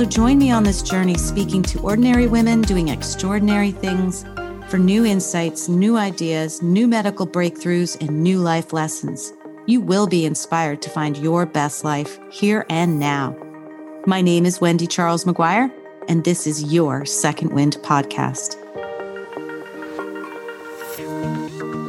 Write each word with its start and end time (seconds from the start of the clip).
So 0.00 0.06
join 0.06 0.38
me 0.38 0.50
on 0.50 0.62
this 0.62 0.80
journey 0.80 1.18
speaking 1.18 1.62
to 1.64 1.78
ordinary 1.80 2.26
women 2.26 2.62
doing 2.62 2.88
extraordinary 2.88 3.70
things 3.70 4.24
for 4.70 4.78
new 4.78 5.04
insights, 5.04 5.68
new 5.68 5.98
ideas, 5.98 6.62
new 6.62 6.88
medical 6.88 7.26
breakthroughs, 7.26 8.00
and 8.00 8.22
new 8.22 8.38
life 8.38 8.72
lessons. 8.72 9.30
You 9.66 9.82
will 9.82 10.06
be 10.06 10.24
inspired 10.24 10.80
to 10.80 10.88
find 10.88 11.18
your 11.18 11.44
best 11.44 11.84
life 11.84 12.18
here 12.30 12.64
and 12.70 12.98
now. 12.98 13.36
My 14.06 14.22
name 14.22 14.46
is 14.46 14.58
Wendy 14.58 14.86
Charles 14.86 15.26
McGuire, 15.26 15.70
and 16.08 16.24
this 16.24 16.46
is 16.46 16.72
your 16.72 17.04
Second 17.04 17.52
Wind 17.52 17.76
podcast. 17.82 18.56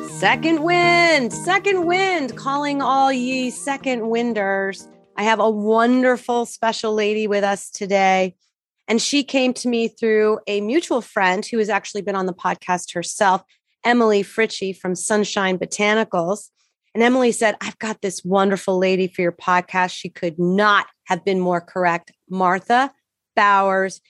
Second 0.09 0.61
wind, 0.63 1.31
second 1.31 1.85
wind, 1.85 2.35
calling 2.35 2.81
all 2.81 3.13
ye 3.13 3.49
second 3.51 4.09
winders. 4.09 4.89
I 5.17 5.23
have 5.23 5.39
a 5.39 5.49
wonderful 5.49 6.45
special 6.45 6.93
lady 6.93 7.27
with 7.27 7.43
us 7.43 7.69
today. 7.69 8.35
And 8.87 9.01
she 9.01 9.23
came 9.23 9.53
to 9.55 9.67
me 9.67 9.87
through 9.87 10.39
a 10.47 10.61
mutual 10.61 11.01
friend 11.01 11.45
who 11.45 11.57
has 11.59 11.69
actually 11.69 12.01
been 12.01 12.15
on 12.15 12.25
the 12.25 12.33
podcast 12.33 12.93
herself, 12.93 13.43
Emily 13.85 14.23
Fritchie 14.23 14.73
from 14.75 14.95
Sunshine 14.95 15.57
Botanicals. 15.57 16.49
And 16.93 17.03
Emily 17.03 17.31
said, 17.31 17.55
I've 17.61 17.79
got 17.79 18.01
this 18.01 18.23
wonderful 18.25 18.77
lady 18.77 19.07
for 19.07 19.21
your 19.21 19.31
podcast. 19.31 19.91
She 19.91 20.09
could 20.09 20.37
not 20.37 20.87
have 21.05 21.23
been 21.23 21.39
more 21.39 21.61
correct. 21.61 22.11
Martha 22.29 22.91
Bowers. 23.35 24.01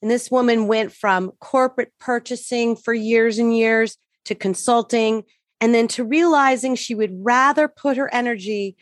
And 0.00 0.10
this 0.10 0.30
woman 0.30 0.66
went 0.66 0.92
from 0.92 1.32
corporate 1.40 1.92
purchasing 2.00 2.76
for 2.76 2.94
years 2.94 3.38
and 3.38 3.54
years 3.54 3.98
to 4.24 4.34
consulting, 4.34 5.24
and 5.60 5.74
then 5.74 5.88
to 5.88 6.04
realizing 6.04 6.74
she 6.74 6.94
would 6.94 7.10
rather 7.12 7.68
put 7.68 7.96
her 7.96 8.12
energy 8.14 8.76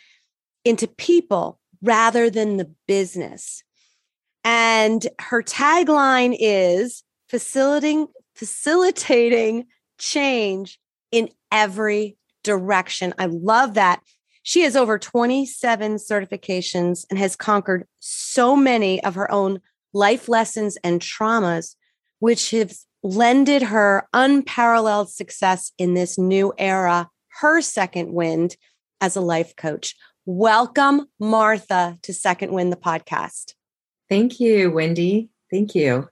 into 0.65 0.87
people 0.87 1.59
rather 1.83 2.31
than 2.31 2.57
the 2.57 2.71
business. 2.87 3.63
And 4.45 5.07
her 5.21 5.43
tagline 5.43 6.37
is 6.39 7.03
facilitating 7.29 8.09
facilitating 8.35 9.67
change 9.99 10.79
in 11.11 11.29
every 11.51 12.17
direction. 12.45 13.13
I 13.19 13.27
love 13.27 13.75
that. 13.75 14.01
She 14.45 14.63
has 14.63 14.77
over 14.77 14.97
27 14.97 15.97
certifications 15.97 17.05
and 17.11 17.19
has 17.19 17.35
conquered 17.35 17.87
so 17.99 18.55
many 18.55 19.03
of 19.03 19.17
her 19.17 19.31
own 19.31 19.61
life 19.93 20.29
lessons 20.29 20.79
and 20.85 21.01
traumas, 21.01 21.75
which 22.21 22.53
have 22.53 22.73
lended 23.03 23.63
her 23.63 24.07
unparalleled 24.13 25.11
success 25.11 25.73
in 25.77 25.95
this 25.95 26.17
new 26.17 26.53
era, 26.59 27.09
her 27.41 27.61
second 27.61 28.13
wind 28.13 28.57
as 29.01 29.17
a 29.17 29.21
life 29.21 29.55
coach. 29.57 29.95
Welcome, 30.31 31.07
Martha, 31.19 31.97
to 32.03 32.13
Second 32.13 32.53
Wind 32.53 32.71
the 32.71 32.77
podcast. 32.77 33.55
Thank 34.11 34.39
you, 34.39 34.71
Wendy. 34.71 35.31
Thank 35.51 35.75
you. 35.75 36.07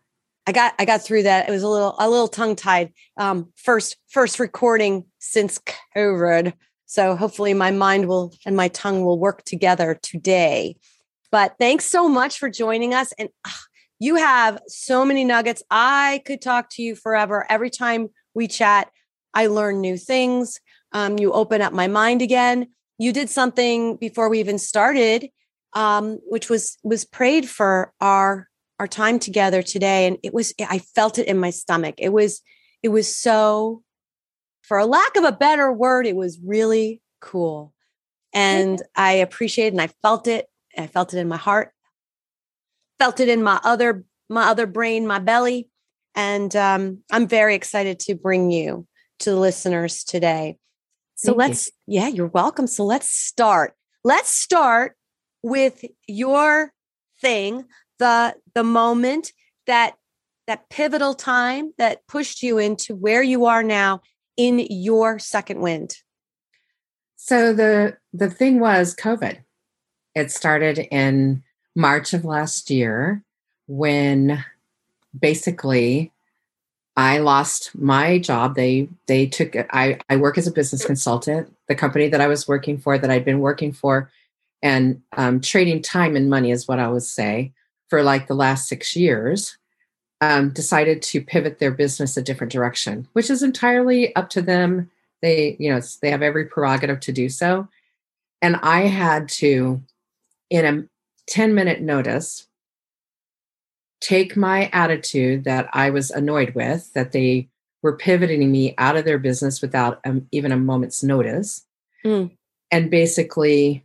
I 0.47 0.53
got 0.53 0.73
I 0.79 0.87
got 0.87 1.03
through 1.03 1.25
that. 1.25 1.51
It 1.51 1.53
was 1.53 1.63
a 1.63 1.69
little 1.69 1.95
a 1.99 2.09
little 2.09 2.27
tongue 2.27 2.57
tied. 2.57 2.95
Um, 3.19 3.53
first 3.57 3.99
first 4.09 4.41
recording 4.41 5.05
since 5.19 5.61
COVID, 5.95 6.55
so 6.87 7.15
hopefully 7.15 7.53
my 7.53 7.71
mind 7.71 8.09
will 8.09 8.33
and 8.47 8.57
my 8.57 8.69
tongue 8.69 9.05
will 9.05 9.19
work 9.19 9.45
together 9.45 9.99
today. 10.03 10.79
But 11.31 11.57
thanks 11.61 11.85
so 11.85 12.09
much 12.09 12.39
for 12.39 12.49
joining 12.49 12.95
us. 12.95 13.13
And 13.19 13.29
uh, 13.45 13.51
you 13.99 14.15
have 14.15 14.63
so 14.67 15.05
many 15.05 15.25
nuggets. 15.25 15.63
I 15.71 16.23
could 16.25 16.41
talk 16.41 16.71
to 16.71 16.83
you 16.83 16.97
forever. 16.97 17.45
Every 17.51 17.69
time 17.69 18.09
we 18.33 18.49
chat, 18.49 18.89
I 19.35 19.49
learn 19.49 19.83
new 19.83 19.99
things. 19.99 20.59
Um, 20.93 21.19
you 21.19 21.33
open 21.35 21.61
up 21.61 21.75
my 21.75 21.87
mind 21.87 22.23
again 22.23 22.69
you 22.99 23.13
did 23.13 23.31
something 23.31 23.97
before 23.97 24.29
we 24.29 24.41
even 24.41 24.59
started 24.59 25.29
um, 25.77 26.19
which 26.27 26.49
was 26.49 26.79
was 26.83 27.05
prayed 27.05 27.49
for 27.49 27.93
our 28.01 28.49
our 28.81 28.89
time 28.89 29.19
together 29.19 29.63
today. 29.63 30.07
And 30.07 30.19
it 30.25 30.35
was 30.35 30.53
i 30.59 30.79
felt 30.79 31.19
it 31.19 31.29
in 31.29 31.39
my 31.39 31.51
stomach. 31.51 31.97
It 31.99 32.09
was 32.09 32.41
it 32.83 32.89
was 32.89 33.15
so 33.15 33.83
for 34.63 34.79
a 34.79 34.87
lack 34.87 35.17
of 35.17 35.25
a 35.25 35.33
better 35.33 35.73
word 35.73 36.07
it 36.07 36.17
was 36.17 36.41
really 36.43 37.03
cool. 37.21 37.73
And 38.33 38.83
i 38.97 39.13
appreciated 39.13 39.75
and 39.75 39.83
i 39.83 39.89
felt 40.03 40.27
it. 40.27 40.47
I 40.77 40.87
felt 40.87 41.15
it 41.15 41.19
in 41.19 41.29
my 41.29 41.37
heart. 41.37 41.73
Felt 42.99 43.21
it 43.21 43.29
in 43.29 43.43
my 43.43 43.61
other 43.63 44.05
my 44.29 44.47
other 44.47 44.67
brain 44.67 45.07
my 45.07 45.19
belly. 45.19 45.69
And 46.15 46.57
um, 46.57 47.03
i'm 47.13 47.29
very 47.29 47.55
excited 47.55 48.01
to 48.01 48.15
bring 48.15 48.51
you 48.51 48.87
to 49.19 49.31
the 49.31 49.37
listeners 49.37 50.05
today 50.05 50.57
so 51.17 51.33
Thank 51.33 51.39
let's, 51.39 51.71
you. 51.87 52.01
yeah, 52.01 52.09
you're 52.09 52.29
welcome. 52.29 52.67
So 52.67 52.85
let's 52.85 53.11
start. 53.11 53.75
Let's 54.05 54.29
start 54.29 54.97
with 55.43 55.85
your 56.07 56.73
thing, 57.21 57.65
the 57.99 58.37
the 58.55 58.63
moment 58.63 59.33
that 59.67 59.97
that 60.47 60.69
pivotal 60.69 61.15
time 61.15 61.73
that 61.79 62.07
pushed 62.07 62.43
you 62.43 62.59
into 62.59 62.95
where 62.95 63.23
you 63.23 63.47
are 63.47 63.63
now 63.63 64.03
in 64.37 64.65
your 64.71 65.19
second 65.19 65.61
wind. 65.61 65.97
So 67.17 67.53
the 67.53 67.97
the 68.13 68.31
thing 68.31 68.61
was 68.61 68.95
COVID. 68.95 69.39
It 70.15 70.31
started 70.31 70.79
in 70.91 71.43
March 71.75 72.13
of 72.13 72.25
last 72.25 72.71
year 72.71 73.23
when 73.67 74.45
basically 75.19 76.13
I 76.97 77.19
lost 77.19 77.73
my 77.75 78.19
job. 78.19 78.55
They 78.55 78.89
they 79.07 79.27
took 79.27 79.55
I 79.71 79.99
I 80.09 80.17
work 80.17 80.39
as 80.39 80.47
a 80.47 80.53
business 80.53 80.85
consultant. 80.85 81.55
The 81.69 81.75
company 81.75 82.09
that 82.09 82.21
I 82.21 82.27
was 82.27 82.49
working 82.49 82.79
for, 82.79 82.97
that 82.97 83.11
I'd 83.11 83.25
been 83.25 83.41
working 83.41 83.73
for, 83.73 84.11
and 84.63 85.03
um, 85.17 85.41
trading 85.41 85.83
time 85.83 86.17
and 86.17 86.31
money 86.31 86.51
is 86.51 86.67
what 86.67 86.79
I 86.79 86.89
would 86.89 87.03
say 87.03 87.53
for 87.89 88.03
like 88.03 88.27
the 88.27 88.35
last 88.35 88.69
six 88.69 88.97
years. 88.97 89.59
Um, 90.23 90.49
decided 90.49 91.03
to 91.03 91.21
pivot 91.21 91.59
their 91.59 91.71
business 91.71 92.17
a 92.17 92.23
different 92.23 92.51
direction, 92.51 93.07
which 93.13 93.29
is 93.29 93.43
entirely 93.43 94.17
up 94.17 94.31
to 94.31 94.41
them. 94.41 94.91
They 95.21 95.57
you 95.61 95.71
know 95.71 95.83
they 96.01 96.11
have 96.11 96.23
every 96.23 96.47
prerogative 96.47 97.01
to 97.01 97.13
do 97.13 97.29
so, 97.29 97.69
and 98.41 98.57
I 98.63 98.83
had 98.83 99.29
to, 99.41 99.83
in 100.49 100.65
a 100.65 100.85
ten 101.27 101.55
minute 101.55 101.83
notice, 101.83 102.46
take 104.07 104.37
my 104.37 104.71
attitude 104.73 105.43
that 105.43 105.69
I 105.73 105.91
was 105.91 106.13
annoyed 106.13 106.55
with, 106.55 106.93
that 106.93 107.11
they 107.11 107.49
were 107.83 107.97
pivoting 107.97 108.53
me 108.53 108.73
out 108.79 108.97
of 108.97 109.05
their 109.05 109.19
business 109.19 109.61
without 109.61 110.01
um, 110.05 110.29
even 110.31 110.53
a 110.53 110.57
moment's 110.57 111.03
notice, 111.03 111.67
mm. 112.05 112.31
and 112.71 112.91
basically 112.91 113.85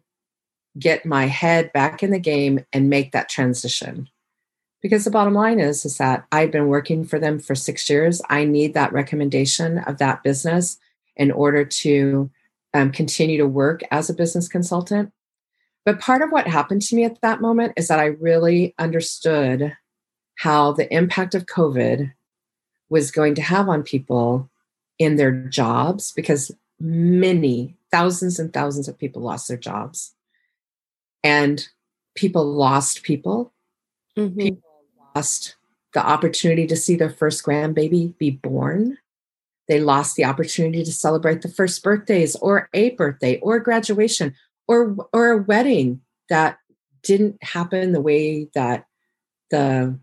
get 0.77 1.07
my 1.07 1.25
head 1.25 1.73
back 1.73 2.03
in 2.03 2.11
the 2.11 2.19
game 2.19 2.63
and 2.71 2.87
make 2.87 3.13
that 3.13 3.29
transition. 3.29 4.07
Because 4.83 5.05
the 5.05 5.11
bottom 5.11 5.33
line 5.33 5.59
is, 5.59 5.85
is 5.85 5.97
that 5.97 6.25
I've 6.31 6.51
been 6.51 6.67
working 6.67 7.03
for 7.03 7.17
them 7.17 7.39
for 7.39 7.55
six 7.55 7.89
years. 7.89 8.21
I 8.29 8.45
need 8.45 8.75
that 8.75 8.93
recommendation 8.93 9.79
of 9.79 9.97
that 9.97 10.21
business 10.21 10.77
in 11.15 11.31
order 11.31 11.65
to 11.65 12.29
um, 12.75 12.91
continue 12.91 13.39
to 13.39 13.47
work 13.47 13.81
as 13.89 14.07
a 14.07 14.13
business 14.13 14.47
consultant. 14.47 15.11
But 15.83 15.99
part 15.99 16.21
of 16.21 16.31
what 16.31 16.47
happened 16.47 16.83
to 16.83 16.95
me 16.95 17.05
at 17.05 17.19
that 17.21 17.41
moment 17.41 17.73
is 17.75 17.87
that 17.87 17.99
I 17.99 18.05
really 18.05 18.75
understood 18.77 19.75
how 20.41 20.71
the 20.71 20.91
impact 20.91 21.35
of 21.35 21.45
COVID 21.45 22.11
was 22.89 23.11
going 23.11 23.35
to 23.35 23.43
have 23.43 23.69
on 23.69 23.83
people 23.83 24.49
in 24.97 25.15
their 25.15 25.31
jobs 25.31 26.11
because 26.13 26.51
many 26.79 27.75
thousands 27.91 28.39
and 28.39 28.51
thousands 28.51 28.87
of 28.87 28.97
people 28.97 29.21
lost 29.21 29.47
their 29.47 29.55
jobs. 29.55 30.15
And 31.23 31.63
people 32.15 32.43
lost 32.43 33.03
people. 33.03 33.53
Mm-hmm. 34.17 34.39
people 34.39 34.69
lost 35.15 35.57
the 35.93 36.03
opportunity 36.03 36.65
to 36.65 36.75
see 36.75 36.95
their 36.95 37.11
first 37.11 37.45
grandbaby 37.45 38.17
be 38.17 38.31
born. 38.31 38.97
They 39.67 39.79
lost 39.79 40.15
the 40.15 40.25
opportunity 40.25 40.83
to 40.83 40.91
celebrate 40.91 41.43
the 41.43 41.49
first 41.49 41.83
birthdays 41.83 42.35
or 42.37 42.67
a 42.73 42.89
birthday 42.91 43.39
or 43.41 43.59
graduation 43.59 44.33
or 44.67 44.97
or 45.13 45.29
a 45.29 45.37
wedding 45.37 46.01
that 46.29 46.57
didn't 47.03 47.43
happen 47.43 47.91
the 47.91 48.01
way 48.01 48.49
that 48.55 48.87
the 49.51 49.99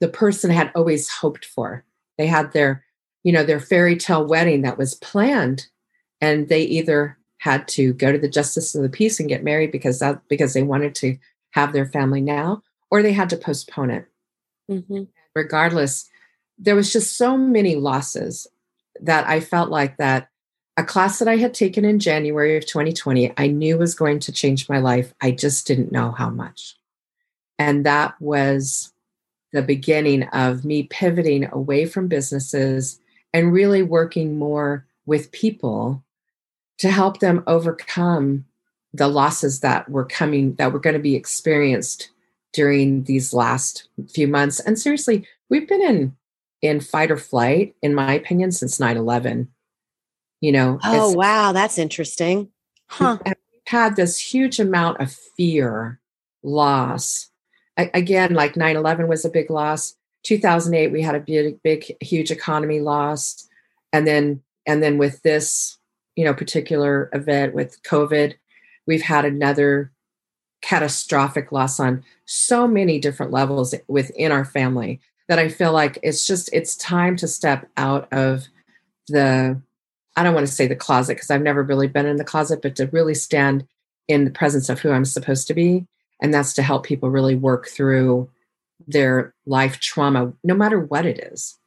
the 0.00 0.08
person 0.08 0.50
had 0.50 0.70
always 0.74 1.08
hoped 1.08 1.44
for. 1.44 1.84
They 2.18 2.26
had 2.26 2.52
their, 2.52 2.84
you 3.24 3.32
know, 3.32 3.44
their 3.44 3.60
fairy 3.60 3.96
tale 3.96 4.26
wedding 4.26 4.62
that 4.62 4.78
was 4.78 4.94
planned, 4.94 5.66
and 6.20 6.48
they 6.48 6.62
either 6.62 7.18
had 7.38 7.68
to 7.68 7.92
go 7.94 8.12
to 8.12 8.18
the 8.18 8.28
justice 8.28 8.74
of 8.74 8.82
the 8.82 8.88
peace 8.88 9.20
and 9.20 9.28
get 9.28 9.44
married 9.44 9.70
because 9.70 9.98
that 9.98 10.20
because 10.28 10.54
they 10.54 10.62
wanted 10.62 10.94
to 10.96 11.18
have 11.50 11.72
their 11.72 11.86
family 11.86 12.20
now, 12.20 12.62
or 12.90 13.02
they 13.02 13.12
had 13.12 13.30
to 13.30 13.36
postpone 13.36 13.90
it. 13.90 14.06
Mm-hmm. 14.70 15.04
Regardless, 15.34 16.08
there 16.58 16.74
was 16.74 16.92
just 16.92 17.16
so 17.16 17.36
many 17.36 17.76
losses 17.76 18.46
that 19.00 19.26
I 19.26 19.40
felt 19.40 19.70
like 19.70 19.98
that 19.98 20.28
a 20.76 20.84
class 20.84 21.18
that 21.18 21.28
I 21.28 21.36
had 21.36 21.54
taken 21.54 21.84
in 21.84 21.98
January 21.98 22.56
of 22.56 22.66
2020, 22.66 23.32
I 23.36 23.46
knew 23.46 23.78
was 23.78 23.94
going 23.94 24.20
to 24.20 24.32
change 24.32 24.68
my 24.68 24.78
life. 24.78 25.14
I 25.22 25.30
just 25.30 25.66
didn't 25.66 25.92
know 25.92 26.10
how 26.10 26.28
much. 26.28 26.76
And 27.58 27.86
that 27.86 28.20
was 28.20 28.92
the 29.56 29.62
beginning 29.62 30.24
of 30.28 30.64
me 30.64 30.84
pivoting 30.84 31.48
away 31.52 31.86
from 31.86 32.08
businesses 32.08 33.00
and 33.32 33.52
really 33.52 33.82
working 33.82 34.38
more 34.38 34.86
with 35.06 35.32
people 35.32 36.04
to 36.78 36.90
help 36.90 37.20
them 37.20 37.42
overcome 37.46 38.44
the 38.92 39.08
losses 39.08 39.60
that 39.60 39.88
were 39.88 40.04
coming, 40.04 40.54
that 40.54 40.72
were 40.72 40.78
going 40.78 40.94
to 40.94 41.00
be 41.00 41.16
experienced 41.16 42.10
during 42.52 43.04
these 43.04 43.34
last 43.34 43.88
few 44.08 44.28
months. 44.28 44.60
And 44.60 44.78
seriously, 44.78 45.26
we've 45.50 45.68
been 45.68 45.82
in 45.82 46.16
in 46.62 46.80
fight 46.80 47.10
or 47.10 47.16
flight, 47.16 47.74
in 47.82 47.94
my 47.94 48.14
opinion, 48.14 48.52
since 48.52 48.78
9-11. 48.78 49.48
You 50.40 50.52
know, 50.52 50.78
oh 50.84 51.12
wow, 51.12 51.52
that's 51.52 51.78
interesting. 51.78 52.50
Huh. 52.88 53.18
We've 53.24 53.34
had 53.66 53.96
this 53.96 54.18
huge 54.18 54.60
amount 54.60 55.00
of 55.00 55.10
fear, 55.10 55.98
loss. 56.42 57.30
Again, 57.76 58.34
like 58.34 58.54
9-11 58.54 59.08
was 59.08 59.24
a 59.24 59.30
big 59.30 59.50
loss. 59.50 59.94
2008, 60.24 60.92
we 60.92 61.02
had 61.02 61.14
a 61.14 61.20
big, 61.20 61.62
big, 61.62 61.96
huge 62.02 62.30
economy 62.30 62.80
loss. 62.80 63.48
And 63.92 64.06
then 64.06 64.42
and 64.66 64.82
then 64.82 64.98
with 64.98 65.22
this, 65.22 65.78
you 66.16 66.24
know, 66.24 66.34
particular 66.34 67.08
event 67.12 67.54
with 67.54 67.82
COVID, 67.84 68.34
we've 68.86 69.02
had 69.02 69.24
another 69.24 69.92
catastrophic 70.62 71.52
loss 71.52 71.78
on 71.78 72.02
so 72.24 72.66
many 72.66 72.98
different 72.98 73.30
levels 73.30 73.74
within 73.86 74.32
our 74.32 74.44
family 74.44 75.00
that 75.28 75.38
I 75.38 75.48
feel 75.48 75.72
like 75.72 75.98
it's 76.02 76.26
just 76.26 76.50
it's 76.52 76.76
time 76.76 77.16
to 77.16 77.28
step 77.28 77.68
out 77.76 78.12
of 78.12 78.46
the 79.08 79.60
I 80.16 80.22
don't 80.22 80.34
want 80.34 80.46
to 80.46 80.52
say 80.52 80.66
the 80.66 80.74
closet 80.74 81.14
because 81.14 81.30
I've 81.30 81.42
never 81.42 81.62
really 81.62 81.88
been 81.88 82.06
in 82.06 82.16
the 82.16 82.24
closet, 82.24 82.62
but 82.62 82.74
to 82.76 82.86
really 82.86 83.14
stand 83.14 83.66
in 84.08 84.24
the 84.24 84.30
presence 84.30 84.68
of 84.68 84.80
who 84.80 84.90
I'm 84.90 85.04
supposed 85.04 85.46
to 85.48 85.54
be. 85.54 85.86
And 86.20 86.32
that's 86.32 86.54
to 86.54 86.62
help 86.62 86.84
people 86.84 87.10
really 87.10 87.34
work 87.34 87.68
through 87.68 88.30
their 88.86 89.34
life 89.46 89.80
trauma, 89.80 90.32
no 90.44 90.54
matter 90.54 90.80
what 90.80 91.06
it 91.06 91.18
is. 91.32 91.58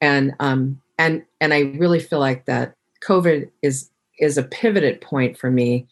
And 0.00 0.34
um 0.40 0.80
and 0.98 1.24
and 1.40 1.54
I 1.54 1.60
really 1.60 2.00
feel 2.00 2.20
like 2.20 2.44
that 2.46 2.74
COVID 3.04 3.50
is 3.62 3.90
is 4.18 4.36
a 4.36 4.42
pivoted 4.42 5.00
point 5.00 5.38
for 5.38 5.50
me 5.50 5.86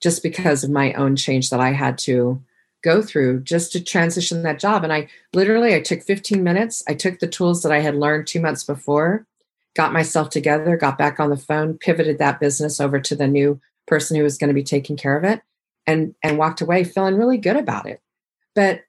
just 0.00 0.22
because 0.22 0.64
of 0.64 0.70
my 0.70 0.92
own 0.94 1.16
change 1.16 1.50
that 1.50 1.60
I 1.60 1.72
had 1.72 1.98
to 1.98 2.42
go 2.82 3.02
through 3.02 3.40
just 3.40 3.72
to 3.72 3.82
transition 3.82 4.42
that 4.42 4.58
job. 4.58 4.84
And 4.84 4.92
I 4.92 5.08
literally 5.32 5.74
I 5.74 5.80
took 5.80 6.02
15 6.02 6.42
minutes. 6.42 6.82
I 6.86 6.94
took 6.94 7.18
the 7.18 7.26
tools 7.26 7.62
that 7.62 7.72
I 7.72 7.80
had 7.80 7.94
learned 7.94 8.26
two 8.26 8.40
months 8.40 8.64
before, 8.64 9.26
got 9.74 9.92
myself 9.92 10.28
together, 10.28 10.76
got 10.76 10.98
back 10.98 11.18
on 11.18 11.30
the 11.30 11.36
phone, 11.36 11.78
pivoted 11.78 12.18
that 12.18 12.40
business 12.40 12.80
over 12.80 13.00
to 13.00 13.16
the 13.16 13.26
new 13.26 13.60
person 13.86 14.16
who 14.16 14.22
was 14.22 14.38
going 14.38 14.48
to 14.48 14.54
be 14.54 14.62
taking 14.62 14.96
care 14.96 15.16
of 15.16 15.24
it, 15.24 15.42
and 15.86 16.14
and 16.22 16.38
walked 16.38 16.60
away 16.60 16.84
feeling 16.84 17.16
really 17.16 17.38
good 17.38 17.56
about 17.56 17.86
it. 17.86 18.00
But 18.54 18.82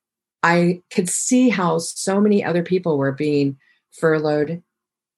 I 0.43 0.81
could 0.91 1.09
see 1.09 1.49
how 1.49 1.79
so 1.79 2.21
many 2.21 2.43
other 2.43 2.63
people 2.63 2.97
were 2.97 3.11
being 3.11 3.57
furloughed 3.91 4.61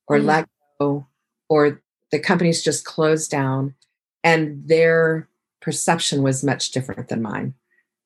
or 0.07 0.17
mm-hmm. 0.17 0.27
let 0.27 0.49
go, 0.79 1.07
or 1.49 1.81
the 2.11 2.19
companies 2.19 2.63
just 2.63 2.85
closed 2.85 3.29
down, 3.29 3.75
and 4.23 4.67
their 4.67 5.27
perception 5.61 6.23
was 6.23 6.43
much 6.43 6.71
different 6.71 7.09
than 7.09 7.21
mine. 7.21 7.53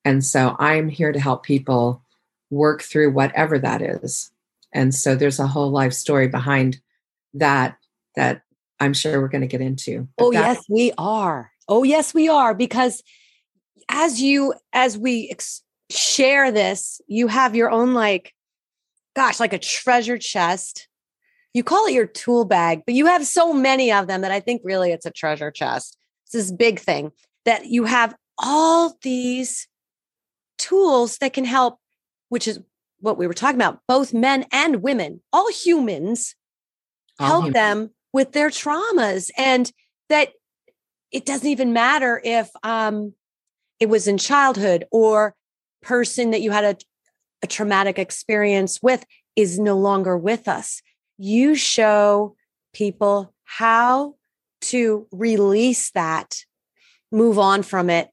And 0.04 0.24
so 0.24 0.56
I'm 0.58 0.88
here 0.88 1.12
to 1.12 1.20
help 1.20 1.44
people 1.44 2.02
work 2.50 2.82
through 2.82 3.12
whatever 3.12 3.58
that 3.58 3.80
is. 3.80 4.32
And 4.72 4.94
so 4.94 5.14
there's 5.14 5.38
a 5.38 5.46
whole 5.46 5.70
life 5.70 5.92
story 5.92 6.28
behind 6.28 6.80
that 7.34 7.76
that 8.16 8.42
I'm 8.80 8.94
sure 8.94 9.20
we're 9.20 9.28
going 9.28 9.42
to 9.42 9.46
get 9.46 9.60
into. 9.60 10.08
But 10.16 10.24
oh 10.24 10.32
that- 10.32 10.56
yes, 10.56 10.64
we 10.68 10.92
are. 10.98 11.52
Oh 11.68 11.84
yes, 11.84 12.12
we 12.12 12.28
are 12.28 12.54
because 12.54 13.02
as 13.88 14.20
you 14.20 14.54
as 14.72 14.96
we 14.98 15.28
ex- 15.30 15.62
share 15.90 16.50
this, 16.50 17.00
you 17.06 17.28
have 17.28 17.54
your 17.54 17.70
own 17.70 17.94
like 17.94 18.32
gosh, 19.14 19.40
like 19.40 19.52
a 19.52 19.58
treasure 19.58 20.18
chest. 20.18 20.88
You 21.54 21.62
call 21.62 21.86
it 21.86 21.92
your 21.92 22.06
tool 22.06 22.46
bag, 22.46 22.82
but 22.86 22.94
you 22.94 23.06
have 23.06 23.26
so 23.26 23.52
many 23.52 23.92
of 23.92 24.06
them 24.06 24.22
that 24.22 24.30
I 24.30 24.40
think 24.40 24.62
really 24.64 24.90
it's 24.90 25.04
a 25.04 25.10
treasure 25.10 25.50
chest. 25.50 25.98
It's 26.24 26.32
this 26.32 26.52
big 26.52 26.78
thing 26.78 27.12
that 27.44 27.66
you 27.66 27.84
have 27.84 28.14
all 28.38 28.96
these 29.02 29.68
tools 30.58 31.18
that 31.18 31.34
can 31.34 31.44
help, 31.44 31.78
which 32.30 32.48
is 32.48 32.60
what 33.00 33.18
we 33.18 33.26
were 33.26 33.34
talking 33.34 33.56
about, 33.56 33.80
both 33.86 34.14
men 34.14 34.46
and 34.50 34.82
women, 34.82 35.20
all 35.32 35.50
humans, 35.50 36.34
all 37.18 37.26
help 37.26 37.44
humans. 37.44 37.54
them 37.54 37.90
with 38.12 38.32
their 38.32 38.48
traumas. 38.48 39.30
And 39.36 39.70
that 40.08 40.30
it 41.10 41.26
doesn't 41.26 41.48
even 41.48 41.72
matter 41.72 42.20
if 42.24 42.48
um, 42.62 43.14
it 43.82 43.88
was 43.88 44.06
in 44.06 44.16
childhood 44.16 44.86
or 44.92 45.34
person 45.82 46.30
that 46.30 46.40
you 46.40 46.52
had 46.52 46.64
a, 46.64 46.76
a 47.42 47.46
traumatic 47.46 47.98
experience 47.98 48.80
with 48.82 49.04
is 49.34 49.58
no 49.58 49.76
longer 49.76 50.16
with 50.16 50.46
us. 50.46 50.80
You 51.18 51.54
show 51.54 52.36
people 52.72 53.34
how 53.44 54.14
to 54.62 55.06
release 55.10 55.90
that, 55.90 56.44
move 57.10 57.38
on 57.38 57.62
from 57.62 57.90
it, 57.90 58.08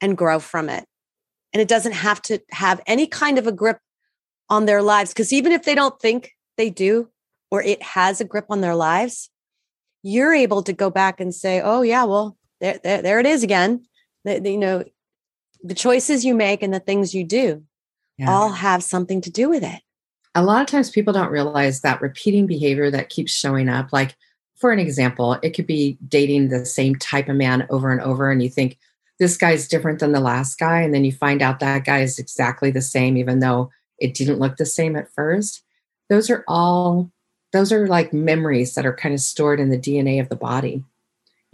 and 0.00 0.16
grow 0.16 0.38
from 0.38 0.68
it 0.68 0.84
and 1.54 1.60
it 1.60 1.68
doesn't 1.68 1.92
have 1.92 2.20
to 2.20 2.40
have 2.50 2.80
any 2.86 3.06
kind 3.06 3.38
of 3.38 3.46
a 3.46 3.52
grip 3.52 3.78
on 4.50 4.66
their 4.66 4.82
lives 4.82 5.10
because 5.10 5.32
even 5.32 5.52
if 5.52 5.62
they 5.64 5.74
don't 5.74 5.98
think 6.00 6.32
they 6.58 6.68
do 6.68 7.08
or 7.50 7.62
it 7.62 7.82
has 7.82 8.20
a 8.20 8.24
grip 8.24 8.46
on 8.50 8.60
their 8.60 8.74
lives 8.74 9.30
you're 10.02 10.34
able 10.34 10.62
to 10.62 10.72
go 10.72 10.90
back 10.90 11.20
and 11.20 11.34
say 11.34 11.62
oh 11.62 11.80
yeah 11.80 12.04
well 12.04 12.36
there, 12.60 12.78
there, 12.82 13.00
there 13.00 13.20
it 13.20 13.26
is 13.26 13.42
again 13.42 13.82
the, 14.24 14.40
the, 14.40 14.52
you 14.52 14.58
know 14.58 14.84
the 15.62 15.74
choices 15.74 16.24
you 16.24 16.34
make 16.34 16.62
and 16.62 16.74
the 16.74 16.80
things 16.80 17.14
you 17.14 17.24
do 17.24 17.62
yeah. 18.18 18.30
all 18.30 18.50
have 18.50 18.82
something 18.82 19.20
to 19.20 19.30
do 19.30 19.48
with 19.48 19.62
it 19.62 19.80
a 20.34 20.42
lot 20.42 20.60
of 20.60 20.66
times 20.66 20.90
people 20.90 21.12
don't 21.12 21.30
realize 21.30 21.80
that 21.80 22.02
repeating 22.02 22.46
behavior 22.46 22.90
that 22.90 23.08
keeps 23.08 23.32
showing 23.32 23.68
up 23.68 23.92
like 23.92 24.16
for 24.56 24.72
an 24.72 24.78
example 24.78 25.34
it 25.42 25.50
could 25.50 25.66
be 25.66 25.98
dating 26.08 26.48
the 26.48 26.66
same 26.66 26.96
type 26.96 27.28
of 27.28 27.36
man 27.36 27.66
over 27.70 27.90
and 27.90 28.00
over 28.00 28.30
and 28.30 28.42
you 28.42 28.48
think 28.48 28.78
this 29.18 29.36
guy's 29.36 29.68
different 29.68 30.00
than 30.00 30.12
the 30.12 30.20
last 30.20 30.58
guy 30.58 30.80
and 30.80 30.92
then 30.92 31.04
you 31.04 31.12
find 31.12 31.40
out 31.40 31.60
that 31.60 31.84
guy 31.84 32.00
is 32.00 32.18
exactly 32.18 32.70
the 32.70 32.82
same 32.82 33.16
even 33.16 33.38
though 33.40 33.70
it 33.98 34.14
didn't 34.14 34.40
look 34.40 34.56
the 34.56 34.66
same 34.66 34.96
at 34.96 35.12
first 35.12 35.62
those 36.08 36.30
are 36.30 36.44
all 36.48 37.10
those 37.52 37.72
are 37.72 37.86
like 37.86 38.12
memories 38.12 38.74
that 38.74 38.84
are 38.84 38.94
kind 38.94 39.14
of 39.14 39.20
stored 39.20 39.60
in 39.60 39.70
the 39.70 39.78
dna 39.78 40.20
of 40.20 40.28
the 40.28 40.36
body 40.36 40.82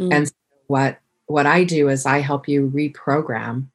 mm. 0.00 0.12
and 0.12 0.33
what 0.67 1.00
what 1.31 1.47
i 1.47 1.65
do 1.65 1.89
is 1.89 2.07
i 2.07 2.19
help 2.19 2.49
you 2.49 2.71
reprogram 2.75 3.67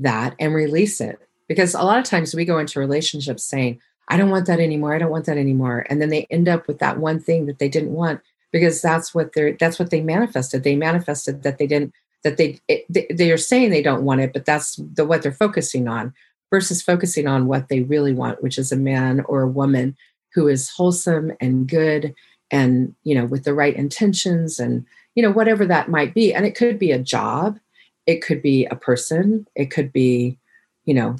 that 0.00 0.34
and 0.38 0.54
release 0.54 1.00
it. 1.00 1.18
Because 1.46 1.74
a 1.74 1.82
lot 1.82 1.98
of 1.98 2.04
times 2.04 2.34
we 2.34 2.44
go 2.44 2.58
into 2.58 2.80
relationships 2.80 3.44
saying 3.44 3.80
i 4.08 4.16
don't 4.16 4.30
want 4.30 4.46
that 4.46 4.60
anymore. 4.60 4.94
I 4.94 4.98
don't 4.98 5.10
want 5.10 5.26
that 5.26 5.38
anymore. 5.38 5.86
And 5.88 6.00
then 6.02 6.08
they 6.08 6.26
end 6.30 6.48
up 6.48 6.66
with 6.66 6.78
that 6.80 6.98
one 6.98 7.20
thing 7.20 7.46
that 7.46 7.58
they 7.58 7.68
didn't 7.68 7.92
want 7.92 8.20
because 8.52 8.82
that's 8.82 9.14
what 9.14 9.34
they're 9.34 9.52
that's 9.52 9.78
what 9.78 9.90
they 9.90 10.00
manifested. 10.00 10.64
They 10.64 10.76
manifested 10.76 11.42
that 11.42 11.58
they 11.58 11.66
didn't 11.66 11.92
that 12.24 12.36
they 12.36 12.58
it, 12.68 12.86
they 13.16 13.30
are 13.30 13.38
saying 13.38 13.70
they 13.70 13.82
don't 13.82 14.04
want 14.04 14.20
it, 14.20 14.32
but 14.32 14.44
that's 14.44 14.76
the 14.94 15.04
what 15.04 15.22
they're 15.22 15.32
focusing 15.32 15.86
on 15.86 16.12
versus 16.50 16.82
focusing 16.82 17.28
on 17.28 17.46
what 17.46 17.68
they 17.68 17.82
really 17.82 18.12
want, 18.12 18.42
which 18.42 18.58
is 18.58 18.72
a 18.72 18.76
man 18.76 19.20
or 19.28 19.42
a 19.42 19.48
woman 19.48 19.96
who 20.34 20.48
is 20.48 20.68
wholesome 20.68 21.32
and 21.40 21.68
good 21.68 22.14
and 22.50 22.94
you 23.04 23.14
know 23.14 23.24
with 23.24 23.44
the 23.44 23.54
right 23.54 23.76
intentions 23.76 24.58
and 24.58 24.84
you 25.14 25.22
know 25.22 25.30
whatever 25.30 25.66
that 25.66 25.88
might 25.88 26.14
be. 26.14 26.32
And 26.32 26.46
it 26.46 26.54
could 26.54 26.78
be 26.78 26.92
a 26.92 26.98
job. 26.98 27.58
It 28.06 28.22
could 28.22 28.42
be 28.42 28.66
a 28.66 28.76
person. 28.76 29.46
It 29.54 29.70
could 29.70 29.92
be 29.92 30.38
you 30.84 30.94
know 30.94 31.16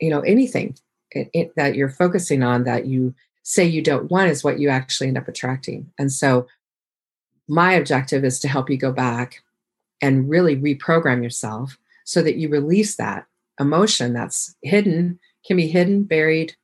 you 0.00 0.10
know 0.10 0.20
anything. 0.20 0.76
It, 1.10 1.30
it, 1.32 1.56
that 1.56 1.74
you're 1.74 1.88
focusing 1.88 2.42
on 2.42 2.64
that 2.64 2.86
you 2.86 3.14
say 3.42 3.64
you 3.64 3.80
don't 3.80 4.10
want 4.10 4.30
is 4.30 4.44
what 4.44 4.58
you 4.58 4.68
actually 4.68 5.08
end 5.08 5.16
up 5.16 5.26
attracting. 5.26 5.90
And 5.98 6.12
so 6.12 6.46
my 7.48 7.72
objective 7.72 8.24
is 8.24 8.38
to 8.40 8.48
help 8.48 8.68
you 8.68 8.76
go 8.76 8.92
back 8.92 9.42
and 10.02 10.28
really 10.28 10.54
reprogram 10.54 11.22
yourself 11.22 11.78
so 12.04 12.22
that 12.22 12.36
you 12.36 12.50
release 12.50 12.96
that 12.96 13.26
emotion 13.58 14.12
that's 14.12 14.54
hidden, 14.62 15.18
can 15.46 15.56
be 15.56 15.66
hidden, 15.66 16.04
buried. 16.04 16.54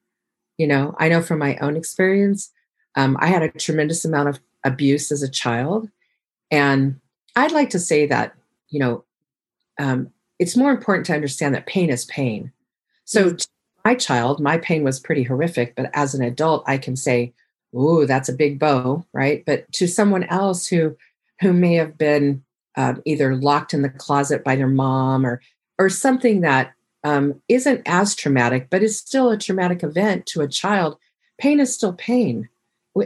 You 0.58 0.66
know, 0.66 0.94
I 0.98 1.08
know 1.08 1.22
from 1.22 1.38
my 1.38 1.56
own 1.56 1.76
experience, 1.76 2.52
um, 2.96 3.16
I 3.18 3.26
had 3.26 3.42
a 3.42 3.50
tremendous 3.50 4.04
amount 4.04 4.28
of 4.28 4.40
abuse 4.62 5.10
as 5.10 5.22
a 5.22 5.30
child. 5.30 5.88
And 6.50 7.00
I'd 7.36 7.52
like 7.52 7.70
to 7.70 7.78
say 7.78 8.06
that, 8.06 8.34
you 8.68 8.78
know, 8.78 9.04
um, 9.78 10.10
it's 10.38 10.56
more 10.56 10.70
important 10.70 11.06
to 11.06 11.14
understand 11.14 11.54
that 11.54 11.66
pain 11.66 11.90
is 11.90 12.04
pain. 12.06 12.52
So, 13.04 13.30
mm-hmm. 13.30 13.36
my 13.84 13.94
child, 13.94 14.40
my 14.40 14.58
pain 14.58 14.84
was 14.84 15.00
pretty 15.00 15.22
horrific, 15.22 15.74
but 15.74 15.90
as 15.94 16.14
an 16.14 16.22
adult, 16.22 16.64
I 16.66 16.78
can 16.78 16.96
say, 16.96 17.32
"Ooh, 17.74 18.06
that's 18.06 18.28
a 18.28 18.34
big 18.34 18.58
bow," 18.58 19.04
right? 19.12 19.42
But 19.46 19.70
to 19.72 19.86
someone 19.86 20.24
else 20.24 20.66
who 20.66 20.96
who 21.40 21.52
may 21.52 21.74
have 21.74 21.98
been 21.98 22.42
um, 22.76 23.02
either 23.04 23.36
locked 23.36 23.74
in 23.74 23.82
the 23.82 23.88
closet 23.88 24.44
by 24.44 24.56
their 24.56 24.68
mom 24.68 25.26
or 25.26 25.40
or 25.78 25.88
something 25.88 26.40
that 26.42 26.72
um, 27.04 27.40
not 27.48 27.82
as 27.86 28.14
traumatic, 28.14 28.68
but 28.70 28.82
is 28.82 28.98
still 28.98 29.30
a 29.30 29.38
traumatic 29.38 29.82
event 29.82 30.26
to 30.26 30.40
a 30.40 30.48
child. 30.48 30.98
pain 31.38 31.60
is 31.60 31.74
still 31.74 31.92
pain. 31.92 32.48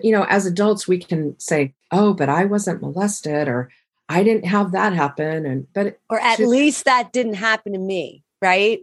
You 0.02 0.12
know, 0.12 0.24
as 0.28 0.44
adults, 0.44 0.86
we 0.86 0.98
can 0.98 1.38
say, 1.40 1.74
"Oh, 1.90 2.12
but 2.12 2.28
I 2.28 2.44
wasn't 2.44 2.82
molested," 2.82 3.48
or 3.48 3.70
"I 4.08 4.22
didn't 4.22 4.46
have 4.46 4.72
that 4.72 4.92
happen," 4.92 5.46
and 5.46 5.66
but 5.72 5.98
or 6.10 6.20
at 6.20 6.38
just, 6.38 6.50
least 6.50 6.84
that 6.84 7.12
didn't 7.12 7.34
happen 7.34 7.72
to 7.72 7.78
me, 7.78 8.22
right? 8.42 8.80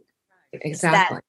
Exactly. 0.54 1.18
That, 1.18 1.24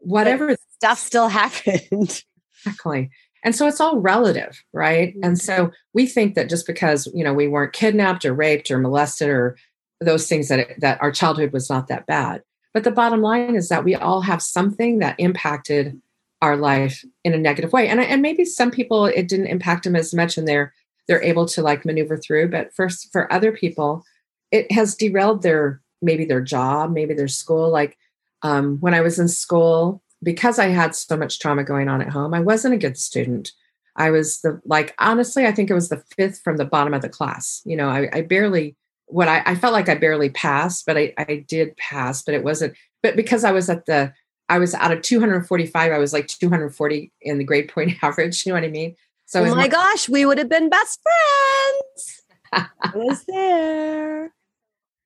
Whatever 0.00 0.56
stuff 0.76 0.98
still 0.98 1.28
happened. 1.42 2.22
Exactly. 2.64 3.10
And 3.44 3.54
so 3.54 3.66
it's 3.66 3.80
all 3.80 3.98
relative, 3.98 4.62
right? 4.72 5.10
Mm-hmm. 5.10 5.24
And 5.24 5.40
so 5.40 5.70
we 5.94 6.06
think 6.06 6.34
that 6.34 6.48
just 6.48 6.66
because, 6.66 7.06
you 7.14 7.22
know, 7.22 7.32
we 7.32 7.48
weren't 7.48 7.72
kidnapped 7.72 8.24
or 8.24 8.34
raped 8.34 8.70
or 8.70 8.78
molested 8.78 9.28
or 9.28 9.56
those 10.00 10.28
things 10.28 10.48
that 10.48 10.68
that 10.80 11.00
our 11.00 11.10
childhood 11.10 11.52
was 11.52 11.70
not 11.70 11.88
that 11.88 12.06
bad. 12.06 12.42
But 12.74 12.84
the 12.84 12.90
bottom 12.90 13.22
line 13.22 13.56
is 13.56 13.68
that 13.68 13.84
we 13.84 13.94
all 13.94 14.20
have 14.22 14.42
something 14.42 14.98
that 14.98 15.18
impacted 15.18 16.00
our 16.40 16.56
life 16.56 17.04
in 17.24 17.34
a 17.34 17.38
negative 17.38 17.72
way. 17.72 17.88
And 17.88 18.00
and 18.00 18.22
maybe 18.22 18.44
some 18.44 18.70
people 18.70 19.06
it 19.06 19.28
didn't 19.28 19.46
impact 19.46 19.84
them 19.84 19.96
as 19.96 20.14
much 20.14 20.38
and 20.38 20.46
they're 20.46 20.72
they're 21.06 21.22
able 21.22 21.46
to 21.46 21.62
like 21.62 21.84
maneuver 21.84 22.16
through, 22.16 22.48
but 22.48 22.72
for 22.74 22.88
for 23.12 23.32
other 23.32 23.52
people 23.52 24.04
it 24.50 24.70
has 24.72 24.94
derailed 24.94 25.42
their 25.42 25.80
maybe 26.00 26.24
their 26.24 26.40
job, 26.40 26.92
maybe 26.92 27.14
their 27.14 27.28
school 27.28 27.70
like 27.70 27.96
um, 28.42 28.78
when 28.78 28.94
I 28.94 29.00
was 29.00 29.18
in 29.18 29.26
school, 29.26 30.00
because 30.22 30.58
I 30.60 30.68
had 30.68 30.94
so 30.94 31.16
much 31.16 31.40
trauma 31.40 31.64
going 31.64 31.88
on 31.88 32.00
at 32.00 32.10
home, 32.10 32.34
I 32.34 32.40
wasn't 32.40 32.74
a 32.74 32.78
good 32.78 32.96
student. 32.96 33.50
I 33.96 34.10
was 34.10 34.40
the 34.40 34.60
like 34.64 34.94
honestly, 34.98 35.46
I 35.46 35.52
think 35.52 35.70
it 35.70 35.74
was 35.74 35.88
the 35.88 36.02
fifth 36.16 36.40
from 36.44 36.56
the 36.56 36.64
bottom 36.64 36.94
of 36.94 37.02
the 37.02 37.08
class. 37.08 37.62
You 37.64 37.76
know, 37.76 37.88
I, 37.88 38.08
I 38.12 38.20
barely 38.22 38.76
what 39.06 39.26
I, 39.28 39.42
I, 39.46 39.54
felt 39.54 39.72
like 39.72 39.88
I 39.88 39.94
barely 39.94 40.28
passed, 40.28 40.84
but 40.84 40.98
I, 40.98 41.14
I 41.16 41.44
did 41.48 41.74
pass, 41.78 42.22
but 42.22 42.34
it 42.34 42.44
wasn't. 42.44 42.74
But 43.02 43.16
because 43.16 43.42
I 43.42 43.52
was 43.52 43.70
at 43.70 43.86
the 43.86 44.12
I 44.48 44.58
was 44.58 44.74
out 44.74 44.92
of 44.92 45.02
245, 45.02 45.92
I 45.92 45.98
was 45.98 46.12
like 46.12 46.26
240 46.26 47.12
in 47.20 47.38
the 47.38 47.44
grade 47.44 47.68
point 47.68 47.92
average. 48.02 48.44
You 48.44 48.52
know 48.52 48.60
what 48.60 48.66
I 48.66 48.70
mean? 48.70 48.96
So 49.26 49.44
oh 49.44 49.54
my 49.54 49.62
not- 49.62 49.70
gosh, 49.70 50.08
we 50.08 50.24
would 50.24 50.38
have 50.38 50.48
been 50.48 50.70
best 50.70 51.00
friends. 51.02 52.22
I 52.80 52.92
was 52.94 53.24
there. 53.24 54.32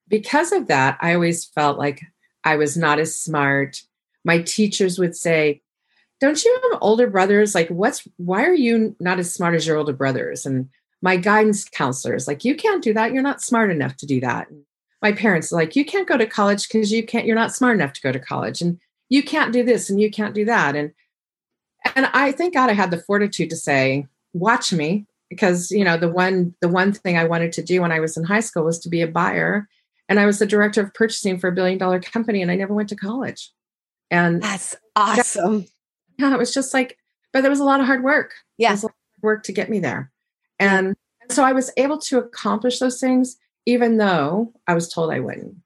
Because 0.08 0.52
of 0.52 0.68
that, 0.68 0.98
I 1.00 1.14
always 1.14 1.44
felt 1.44 1.78
like 1.78 2.02
I 2.44 2.56
was 2.56 2.76
not 2.76 2.98
as 2.98 3.16
smart 3.18 3.82
my 4.24 4.40
teachers 4.42 4.98
would 4.98 5.16
say, 5.16 5.62
Don't 6.20 6.42
you 6.44 6.60
have 6.70 6.78
older 6.80 7.08
brothers? 7.08 7.54
Like, 7.54 7.68
what's 7.68 8.06
why 8.16 8.44
are 8.44 8.54
you 8.54 8.96
not 9.00 9.18
as 9.18 9.32
smart 9.32 9.54
as 9.54 9.66
your 9.66 9.76
older 9.76 9.92
brothers? 9.92 10.46
And 10.46 10.68
my 11.00 11.16
guidance 11.16 11.64
counselors, 11.64 12.28
like, 12.28 12.44
you 12.44 12.54
can't 12.54 12.82
do 12.82 12.94
that. 12.94 13.12
You're 13.12 13.22
not 13.22 13.42
smart 13.42 13.70
enough 13.70 13.96
to 13.98 14.06
do 14.06 14.20
that. 14.20 14.48
And 14.50 14.64
my 15.00 15.12
parents, 15.12 15.50
like, 15.50 15.74
you 15.74 15.84
can't 15.84 16.06
go 16.06 16.16
to 16.16 16.26
college 16.26 16.68
because 16.68 16.92
you 16.92 17.04
can't, 17.04 17.26
you're 17.26 17.34
not 17.34 17.54
smart 17.54 17.74
enough 17.74 17.92
to 17.94 18.00
go 18.00 18.12
to 18.12 18.20
college. 18.20 18.60
And 18.60 18.78
you 19.12 19.22
can't 19.22 19.52
do 19.52 19.62
this 19.62 19.90
and 19.90 20.00
you 20.00 20.10
can't 20.10 20.34
do 20.34 20.46
that. 20.46 20.74
And 20.74 20.90
and 21.94 22.06
I 22.14 22.32
thank 22.32 22.54
God 22.54 22.70
I 22.70 22.72
had 22.72 22.90
the 22.90 23.02
fortitude 23.02 23.50
to 23.50 23.56
say, 23.56 24.06
watch 24.32 24.72
me, 24.72 25.04
because 25.28 25.70
you 25.70 25.84
know, 25.84 25.98
the 25.98 26.08
one 26.08 26.54
the 26.62 26.68
one 26.68 26.92
thing 26.94 27.18
I 27.18 27.24
wanted 27.24 27.52
to 27.52 27.62
do 27.62 27.82
when 27.82 27.92
I 27.92 28.00
was 28.00 28.16
in 28.16 28.24
high 28.24 28.40
school 28.40 28.64
was 28.64 28.78
to 28.80 28.88
be 28.88 29.02
a 29.02 29.06
buyer. 29.06 29.68
And 30.08 30.18
I 30.18 30.24
was 30.24 30.38
the 30.38 30.46
director 30.46 30.80
of 30.80 30.94
purchasing 30.94 31.38
for 31.38 31.48
a 31.48 31.52
billion 31.52 31.76
dollar 31.76 32.00
company 32.00 32.40
and 32.40 32.50
I 32.50 32.56
never 32.56 32.72
went 32.72 32.88
to 32.88 32.96
college. 32.96 33.50
And 34.10 34.42
that's 34.42 34.76
awesome. 34.96 35.66
Yeah, 36.18 36.32
it 36.32 36.38
was 36.38 36.54
just 36.54 36.72
like, 36.72 36.96
but 37.34 37.42
there 37.42 37.50
was 37.50 37.60
a 37.60 37.64
lot 37.64 37.80
of 37.80 37.86
hard 37.86 38.02
work. 38.02 38.32
Yeah. 38.56 38.76
work 39.22 39.42
to 39.44 39.52
get 39.52 39.68
me 39.68 39.78
there. 39.78 40.10
And 40.58 40.96
so 41.28 41.44
I 41.44 41.52
was 41.52 41.70
able 41.76 41.98
to 41.98 42.18
accomplish 42.18 42.78
those 42.78 42.98
things, 42.98 43.36
even 43.66 43.98
though 43.98 44.54
I 44.66 44.74
was 44.74 44.90
told 44.90 45.12
I 45.12 45.20
wouldn't. 45.20 45.56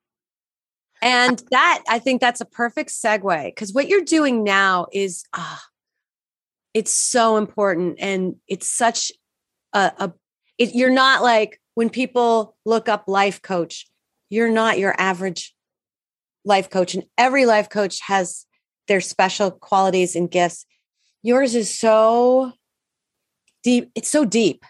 And 1.06 1.40
that, 1.52 1.84
I 1.88 2.00
think 2.00 2.20
that's 2.20 2.40
a 2.40 2.44
perfect 2.46 2.90
segue 2.90 3.46
because 3.46 3.72
what 3.72 3.88
you're 3.88 4.02
doing 4.02 4.42
now 4.42 4.86
is, 4.92 5.24
ah, 5.32 5.64
it's 6.74 6.92
so 6.92 7.36
important. 7.36 7.96
And 8.00 8.36
it's 8.48 8.68
such 8.68 9.12
a, 9.72 9.92
a 9.98 10.12
it, 10.58 10.74
you're 10.74 10.90
not 10.90 11.22
like 11.22 11.60
when 11.74 11.90
people 11.90 12.56
look 12.66 12.88
up 12.88 13.04
life 13.06 13.40
coach, 13.40 13.86
you're 14.30 14.50
not 14.50 14.78
your 14.78 14.94
average 14.98 15.54
life 16.44 16.70
coach, 16.70 16.94
and 16.94 17.04
every 17.16 17.46
life 17.46 17.70
coach 17.70 18.00
has 18.02 18.44
their 18.88 19.00
special 19.00 19.50
qualities 19.50 20.16
and 20.16 20.30
gifts. 20.30 20.66
Yours 21.22 21.54
is 21.54 21.72
so 21.72 22.52
deep. 23.62 23.90
It's 23.94 24.10
so 24.10 24.24
deep. 24.24 24.64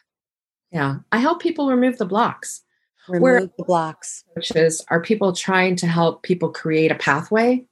Yeah. 0.70 0.96
I 1.12 1.18
help 1.18 1.40
people 1.40 1.70
remove 1.70 1.96
the 1.96 2.04
blocks. 2.04 2.62
Remove 3.08 3.22
Where, 3.22 3.40
the 3.40 3.64
blocks. 3.64 4.24
Which 4.34 4.50
is, 4.54 4.84
are 4.88 5.00
people 5.00 5.32
trying 5.32 5.76
to 5.76 5.86
help 5.86 6.22
people 6.22 6.50
create 6.50 6.90
a 6.90 6.96
pathway? 6.96 7.66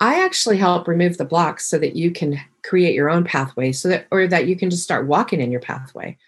I 0.00 0.24
actually 0.24 0.58
help 0.58 0.88
remove 0.88 1.18
the 1.18 1.24
blocks 1.24 1.66
so 1.66 1.78
that 1.78 1.96
you 1.96 2.10
can 2.10 2.40
create 2.64 2.94
your 2.94 3.10
own 3.10 3.24
pathway 3.24 3.72
so 3.72 3.88
that, 3.88 4.06
or 4.10 4.26
that 4.26 4.46
you 4.46 4.56
can 4.56 4.70
just 4.70 4.82
start 4.82 5.06
walking 5.06 5.40
in 5.40 5.50
your 5.50 5.60
pathway. 5.60 6.18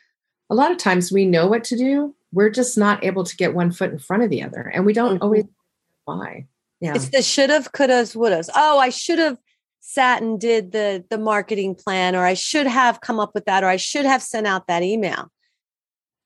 A 0.50 0.54
lot 0.54 0.70
of 0.70 0.78
times 0.78 1.10
we 1.10 1.24
know 1.24 1.46
what 1.46 1.64
to 1.64 1.76
do. 1.76 2.14
We're 2.32 2.50
just 2.50 2.78
not 2.78 3.04
able 3.04 3.24
to 3.24 3.36
get 3.36 3.54
one 3.54 3.72
foot 3.72 3.90
in 3.90 3.98
front 3.98 4.22
of 4.22 4.30
the 4.30 4.42
other. 4.42 4.62
And 4.62 4.86
we 4.86 4.92
don't 4.92 5.14
mm-hmm. 5.14 5.24
always 5.24 5.44
why. 6.04 6.46
Yeah. 6.80 6.94
It's 6.94 7.08
the 7.08 7.22
should 7.22 7.50
have, 7.50 7.72
could 7.72 7.90
have, 7.90 8.14
would 8.14 8.32
have. 8.32 8.48
Oh, 8.54 8.78
I 8.78 8.90
should 8.90 9.18
have 9.18 9.38
sat 9.86 10.20
and 10.20 10.40
did 10.40 10.72
the 10.72 11.04
the 11.10 11.18
marketing 11.18 11.74
plan, 11.74 12.16
or 12.16 12.24
I 12.24 12.34
should 12.34 12.66
have 12.66 13.00
come 13.00 13.20
up 13.20 13.34
with 13.34 13.44
that, 13.44 13.62
or 13.62 13.68
I 13.68 13.76
should 13.76 14.04
have 14.04 14.20
sent 14.20 14.46
out 14.46 14.66
that 14.66 14.82
email. 14.82 15.30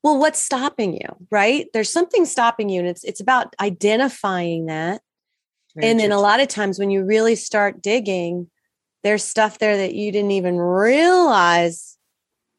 Well, 0.03 0.19
what's 0.19 0.43
stopping 0.43 0.95
you? 0.95 1.27
Right? 1.31 1.67
There's 1.73 1.93
something 1.93 2.25
stopping 2.25 2.69
you, 2.69 2.81
and 2.81 2.89
it's 2.89 3.05
it's 3.05 3.21
about 3.21 3.55
identifying 3.61 4.67
that. 4.67 5.03
Very 5.75 5.89
and 5.89 6.01
then 6.01 6.13
a 6.13 6.21
lot 6.21 6.41
of 6.41 6.49
times 6.49 6.79
when 6.79 6.91
you 6.91 7.05
really 7.05 7.37
start 7.37 7.83
digging, 7.83 8.51
there's 9.05 9.23
stuff 9.23 9.59
there 9.59 9.77
that 9.77 9.95
you 9.95 10.11
didn't 10.11 10.33
even 10.33 10.57
realize 10.59 11.97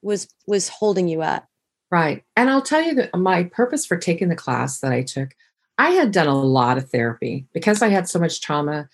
was 0.01 0.27
was 0.47 0.69
holding 0.69 1.07
you 1.07 1.21
up. 1.21 1.47
Right. 1.89 2.23
And 2.37 2.49
I'll 2.49 2.61
tell 2.61 2.81
you 2.81 2.95
that 2.95 3.13
my 3.17 3.43
purpose 3.43 3.85
for 3.85 3.97
taking 3.97 4.29
the 4.29 4.35
class 4.35 4.79
that 4.79 4.93
I 4.93 5.01
took 5.01 5.35
I 5.81 5.89
had 5.91 6.11
done 6.11 6.27
a 6.27 6.35
lot 6.39 6.77
of 6.77 6.91
therapy 6.91 7.47
because 7.53 7.81
I 7.81 7.87
had 7.87 8.07
so 8.07 8.19
much 8.19 8.39
trauma. 8.39 8.87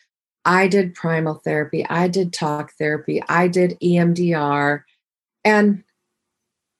I 0.46 0.70
did 0.70 0.96
primal 0.96 1.36
therapy, 1.36 1.86
I 1.86 2.08
did 2.08 2.32
talk 2.32 2.72
therapy, 2.80 3.22
I 3.27 3.50
did 3.50 3.77
EMDR. 3.84 4.84
And 5.44 5.84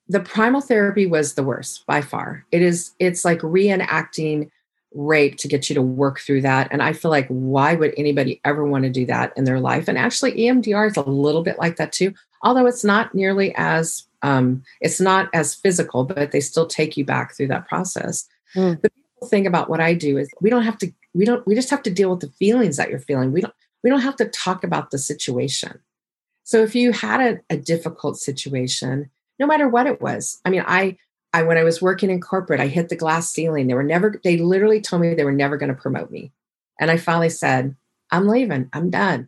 the 0.10 0.20
primal 0.20 0.62
therapy 0.62 1.06
was 1.06 1.34
the 1.34 1.44
worst 1.44 1.86
by 1.86 2.02
far. 2.02 2.46
It 2.52 2.62
is, 2.62 2.94
it's 3.00 3.26
like 3.26 3.40
reenacting 3.40 4.50
rape 4.94 5.38
to 5.38 5.48
get 5.48 5.70
you 5.70 5.74
to 5.76 5.82
work 5.82 6.20
through 6.20 6.42
that. 6.42 6.70
And 6.72 6.82
I 6.82 6.94
feel 6.94 7.12
like, 7.12 7.28
why 7.28 7.76
would 7.76 7.94
anybody 7.98 8.40
ever 8.46 8.66
want 8.66 8.84
to 8.86 8.90
do 8.90 9.06
that 9.08 9.34
in 9.36 9.44
their 9.44 9.60
life? 9.60 9.88
And 9.88 9.98
actually, 9.98 10.34
EMDR 10.34 10.90
is 10.90 10.98
a 10.98 11.02
little 11.02 11.44
bit 11.44 11.60
like 11.60 11.76
that 11.76 11.92
too, 11.92 12.14
although 12.42 12.66
it's 12.66 12.84
not 12.84 13.14
nearly 13.14 13.54
as, 13.58 14.08
um, 14.22 14.64
it's 14.82 15.02
not 15.02 15.30
as 15.34 15.56
physical, 15.56 16.06
but 16.06 16.32
they 16.32 16.40
still 16.40 16.66
take 16.66 16.96
you 16.96 17.06
back 17.06 17.36
through 17.36 17.48
that 17.48 17.68
process. 17.68 18.28
Mm. 18.56 18.82
The 18.82 18.90
thing 19.28 19.48
about 19.48 19.70
what 19.70 19.82
I 19.82 19.94
do 19.94 20.18
is 20.18 20.30
we 20.42 20.50
don't 20.50 20.64
have 20.64 20.78
to 20.80 20.92
we 21.14 21.26
don't 21.26 21.46
we 21.48 21.56
just 21.56 21.72
have 21.72 21.82
to 21.84 21.90
deal 21.90 22.12
with 22.12 22.20
the 22.20 22.30
feelings 22.30 22.78
that 22.78 22.90
you're 22.90 23.00
feeling. 23.00 23.32
We 23.32 23.42
don't 23.42 23.54
we 23.84 23.90
don't 23.90 24.02
have 24.02 24.16
to 24.18 24.26
talk 24.30 24.64
about 24.64 24.92
the 24.92 24.98
situation. 24.98 25.80
So 26.44 26.62
if 26.64 26.76
you 26.76 26.92
had 26.92 27.20
a, 27.20 27.56
a 27.56 27.58
difficult 27.58 28.18
situation, 28.18 29.10
no 29.40 29.48
matter 29.48 29.68
what 29.68 29.88
it 29.88 30.02
was, 30.02 30.40
I 30.46 30.50
mean, 30.50 30.64
I 30.66 30.98
I 31.34 31.44
when 31.44 31.58
I 31.58 31.64
was 31.64 31.82
working 31.82 32.10
in 32.10 32.22
corporate, 32.22 32.60
I 32.60 32.68
hit 32.68 32.90
the 32.90 32.96
glass 32.96 33.30
ceiling. 33.30 33.68
They 33.68 33.74
were 33.74 33.84
never 33.84 34.20
they 34.24 34.38
literally 34.38 34.82
told 34.82 35.02
me 35.02 35.14
they 35.14 35.26
were 35.26 35.32
never 35.32 35.58
going 35.58 35.74
to 35.74 35.82
promote 35.82 36.12
me. 36.12 36.32
And 36.80 36.92
I 36.92 36.98
finally 36.98 37.30
said, 37.30 37.76
I'm 38.12 38.28
leaving. 38.28 38.70
I'm 38.74 38.90
done. 38.90 39.28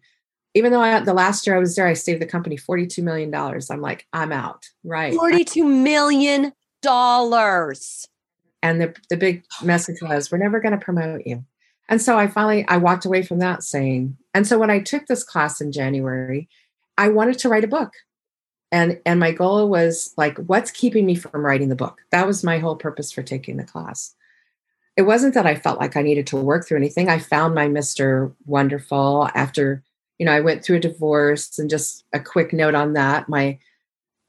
Even 0.56 0.72
though 0.72 0.82
I, 0.82 1.00
the 1.02 1.14
last 1.14 1.46
year 1.46 1.56
I 1.56 1.60
was 1.60 1.76
there, 1.76 1.88
I 1.88 1.94
saved 1.94 2.22
the 2.22 2.26
company 2.26 2.58
$42 2.58 3.04
million. 3.04 3.34
I'm 3.34 3.82
like, 3.82 4.08
I'm 4.14 4.32
out. 4.32 4.68
Right. 4.84 5.14
$42 5.14 5.84
million 5.84 6.54
and 8.62 8.82
the, 8.82 8.96
the 9.10 9.18
big 9.18 9.44
message 9.64 10.02
was 10.02 10.32
we're 10.32 10.38
never 10.38 10.60
going 10.60 10.78
to 10.78 10.84
promote 10.84 11.22
you 11.26 11.44
and 11.90 12.02
so 12.02 12.18
i 12.18 12.28
finally 12.28 12.66
i 12.68 12.78
walked 12.78 13.06
away 13.06 13.22
from 13.22 13.40
that 13.40 13.64
saying 13.64 14.18
and 14.34 14.48
so 14.48 14.58
when 14.58 14.70
i 14.70 14.80
took 14.80 15.06
this 15.08 15.24
class 15.24 15.60
in 15.60 15.72
january 15.72 16.48
i 16.98 17.08
wanted 17.08 17.38
to 17.38 17.50
write 17.50 17.64
a 17.64 17.68
book 17.68 17.92
and 18.72 19.00
and 19.06 19.20
my 19.20 19.32
goal 19.32 19.70
was 19.70 20.14
like 20.18 20.38
what's 20.40 20.72
keeping 20.72 21.06
me 21.06 21.16
from 21.16 21.46
writing 21.46 21.70
the 21.70 21.76
book 21.76 22.02
that 22.12 22.28
was 22.28 22.44
my 22.44 22.60
whole 22.60 22.76
purpose 22.76 23.12
for 23.12 23.24
taking 23.24 23.58
the 23.58 23.64
class 23.64 24.16
it 24.96 25.04
wasn't 25.04 25.34
that 25.34 25.46
i 25.46 25.56
felt 25.56 25.80
like 25.80 25.96
i 25.96 26.02
needed 26.02 26.28
to 26.28 26.38
work 26.38 26.68
through 26.68 26.78
anything 26.78 27.10
i 27.10 27.20
found 27.20 27.56
my 27.56 27.68
mr 27.68 28.34
wonderful 28.46 29.30
after 29.36 29.84
you 30.18 30.26
know 30.26 30.32
i 30.32 30.40
went 30.40 30.64
through 30.64 30.78
a 30.78 30.82
divorce 30.82 31.58
and 31.58 31.70
just 31.70 32.04
a 32.14 32.20
quick 32.20 32.54
note 32.54 32.76
on 32.76 32.94
that 32.94 33.28
my 33.28 33.58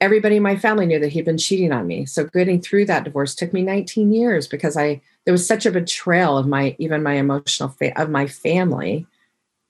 everybody 0.01 0.37
in 0.37 0.43
my 0.43 0.55
family 0.55 0.87
knew 0.87 0.99
that 0.99 1.11
he'd 1.11 1.25
been 1.25 1.37
cheating 1.37 1.71
on 1.71 1.85
me. 1.85 2.05
So 2.05 2.25
getting 2.25 2.59
through 2.59 2.85
that 2.85 3.03
divorce 3.03 3.35
took 3.35 3.53
me 3.53 3.61
19 3.61 4.11
years 4.11 4.47
because 4.47 4.75
I 4.75 4.99
there 5.25 5.31
was 5.31 5.47
such 5.47 5.67
a 5.67 5.71
betrayal 5.71 6.37
of 6.37 6.47
my 6.47 6.75
even 6.79 7.03
my 7.03 7.13
emotional 7.13 7.69
fa- 7.69 7.99
of 8.01 8.09
my 8.09 8.27
family 8.27 9.05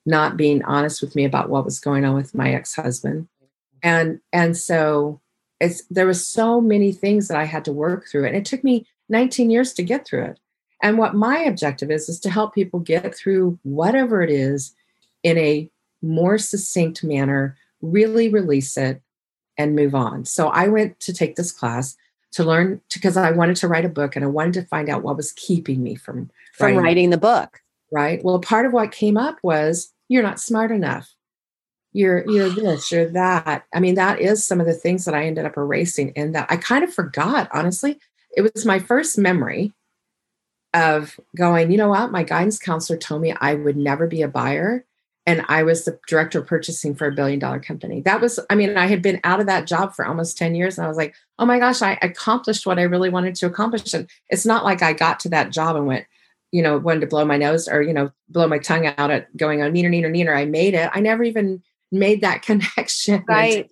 not 0.06 0.38
being 0.38 0.64
honest 0.64 1.02
with 1.02 1.16
me 1.16 1.26
about 1.26 1.50
what 1.50 1.66
was 1.66 1.80
going 1.80 2.06
on 2.06 2.16
with 2.16 2.34
my 2.34 2.54
ex-husband. 2.54 3.28
And 3.84 4.20
and 4.32 4.56
so 4.56 5.22
it's 5.60 5.84
there 5.90 6.08
was 6.08 6.26
so 6.26 6.60
many 6.60 6.92
things 6.92 7.28
that 7.28 7.38
I 7.38 7.46
had 7.46 7.66
to 7.66 7.72
work 7.72 8.08
through 8.08 8.26
and 8.26 8.36
it 8.36 8.46
took 8.46 8.64
me 8.64 8.88
19 9.10 9.50
years 9.50 9.74
to 9.74 9.84
get 9.84 10.06
through 10.06 10.24
it. 10.24 10.40
And 10.82 10.98
what 10.98 11.14
my 11.14 11.40
objective 11.40 11.92
is 11.92 12.10
is 12.10 12.20
to 12.22 12.30
help 12.30 12.56
people 12.56 12.80
get 12.80 13.16
through 13.16 13.60
whatever 13.64 14.22
it 14.22 14.32
is 14.32 14.74
in 15.24 15.38
a 15.38 15.70
more 16.02 16.38
succinct 16.38 17.04
manner 17.04 17.56
really 17.82 18.30
release 18.30 18.78
it 18.78 19.02
and 19.58 19.76
move 19.76 19.94
on. 19.94 20.26
So 20.26 20.48
I 20.48 20.68
went 20.68 21.00
to 21.02 21.14
take 21.14 21.36
this 21.36 21.52
class 21.52 21.96
to 22.32 22.44
learn 22.44 22.82
because 22.94 23.18
I 23.18 23.32
wanted 23.32 23.58
to 23.58 23.68
write 23.68 23.86
a 23.86 23.90
book 23.90 24.16
and 24.16 24.24
I 24.24 24.30
wanted 24.30 24.54
to 24.54 24.64
find 24.64 24.90
out 24.90 25.04
what 25.04 25.18
was 25.18 25.34
keeping 25.34 25.84
me 25.84 25.96
from 25.96 26.30
from 26.54 26.68
writing, 26.68 26.84
writing 26.84 27.10
the 27.12 27.18
book. 27.18 27.62
Right. 27.92 28.24
Well, 28.24 28.40
part 28.40 28.66
of 28.66 28.74
what 28.74 28.92
came 28.92 29.18
up 29.18 29.38
was 29.44 29.94
you're 30.08 30.24
not 30.24 30.40
smart 30.40 30.72
enough. 30.72 31.14
You're 31.94 32.30
you're 32.30 32.50
this, 32.50 32.92
you're 32.92 33.10
that. 33.10 33.66
I 33.74 33.80
mean, 33.80 33.96
that 33.96 34.20
is 34.20 34.46
some 34.46 34.62
of 34.62 34.68
the 34.68 34.74
things 34.74 35.06
that 35.06 35.16
I 35.16 35.26
ended 35.26 35.46
up 35.46 35.58
erasing 35.58 36.10
in 36.16 36.32
that 36.32 36.48
I 36.50 36.58
kind 36.58 36.84
of 36.84 36.94
forgot, 36.94 37.50
honestly. 37.54 38.00
It 38.36 38.42
was 38.42 38.66
my 38.66 38.80
first 38.80 39.18
memory 39.18 39.74
of 40.74 41.20
going, 41.36 41.70
you 41.70 41.78
know 41.78 41.90
what? 41.90 42.12
My 42.12 42.24
guidance 42.24 42.58
counselor 42.58 42.98
told 42.98 43.22
me 43.22 43.36
I 43.42 43.56
would 43.56 43.76
never 43.76 44.08
be 44.08 44.22
a 44.22 44.28
buyer 44.30 44.86
and 45.26 45.46
I 45.48 45.64
was 45.64 45.86
the 45.86 46.00
director 46.08 46.40
of 46.40 46.48
purchasing 46.48 46.96
for 46.96 47.08
a 47.08 47.12
billion 47.12 47.40
dollar 47.40 47.60
company. 47.60 48.02
That 48.02 48.22
was, 48.22 48.40
I 48.50 48.56
mean, 48.56 48.76
I 48.76 48.88
had 48.88 49.02
been 49.02 49.20
out 49.24 49.40
of 49.40 49.46
that 49.46 49.68
job 49.68 49.94
for 49.94 50.06
almost 50.06 50.38
10 50.38 50.56
years. 50.56 50.78
And 50.78 50.86
I 50.86 50.88
was 50.88 50.98
like, 50.98 51.14
oh 51.38 51.46
my 51.46 51.60
gosh, 51.60 51.82
I 51.82 52.00
accomplished 52.02 52.66
what 52.66 52.80
I 52.80 52.84
really 52.84 53.10
wanted 53.10 53.36
to 53.36 53.46
accomplish. 53.46 53.94
And 53.94 54.10
it's 54.30 54.46
not 54.46 54.64
like 54.64 54.82
I 54.82 54.94
got 54.94 55.20
to 55.22 55.30
that 55.30 55.52
job 55.52 55.76
and 55.76 55.86
went, 55.86 56.06
you 56.52 56.64
know, 56.64 56.78
wanted 56.80 57.02
to 57.02 57.08
blow 57.08 57.24
my 57.24 57.38
nose 57.38 57.68
or, 57.68 57.84
you 57.84 57.94
know, 57.94 58.12
blow 58.30 58.48
my 58.48 58.58
tongue 58.58 58.88
out 58.98 59.12
at 59.12 59.36
going 59.38 59.62
on 59.62 59.74
neener, 59.74 59.90
neener, 59.90 60.12
neener. 60.12 60.36
I 60.36 60.46
made 60.46 60.74
it. 60.74 60.90
I 60.92 61.00
never 61.02 61.24
even 61.24 61.62
made 61.92 62.22
that 62.22 62.42
connection. 62.44 63.24
Right. 63.28 63.70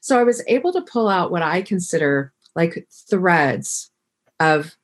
So 0.00 0.18
I 0.18 0.24
was 0.24 0.42
able 0.46 0.72
to 0.72 0.82
pull 0.82 1.08
out 1.08 1.30
what 1.30 1.42
I 1.42 1.62
consider 1.62 2.32
like 2.54 2.86
threads 3.10 3.90
of 4.40 4.76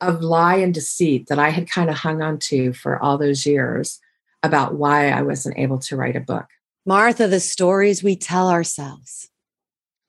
of 0.00 0.20
lie 0.20 0.56
and 0.56 0.74
deceit 0.74 1.26
that 1.28 1.38
I 1.38 1.48
had 1.48 1.70
kind 1.70 1.88
of 1.88 1.96
hung 1.96 2.20
on 2.20 2.38
to 2.38 2.74
for 2.74 3.02
all 3.02 3.16
those 3.16 3.46
years 3.46 3.98
about 4.42 4.74
why 4.74 5.08
I 5.08 5.22
wasn't 5.22 5.58
able 5.58 5.78
to 5.80 5.96
write 5.96 6.16
a 6.16 6.20
book. 6.20 6.46
Martha, 6.84 7.26
the 7.26 7.40
stories 7.40 8.02
we 8.02 8.14
tell 8.14 8.50
ourselves. 8.50 9.30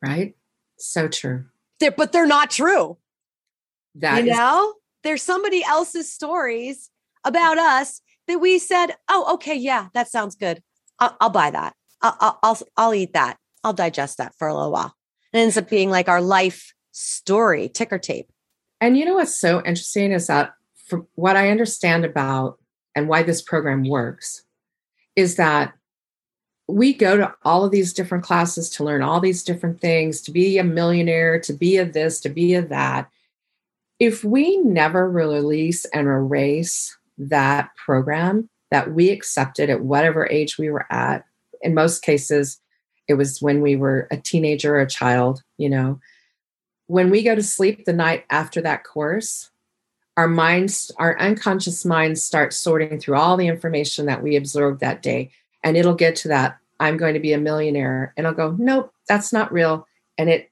Right? 0.01 0.35
So 0.77 1.07
true. 1.07 1.45
They're, 1.79 1.91
but 1.91 2.11
they're 2.11 2.27
not 2.27 2.51
true. 2.51 2.97
That 3.95 4.25
you 4.25 4.31
is- 4.31 4.37
know, 4.37 4.73
there's 5.03 5.23
somebody 5.23 5.63
else's 5.63 6.11
stories 6.11 6.89
about 7.23 7.57
us 7.57 8.01
that 8.27 8.39
we 8.39 8.59
said, 8.59 8.87
"Oh, 9.07 9.33
okay, 9.35 9.55
yeah, 9.55 9.87
that 9.93 10.09
sounds 10.09 10.35
good. 10.35 10.61
I'll, 10.99 11.15
I'll 11.21 11.29
buy 11.29 11.49
that. 11.51 11.76
I'll, 12.01 12.39
I'll, 12.43 12.59
I'll 12.75 12.93
eat 12.93 13.13
that. 13.13 13.37
I'll 13.63 13.73
digest 13.73 14.17
that 14.17 14.35
for 14.37 14.47
a 14.47 14.55
little 14.55 14.71
while." 14.71 14.95
It 15.33 15.39
ends 15.39 15.57
up 15.57 15.69
being 15.69 15.89
like 15.89 16.07
our 16.07 16.21
life 16.21 16.73
story, 16.91 17.69
ticker 17.69 17.99
tape. 17.99 18.29
And 18.79 18.97
you 18.97 19.05
know 19.05 19.15
what's 19.15 19.35
so 19.35 19.59
interesting 19.65 20.11
is 20.11 20.27
that, 20.27 20.53
from 20.87 21.07
what 21.15 21.35
I 21.35 21.49
understand 21.49 22.05
about 22.05 22.59
and 22.95 23.07
why 23.07 23.23
this 23.23 23.41
program 23.41 23.87
works 23.87 24.43
is 25.15 25.35
that 25.35 25.73
we 26.67 26.93
go 26.93 27.17
to 27.17 27.33
all 27.43 27.65
of 27.65 27.71
these 27.71 27.93
different 27.93 28.23
classes 28.23 28.69
to 28.69 28.83
learn 28.83 29.01
all 29.01 29.19
these 29.19 29.43
different 29.43 29.79
things, 29.79 30.21
to 30.21 30.31
be 30.31 30.57
a 30.57 30.63
millionaire, 30.63 31.39
to 31.39 31.53
be 31.53 31.77
a 31.77 31.85
this, 31.85 32.19
to 32.21 32.29
be 32.29 32.55
a 32.55 32.61
that. 32.61 33.09
If 33.99 34.23
we 34.23 34.57
never 34.57 35.09
release 35.09 35.85
and 35.85 36.07
erase 36.07 36.97
that 37.17 37.69
program 37.75 38.49
that 38.69 38.93
we 38.93 39.09
accepted 39.09 39.69
at 39.69 39.81
whatever 39.81 40.27
age 40.29 40.57
we 40.57 40.69
were 40.69 40.85
at, 40.91 41.25
in 41.61 41.73
most 41.73 42.01
cases, 42.01 42.59
it 43.07 43.15
was 43.15 43.41
when 43.41 43.61
we 43.61 43.75
were 43.75 44.07
a 44.11 44.17
teenager 44.17 44.75
or 44.75 44.81
a 44.81 44.89
child, 44.89 45.43
you 45.57 45.69
know. 45.69 45.99
When 46.87 47.09
we 47.09 47.23
go 47.23 47.35
to 47.35 47.43
sleep 47.43 47.85
the 47.85 47.93
night 47.93 48.25
after 48.29 48.61
that 48.61 48.83
course, 48.83 49.49
our 50.15 50.27
minds, 50.27 50.91
our 50.97 51.19
unconscious 51.19 51.85
minds 51.85 52.23
start 52.23 52.53
sorting 52.53 52.99
through 52.99 53.15
all 53.15 53.37
the 53.37 53.47
information 53.47 54.05
that 54.07 54.23
we 54.23 54.35
absorbed 54.35 54.79
that 54.79 55.01
day. 55.01 55.31
And 55.63 55.77
it'll 55.77 55.95
get 55.95 56.15
to 56.17 56.29
that, 56.29 56.57
I'm 56.79 56.97
going 56.97 57.13
to 57.13 57.19
be 57.19 57.33
a 57.33 57.37
millionaire. 57.37 58.13
And 58.17 58.25
I'll 58.25 58.33
go, 58.33 58.55
nope, 58.57 58.93
that's 59.07 59.31
not 59.33 59.51
real. 59.51 59.87
And 60.17 60.29
it 60.29 60.49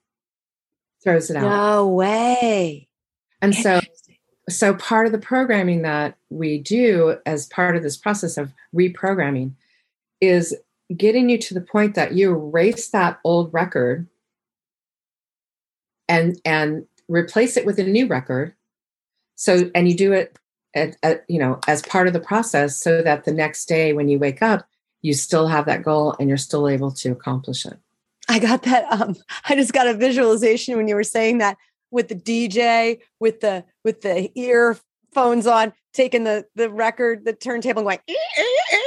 throws 1.03 1.29
it 1.29 1.37
out. 1.37 1.43
No 1.43 1.87
way. 1.87 2.87
And 3.41 3.55
so 3.55 3.79
so 4.49 4.75
part 4.75 5.05
of 5.05 5.11
the 5.11 5.17
programming 5.17 5.81
that 5.81 6.15
we 6.29 6.59
do 6.59 7.17
as 7.25 7.47
part 7.47 7.75
of 7.75 7.83
this 7.83 7.97
process 7.97 8.37
of 8.37 8.53
reprogramming 8.75 9.53
is 10.21 10.55
getting 10.95 11.29
you 11.29 11.37
to 11.37 11.53
the 11.53 11.61
point 11.61 11.95
that 11.95 12.13
you 12.13 12.31
erase 12.31 12.89
that 12.89 13.19
old 13.23 13.53
record 13.53 14.07
and 16.07 16.39
and 16.45 16.85
replace 17.07 17.57
it 17.57 17.65
with 17.65 17.79
a 17.79 17.83
new 17.83 18.07
record 18.07 18.53
so, 19.35 19.69
and 19.75 19.87
you 19.87 19.95
do 19.95 20.13
it 20.13 20.37
at, 20.73 20.95
at, 21.03 21.25
you 21.27 21.39
know 21.39 21.59
as 21.67 21.81
part 21.83 22.07
of 22.07 22.13
the 22.13 22.19
process, 22.19 22.77
so 22.77 23.01
that 23.01 23.25
the 23.25 23.31
next 23.31 23.65
day 23.67 23.93
when 23.93 24.07
you 24.07 24.17
wake 24.17 24.41
up, 24.41 24.65
you 25.01 25.13
still 25.13 25.47
have 25.47 25.65
that 25.65 25.83
goal 25.83 26.15
and 26.19 26.29
you're 26.29 26.37
still 26.37 26.67
able 26.67 26.91
to 26.91 27.11
accomplish 27.11 27.65
it. 27.65 27.77
I 28.27 28.39
got 28.39 28.63
that. 28.63 28.91
Um, 28.91 29.15
I 29.47 29.55
just 29.55 29.73
got 29.73 29.87
a 29.87 29.93
visualization 29.93 30.77
when 30.77 30.87
you 30.87 30.95
were 30.95 31.03
saying 31.03 31.37
that 31.39 31.57
with 31.91 32.07
the 32.07 32.15
DJ, 32.15 32.99
with 33.19 33.41
the 33.41 33.65
with 33.83 34.01
the 34.01 34.31
earphones 34.39 35.45
on, 35.47 35.73
taking 35.93 36.23
the 36.23 36.45
the 36.55 36.69
record, 36.69 37.25
the 37.25 37.33
turntable, 37.33 37.81
and 37.81 37.85
going. 37.85 37.99
just, 38.07 38.84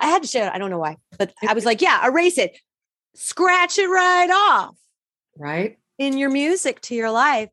I 0.00 0.06
had 0.06 0.22
to 0.22 0.28
share 0.28 0.46
it. 0.46 0.52
I 0.52 0.58
don't 0.58 0.70
know 0.70 0.78
why, 0.78 0.96
but 1.18 1.32
I 1.46 1.54
was 1.54 1.64
like, 1.64 1.80
yeah, 1.80 2.06
erase 2.06 2.38
it, 2.38 2.56
scratch 3.14 3.78
it 3.78 3.88
right 3.88 4.30
off, 4.30 4.76
right 5.36 5.78
in 5.98 6.18
your 6.18 6.30
music 6.30 6.80
to 6.82 6.94
your 6.94 7.10
life. 7.10 7.50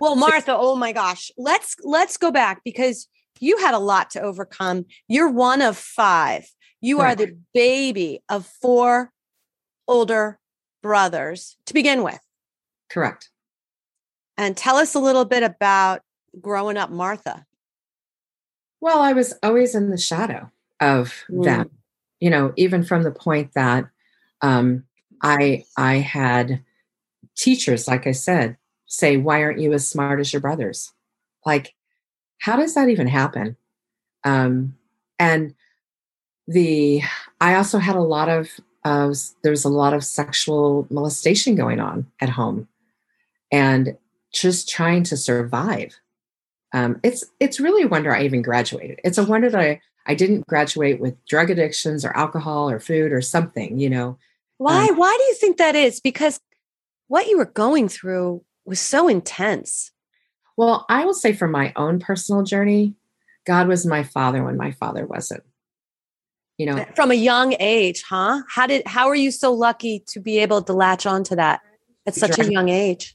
Well, 0.00 0.16
Martha, 0.16 0.54
oh 0.56 0.76
my 0.76 0.92
gosh. 0.92 1.30
Let's 1.36 1.76
let's 1.84 2.16
go 2.16 2.30
back 2.30 2.62
because 2.64 3.08
you 3.40 3.58
had 3.58 3.74
a 3.74 3.78
lot 3.78 4.10
to 4.10 4.20
overcome. 4.20 4.86
You're 5.08 5.30
one 5.30 5.62
of 5.62 5.76
5. 5.76 6.46
You 6.80 7.00
are 7.00 7.14
the 7.14 7.36
baby 7.54 8.22
of 8.28 8.46
four 8.46 9.10
older 9.88 10.38
brothers 10.82 11.56
to 11.66 11.74
begin 11.74 12.02
with. 12.02 12.18
Correct. 12.90 13.30
And 14.36 14.56
tell 14.56 14.76
us 14.76 14.94
a 14.94 15.00
little 15.00 15.24
bit 15.24 15.42
about 15.42 16.02
growing 16.40 16.76
up 16.76 16.90
Martha. 16.90 17.46
Well, 18.80 19.00
I 19.00 19.12
was 19.14 19.34
always 19.42 19.74
in 19.74 19.90
the 19.90 19.98
shadow 19.98 20.50
of 20.80 21.24
mm. 21.30 21.44
them. 21.44 21.70
You 22.20 22.30
know, 22.30 22.52
even 22.56 22.82
from 22.82 23.02
the 23.02 23.10
point 23.10 23.52
that 23.54 23.88
um 24.42 24.84
I 25.22 25.64
I 25.76 25.96
had 25.96 26.62
teachers 27.36 27.86
like 27.86 28.06
I 28.06 28.12
said 28.12 28.56
say, 28.86 29.16
Why 29.16 29.42
aren't 29.42 29.60
you 29.60 29.72
as 29.72 29.88
smart 29.88 30.20
as 30.20 30.32
your 30.32 30.40
brothers? 30.40 30.92
Like, 31.44 31.74
how 32.38 32.56
does 32.56 32.74
that 32.74 32.88
even 32.88 33.06
happen? 33.06 33.56
Um, 34.24 34.76
and 35.18 35.54
the, 36.46 37.02
I 37.40 37.54
also 37.54 37.78
had 37.78 37.96
a 37.96 38.02
lot 38.02 38.28
of, 38.28 38.48
uh, 38.84 39.12
there's 39.42 39.64
a 39.64 39.68
lot 39.68 39.94
of 39.94 40.04
sexual 40.04 40.86
molestation 40.90 41.56
going 41.56 41.80
on 41.80 42.06
at 42.20 42.28
home 42.28 42.68
and 43.50 43.96
just 44.32 44.68
trying 44.68 45.02
to 45.04 45.16
survive. 45.16 45.98
Um, 46.72 47.00
it's 47.02 47.24
it's 47.40 47.58
really 47.58 47.84
a 47.84 47.88
wonder 47.88 48.14
I 48.14 48.24
even 48.24 48.42
graduated. 48.42 49.00
It's 49.02 49.18
a 49.18 49.24
wonder 49.24 49.48
that 49.48 49.60
I, 49.60 49.80
I 50.06 50.14
didn't 50.14 50.46
graduate 50.46 51.00
with 51.00 51.22
drug 51.26 51.50
addictions 51.50 52.04
or 52.04 52.16
alcohol 52.16 52.70
or 52.70 52.80
food 52.80 53.12
or 53.12 53.20
something, 53.20 53.78
you 53.78 53.90
know. 53.90 54.18
Why? 54.58 54.86
Um, 54.86 54.96
why 54.96 55.14
do 55.18 55.24
you 55.24 55.34
think 55.34 55.58
that 55.58 55.74
is? 55.74 56.00
Because 56.00 56.40
what 57.08 57.26
you 57.26 57.38
were 57.38 57.44
going 57.44 57.88
through 57.88 58.44
was 58.64 58.80
so 58.80 59.08
intense. 59.08 59.90
Well, 60.56 60.86
I 60.88 61.04
will 61.04 61.14
say 61.14 61.32
from 61.32 61.50
my 61.50 61.72
own 61.76 61.98
personal 61.98 62.42
journey, 62.42 62.94
God 63.44 63.68
was 63.68 63.84
my 63.84 64.02
father 64.02 64.42
when 64.42 64.56
my 64.56 64.72
father 64.72 65.06
wasn't. 65.06 65.42
You 66.58 66.66
know, 66.66 66.86
from 66.94 67.10
a 67.10 67.14
young 67.14 67.54
age, 67.60 68.02
huh? 68.08 68.40
How 68.48 68.66
did 68.66 68.86
how 68.86 69.08
are 69.08 69.14
you 69.14 69.30
so 69.30 69.52
lucky 69.52 70.02
to 70.08 70.20
be 70.20 70.38
able 70.38 70.62
to 70.62 70.72
latch 70.72 71.04
on 71.04 71.22
to 71.24 71.36
that 71.36 71.60
at 72.06 72.14
such 72.14 72.38
a 72.38 72.50
young 72.50 72.70
age? 72.70 73.14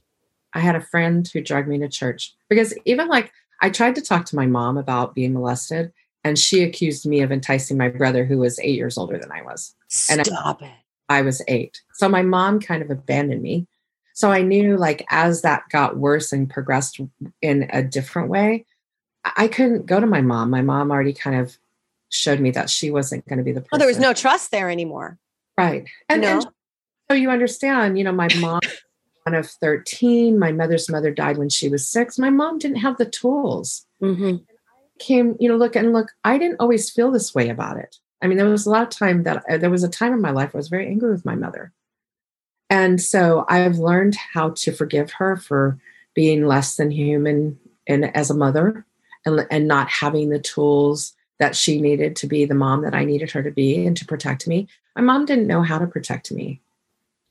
I 0.54 0.60
had 0.60 0.76
a 0.76 0.80
friend 0.80 1.28
who 1.32 1.40
dragged 1.40 1.66
me 1.66 1.78
to 1.78 1.88
church 1.88 2.34
because 2.48 2.72
even 2.84 3.08
like 3.08 3.32
I 3.60 3.70
tried 3.70 3.96
to 3.96 4.00
talk 4.00 4.26
to 4.26 4.36
my 4.36 4.46
mom 4.46 4.76
about 4.76 5.14
being 5.14 5.32
molested, 5.32 5.92
and 6.24 6.38
she 6.38 6.62
accused 6.62 7.06
me 7.06 7.20
of 7.20 7.32
enticing 7.32 7.76
my 7.76 7.88
brother 7.88 8.24
who 8.24 8.38
was 8.38 8.58
eight 8.60 8.76
years 8.76 8.96
older 8.96 9.18
than 9.18 9.32
I 9.32 9.42
was. 9.42 9.74
Stop 9.88 10.60
and 10.62 10.70
I, 10.70 10.72
it. 10.72 10.74
I 11.08 11.22
was 11.22 11.42
eight. 11.48 11.82
So 11.94 12.08
my 12.08 12.22
mom 12.22 12.60
kind 12.60 12.82
of 12.82 12.90
abandoned 12.90 13.42
me. 13.42 13.66
So 14.14 14.30
I 14.30 14.42
knew 14.42 14.76
like 14.76 15.04
as 15.10 15.42
that 15.42 15.64
got 15.70 15.96
worse 15.96 16.32
and 16.32 16.48
progressed 16.48 17.00
in 17.40 17.68
a 17.72 17.82
different 17.82 18.28
way, 18.28 18.66
I 19.24 19.48
couldn't 19.48 19.86
go 19.86 20.00
to 20.00 20.06
my 20.06 20.20
mom. 20.20 20.50
My 20.50 20.62
mom 20.62 20.90
already 20.90 21.12
kind 21.12 21.36
of 21.36 21.56
showed 22.08 22.40
me 22.40 22.50
that 22.52 22.68
she 22.68 22.90
wasn't 22.90 23.26
going 23.26 23.38
to 23.38 23.44
be 23.44 23.52
the 23.52 23.60
person. 23.60 23.68
Well, 23.72 23.78
there 23.78 23.88
was 23.88 23.98
no 23.98 24.12
trust 24.12 24.50
there 24.50 24.68
anymore. 24.68 25.18
Right. 25.56 25.86
And, 26.08 26.24
and 26.24 26.46
so 27.10 27.16
you 27.16 27.30
understand, 27.30 27.98
you 27.98 28.04
know, 28.04 28.12
my 28.12 28.28
mom 28.38 28.60
one 29.24 29.34
of 29.34 29.48
13, 29.48 30.38
my 30.38 30.52
mother's 30.52 30.90
mother 30.90 31.10
died 31.10 31.38
when 31.38 31.48
she 31.48 31.68
was 31.68 31.86
six. 31.86 32.18
My 32.18 32.30
mom 32.30 32.58
didn't 32.58 32.78
have 32.78 32.98
the 32.98 33.06
tools. 33.06 33.86
Mm-hmm. 34.02 34.36
Came, 35.02 35.36
you 35.40 35.48
know, 35.48 35.56
look 35.56 35.74
and 35.74 35.92
look, 35.92 36.12
I 36.22 36.38
didn't 36.38 36.60
always 36.60 36.88
feel 36.88 37.10
this 37.10 37.34
way 37.34 37.48
about 37.48 37.76
it. 37.76 37.98
I 38.22 38.28
mean, 38.28 38.38
there 38.38 38.48
was 38.48 38.66
a 38.66 38.70
lot 38.70 38.82
of 38.82 38.90
time 38.90 39.24
that 39.24 39.44
uh, 39.50 39.58
there 39.58 39.70
was 39.70 39.82
a 39.82 39.88
time 39.88 40.12
in 40.12 40.20
my 40.20 40.30
life 40.30 40.54
I 40.54 40.58
was 40.58 40.68
very 40.68 40.86
angry 40.86 41.10
with 41.10 41.24
my 41.24 41.34
mother. 41.34 41.72
And 42.70 43.00
so 43.00 43.44
I've 43.48 43.78
learned 43.78 44.14
how 44.14 44.50
to 44.50 44.72
forgive 44.72 45.10
her 45.12 45.36
for 45.36 45.78
being 46.14 46.46
less 46.46 46.76
than 46.76 46.90
human 46.90 47.58
and 47.86 48.14
as 48.16 48.30
a 48.30 48.34
mother 48.34 48.86
and, 49.26 49.46
and 49.50 49.66
not 49.66 49.90
having 49.90 50.30
the 50.30 50.38
tools 50.38 51.14
that 51.38 51.56
she 51.56 51.80
needed 51.80 52.14
to 52.16 52.26
be 52.26 52.44
the 52.44 52.54
mom 52.54 52.82
that 52.82 52.94
I 52.94 53.04
needed 53.04 53.30
her 53.32 53.42
to 53.42 53.50
be 53.50 53.84
and 53.84 53.96
to 53.96 54.06
protect 54.06 54.46
me. 54.46 54.68
My 54.94 55.02
mom 55.02 55.26
didn't 55.26 55.48
know 55.48 55.62
how 55.62 55.78
to 55.78 55.86
protect 55.86 56.30
me. 56.30 56.60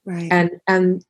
Right. 0.04 0.28
And 0.32 0.60
and 0.68 1.06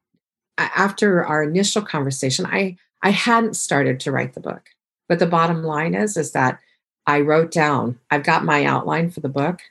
after 0.57 1.25
our 1.25 1.43
initial 1.43 1.81
conversation, 1.81 2.45
I 2.45 2.77
I 3.01 3.09
hadn't 3.09 3.55
started 3.55 3.99
to 4.01 4.11
write 4.11 4.33
the 4.33 4.39
book. 4.39 4.69
But 5.07 5.19
the 5.19 5.27
bottom 5.27 5.63
line 5.63 5.93
is 5.93 6.17
is 6.17 6.31
that 6.31 6.59
I 7.07 7.21
wrote 7.21 7.51
down, 7.51 7.99
I've 8.09 8.23
got 8.23 8.45
my 8.45 8.65
outline 8.65 9.09
for 9.09 9.19
the 9.19 9.29
book, 9.29 9.61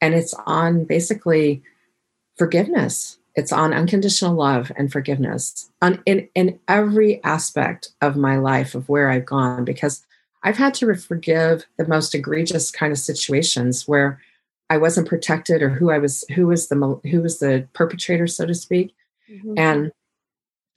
and 0.00 0.14
it's 0.14 0.34
on 0.46 0.84
basically 0.84 1.62
forgiveness. 2.36 3.18
It's 3.34 3.52
on 3.52 3.72
unconditional 3.72 4.34
love 4.34 4.72
and 4.76 4.92
forgiveness 4.92 5.70
on 5.80 6.02
in, 6.04 6.28
in 6.34 6.58
every 6.68 7.22
aspect 7.24 7.90
of 8.02 8.16
my 8.16 8.36
life 8.36 8.74
of 8.74 8.88
where 8.88 9.08
I've 9.08 9.24
gone 9.24 9.64
because 9.64 10.04
I've 10.42 10.58
had 10.58 10.74
to 10.74 10.94
forgive 10.94 11.64
the 11.78 11.86
most 11.86 12.14
egregious 12.14 12.70
kind 12.70 12.92
of 12.92 12.98
situations 12.98 13.88
where 13.88 14.20
I 14.68 14.76
wasn't 14.76 15.08
protected 15.08 15.62
or 15.62 15.70
who 15.70 15.90
I 15.90 15.98
was 15.98 16.24
who 16.34 16.46
was 16.46 16.68
the 16.68 17.00
who 17.10 17.22
was 17.22 17.38
the 17.38 17.66
perpetrator 17.72 18.26
so 18.26 18.44
to 18.44 18.54
speak 18.54 18.94
mm-hmm. 19.30 19.54
and 19.56 19.92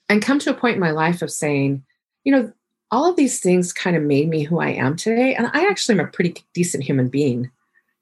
and 0.08 0.22
come 0.22 0.40
to 0.40 0.52
a 0.52 0.54
point 0.54 0.76
in 0.76 0.82
my 0.82 0.92
life 0.92 1.22
of 1.22 1.32
saying 1.32 1.84
you 2.24 2.32
know 2.32 2.54
all 2.92 3.10
of 3.10 3.16
these 3.16 3.40
things 3.40 3.74
kind 3.74 3.96
of 3.96 4.04
made 4.04 4.30
me 4.30 4.44
who 4.44 4.60
I 4.60 4.70
am 4.70 4.96
today 4.96 5.36
and 5.36 5.48
I 5.54 5.68
actually 5.68 6.00
am 6.00 6.06
a 6.06 6.12
pretty 6.12 6.36
decent 6.54 6.84
human 6.84 7.10
being 7.10 7.52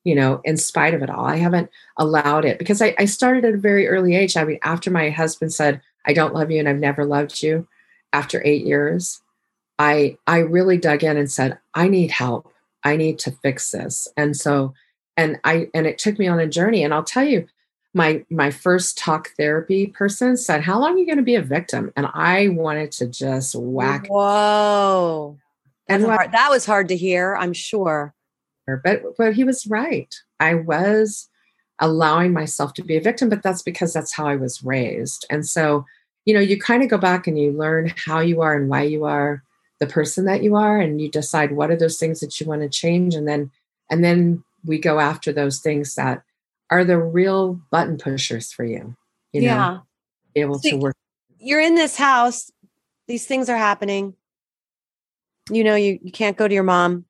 you 0.04 0.16
know 0.16 0.42
in 0.44 0.58
spite 0.58 0.94
of 0.94 1.02
it 1.02 1.10
all 1.10 1.26
I 1.26 1.38
haven't 1.38 1.70
allowed 1.98 2.46
it 2.46 2.60
because 2.60 2.82
I, 2.82 2.96
I 2.98 3.06
started 3.06 3.46
at 3.46 3.54
a 3.54 3.58
very 3.58 3.88
early 3.88 4.16
age 4.16 4.38
I 4.38 4.44
mean 4.44 4.60
after 4.62 4.92
my 4.92 5.10
husband 5.10 5.54
said 5.54 5.82
I 6.06 6.14
don't 6.14 6.34
love 6.34 6.52
you 6.52 6.60
and 6.60 6.68
I've 6.68 6.78
never 6.80 7.06
loved 7.06 7.42
you 7.42 7.68
after 8.12 8.42
eight 8.46 8.66
years 8.66 9.22
I 9.80 10.18
I 10.28 10.40
really 10.40 10.78
dug 10.78 11.04
in 11.04 11.18
and 11.18 11.32
said, 11.32 11.58
I 11.74 11.88
need 11.88 12.12
help. 12.12 12.52
I 12.84 12.96
need 12.96 13.20
to 13.20 13.32
fix 13.32 13.72
this. 13.72 14.08
And 14.18 14.36
so 14.36 14.74
and 15.18 15.40
I 15.44 15.68
and 15.74 15.86
it 15.86 15.98
took 15.98 16.20
me 16.20 16.28
on 16.28 16.40
a 16.40 16.48
journey. 16.48 16.84
And 16.84 16.94
I'll 16.94 17.04
tell 17.04 17.24
you, 17.24 17.48
my 17.94 18.26
my 18.30 18.50
first 18.50 18.98
talk 18.98 19.32
therapy 19.38 19.88
person 19.88 20.36
said, 20.38 20.62
How 20.62 20.80
long 20.80 20.96
are 20.96 20.98
you 20.98 21.06
going 21.06 21.18
to 21.18 21.24
be 21.24 21.36
a 21.36 21.42
victim? 21.42 21.92
And 21.96 22.08
I 22.14 22.50
wanted 22.50 22.92
to 22.94 23.08
just 23.08 23.56
whack. 23.56 24.08
Whoa. 24.08 25.38
And 25.88 26.04
hard, 26.04 26.32
that 26.32 26.50
was 26.50 26.66
hard 26.66 26.88
to 26.88 26.98
hear, 26.98 27.36
I'm 27.36 27.54
sure. 27.54 28.14
But 28.66 29.04
but 29.18 29.34
he 29.34 29.44
was 29.44 29.68
right. 29.68 30.14
I 30.40 30.56
was 30.56 31.30
allowing 31.80 32.32
myself 32.34 32.74
to 32.76 32.84
be 32.84 32.96
a 32.96 33.02
victim, 33.02 33.30
but 33.30 33.44
that's 33.44 33.62
because 33.62 33.94
that's 33.94 34.14
how 34.14 34.26
I 34.26 34.36
was 34.36 34.64
raised. 34.64 35.26
And 35.30 35.46
so, 35.46 35.86
you 36.26 36.34
know, 36.34 36.40
you 36.40 36.58
kind 36.58 36.82
of 36.82 36.90
go 36.90 36.98
back 36.98 37.28
and 37.28 37.38
you 37.38 37.52
learn 37.52 37.94
how 38.06 38.22
you 38.22 38.42
are 38.42 38.56
and 38.56 38.70
why 38.70 38.84
you 38.84 39.04
are 39.04 39.44
the 39.80 39.88
person 39.88 40.26
that 40.26 40.44
you 40.44 40.56
are 40.56 40.80
and 40.80 41.02
you 41.02 41.10
decide 41.10 41.52
what 41.52 41.70
are 41.70 41.76
those 41.76 41.98
things 41.98 42.22
that 42.22 42.40
you 42.40 42.48
want 42.48 42.62
to 42.62 42.70
change 42.70 43.16
and 43.16 43.28
then 43.28 43.52
and 43.90 44.04
then 44.04 44.44
we 44.64 44.80
go 44.80 45.00
after 45.00 45.34
those 45.34 45.60
things 45.60 45.96
that 45.96 46.24
are 46.80 46.84
the 46.84 46.98
real 46.98 47.60
button 47.72 47.98
pushers 47.98 48.52
for 48.52 48.64
you 48.64 48.96
you 49.32 49.42
know 49.42 49.48
yeah. 49.48 49.78
be 50.34 50.42
able 50.42 50.60
to 50.60 50.76
work 50.76 50.96
you're 51.40 51.62
in 51.62 51.76
this 51.76 51.96
house 51.96 52.52
these 53.08 53.26
things 53.26 53.50
are 53.50 53.58
happening 53.58 54.14
you 55.52 55.64
know 55.64 55.76
you, 55.76 56.00
you 56.02 56.12
can't 56.12 56.38
go 56.38 56.48
to 56.48 56.54
your 56.54 56.64
mom 56.64 57.06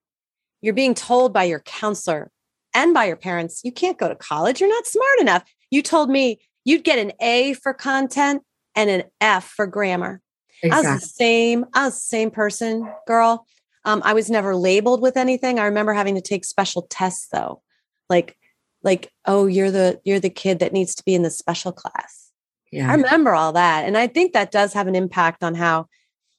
you're 0.61 0.73
being 0.73 0.93
told 0.93 1.33
by 1.33 1.43
your 1.43 1.59
counselor 1.59 2.31
and 2.73 2.93
by 2.93 3.05
your 3.05 3.15
parents 3.15 3.61
you 3.63 3.71
can't 3.71 3.97
go 3.97 4.07
to 4.07 4.15
college 4.15 4.59
you're 4.59 4.69
not 4.69 4.85
smart 4.85 5.19
enough 5.19 5.43
you 5.71 5.81
told 5.81 6.09
me 6.09 6.39
you'd 6.65 6.83
get 6.83 6.99
an 6.99 7.11
a 7.21 7.53
for 7.53 7.73
content 7.73 8.43
and 8.75 8.89
an 8.89 9.03
f 9.21 9.45
for 9.45 9.67
grammar 9.67 10.21
Exactly. 10.63 10.87
I 10.87 10.93
was 10.93 11.01
the 11.01 11.07
same. 11.07 11.65
I 11.73 11.85
was 11.85 11.95
the 11.95 11.99
same 11.99 12.31
person, 12.31 12.89
girl. 13.05 13.45
Um, 13.85 14.01
I 14.05 14.13
was 14.13 14.29
never 14.29 14.55
labeled 14.55 15.01
with 15.01 15.17
anything. 15.17 15.59
I 15.59 15.65
remember 15.65 15.93
having 15.93 16.15
to 16.15 16.21
take 16.21 16.45
special 16.45 16.83
tests 16.89 17.27
though, 17.31 17.61
like, 18.09 18.37
like, 18.83 19.11
oh, 19.25 19.47
you're 19.47 19.71
the 19.71 19.99
you're 20.03 20.19
the 20.19 20.29
kid 20.29 20.59
that 20.59 20.73
needs 20.73 20.95
to 20.95 21.03
be 21.03 21.15
in 21.15 21.23
the 21.23 21.31
special 21.31 21.71
class. 21.71 22.31
Yeah. 22.71 22.91
I 22.91 22.95
remember 22.95 23.33
all 23.33 23.53
that, 23.53 23.85
and 23.85 23.97
I 23.97 24.07
think 24.07 24.33
that 24.33 24.51
does 24.51 24.73
have 24.73 24.87
an 24.87 24.95
impact 24.95 25.43
on 25.43 25.55
how 25.55 25.87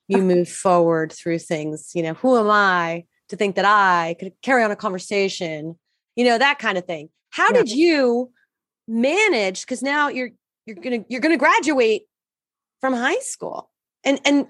you 0.08 0.18
move 0.22 0.48
forward 0.48 1.12
through 1.12 1.38
things. 1.38 1.92
You 1.94 2.02
know, 2.02 2.14
who 2.14 2.38
am 2.38 2.50
I 2.50 3.04
to 3.28 3.36
think 3.36 3.56
that 3.56 3.64
I 3.64 4.16
could 4.18 4.32
carry 4.42 4.62
on 4.62 4.70
a 4.70 4.76
conversation? 4.76 5.78
You 6.16 6.24
know, 6.24 6.38
that 6.38 6.58
kind 6.58 6.78
of 6.78 6.84
thing. 6.84 7.08
How 7.30 7.48
yeah. 7.48 7.62
did 7.62 7.70
you 7.70 8.30
manage? 8.86 9.62
Because 9.62 9.82
now 9.82 10.08
you're 10.08 10.30
you're 10.66 10.76
gonna 10.76 11.04
you're 11.08 11.20
gonna 11.20 11.36
graduate 11.36 12.02
from 12.80 12.94
high 12.94 13.18
school 13.20 13.70
and 14.04 14.20
and 14.24 14.46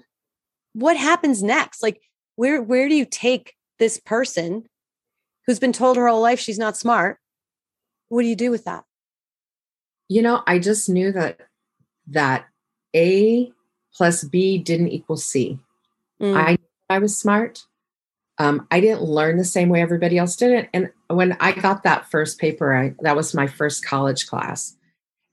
what 0.73 0.97
happens 0.97 1.41
next 1.41 1.81
like 1.81 2.01
where 2.35 2.61
where 2.61 2.89
do 2.89 2.95
you 2.95 3.05
take 3.05 3.53
this 3.79 3.99
person 3.99 4.63
who's 5.45 5.59
been 5.59 5.73
told 5.73 5.97
her 5.97 6.07
whole 6.07 6.21
life 6.21 6.39
she's 6.39 6.59
not 6.59 6.77
smart 6.77 7.17
what 8.09 8.21
do 8.21 8.27
you 8.27 8.35
do 8.35 8.51
with 8.51 8.65
that 8.65 8.83
you 10.07 10.21
know 10.21 10.43
i 10.47 10.59
just 10.59 10.89
knew 10.89 11.11
that 11.11 11.39
that 12.07 12.45
a 12.95 13.51
plus 13.93 14.23
b 14.23 14.57
didn't 14.57 14.89
equal 14.89 15.17
c. 15.17 15.59
Mm. 16.21 16.35
I 16.35 16.57
I 16.89 16.99
was 16.99 17.17
smart 17.17 17.65
um, 18.37 18.67
i 18.71 18.79
didn't 18.79 19.03
learn 19.03 19.37
the 19.37 19.45
same 19.45 19.69
way 19.69 19.81
everybody 19.81 20.17
else 20.17 20.35
did 20.35 20.51
it 20.51 20.69
and 20.73 20.91
when 21.07 21.37
i 21.39 21.51
got 21.51 21.83
that 21.83 22.09
first 22.09 22.39
paper 22.39 22.75
I, 22.75 22.95
that 23.01 23.15
was 23.15 23.33
my 23.33 23.47
first 23.47 23.85
college 23.85 24.27
class 24.27 24.75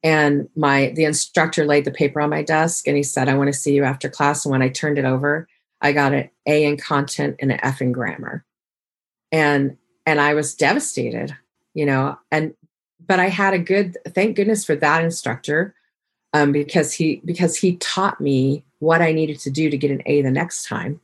and 0.02 0.48
my 0.56 0.92
the 0.94 1.04
instructor 1.04 1.64
laid 1.64 1.84
the 1.84 1.90
paper 1.90 2.20
on 2.20 2.30
my 2.30 2.42
desk 2.42 2.86
and 2.86 2.96
he 2.96 3.02
said 3.02 3.28
i 3.28 3.36
want 3.36 3.48
to 3.48 3.58
see 3.58 3.74
you 3.74 3.84
after 3.84 4.08
class 4.08 4.44
and 4.44 4.52
when 4.52 4.62
i 4.62 4.68
turned 4.68 4.98
it 4.98 5.04
over 5.04 5.48
i 5.80 5.92
got 5.92 6.12
an 6.12 6.30
a 6.46 6.64
in 6.64 6.76
content 6.76 7.36
and 7.40 7.52
an 7.52 7.60
f 7.62 7.80
in 7.80 7.92
grammar 7.92 8.44
and 9.30 9.76
and 10.06 10.20
i 10.20 10.34
was 10.34 10.54
devastated 10.54 11.36
you 11.74 11.86
know 11.86 12.16
and 12.30 12.54
but 13.12 13.20
i 13.20 13.28
had 13.28 13.52
a 13.52 13.58
good 13.58 13.98
thank 14.08 14.36
goodness 14.36 14.64
for 14.64 14.74
that 14.74 15.04
instructor 15.04 15.74
um, 16.32 16.50
because 16.50 16.94
he 16.94 17.20
because 17.26 17.56
he 17.56 17.76
taught 17.76 18.20
me 18.20 18.64
what 18.78 19.02
i 19.02 19.12
needed 19.12 19.38
to 19.38 19.50
do 19.50 19.68
to 19.68 19.76
get 19.76 19.90
an 19.90 20.02
a 20.06 20.22
the 20.22 20.30
next 20.30 20.66
time 20.66 21.00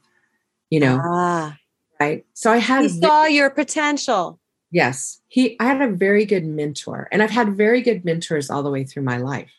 you 0.70 0.80
know 0.80 0.98
ah. 1.04 1.56
right 2.00 2.24
so 2.32 2.50
i 2.50 2.56
had 2.56 2.82
he 2.82 2.88
saw 2.88 3.24
your 3.24 3.50
potential 3.50 4.40
Yes. 4.70 5.20
He 5.28 5.56
I 5.60 5.64
had 5.64 5.80
a 5.80 5.92
very 5.92 6.24
good 6.24 6.44
mentor 6.44 7.08
and 7.10 7.22
I've 7.22 7.30
had 7.30 7.56
very 7.56 7.80
good 7.80 8.04
mentors 8.04 8.50
all 8.50 8.62
the 8.62 8.70
way 8.70 8.84
through 8.84 9.02
my 9.02 9.16
life 9.18 9.52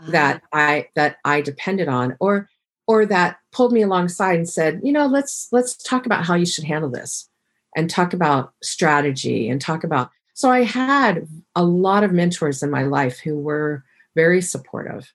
uh-huh. 0.00 0.12
that 0.12 0.42
I 0.52 0.88
that 0.94 1.16
I 1.24 1.40
depended 1.40 1.88
on 1.88 2.16
or 2.20 2.48
or 2.86 3.04
that 3.06 3.38
pulled 3.50 3.72
me 3.72 3.82
alongside 3.82 4.36
and 4.36 4.48
said, 4.48 4.80
"You 4.84 4.92
know, 4.92 5.06
let's 5.06 5.48
let's 5.50 5.76
talk 5.76 6.06
about 6.06 6.24
how 6.24 6.34
you 6.34 6.46
should 6.46 6.64
handle 6.64 6.90
this." 6.90 7.28
And 7.74 7.90
talk 7.90 8.14
about 8.14 8.54
strategy 8.62 9.50
and 9.50 9.60
talk 9.60 9.84
about 9.84 10.10
so 10.36 10.50
I 10.50 10.64
had 10.64 11.26
a 11.54 11.64
lot 11.64 12.04
of 12.04 12.12
mentors 12.12 12.62
in 12.62 12.70
my 12.70 12.82
life 12.82 13.18
who 13.18 13.38
were 13.38 13.82
very 14.14 14.42
supportive. 14.42 15.10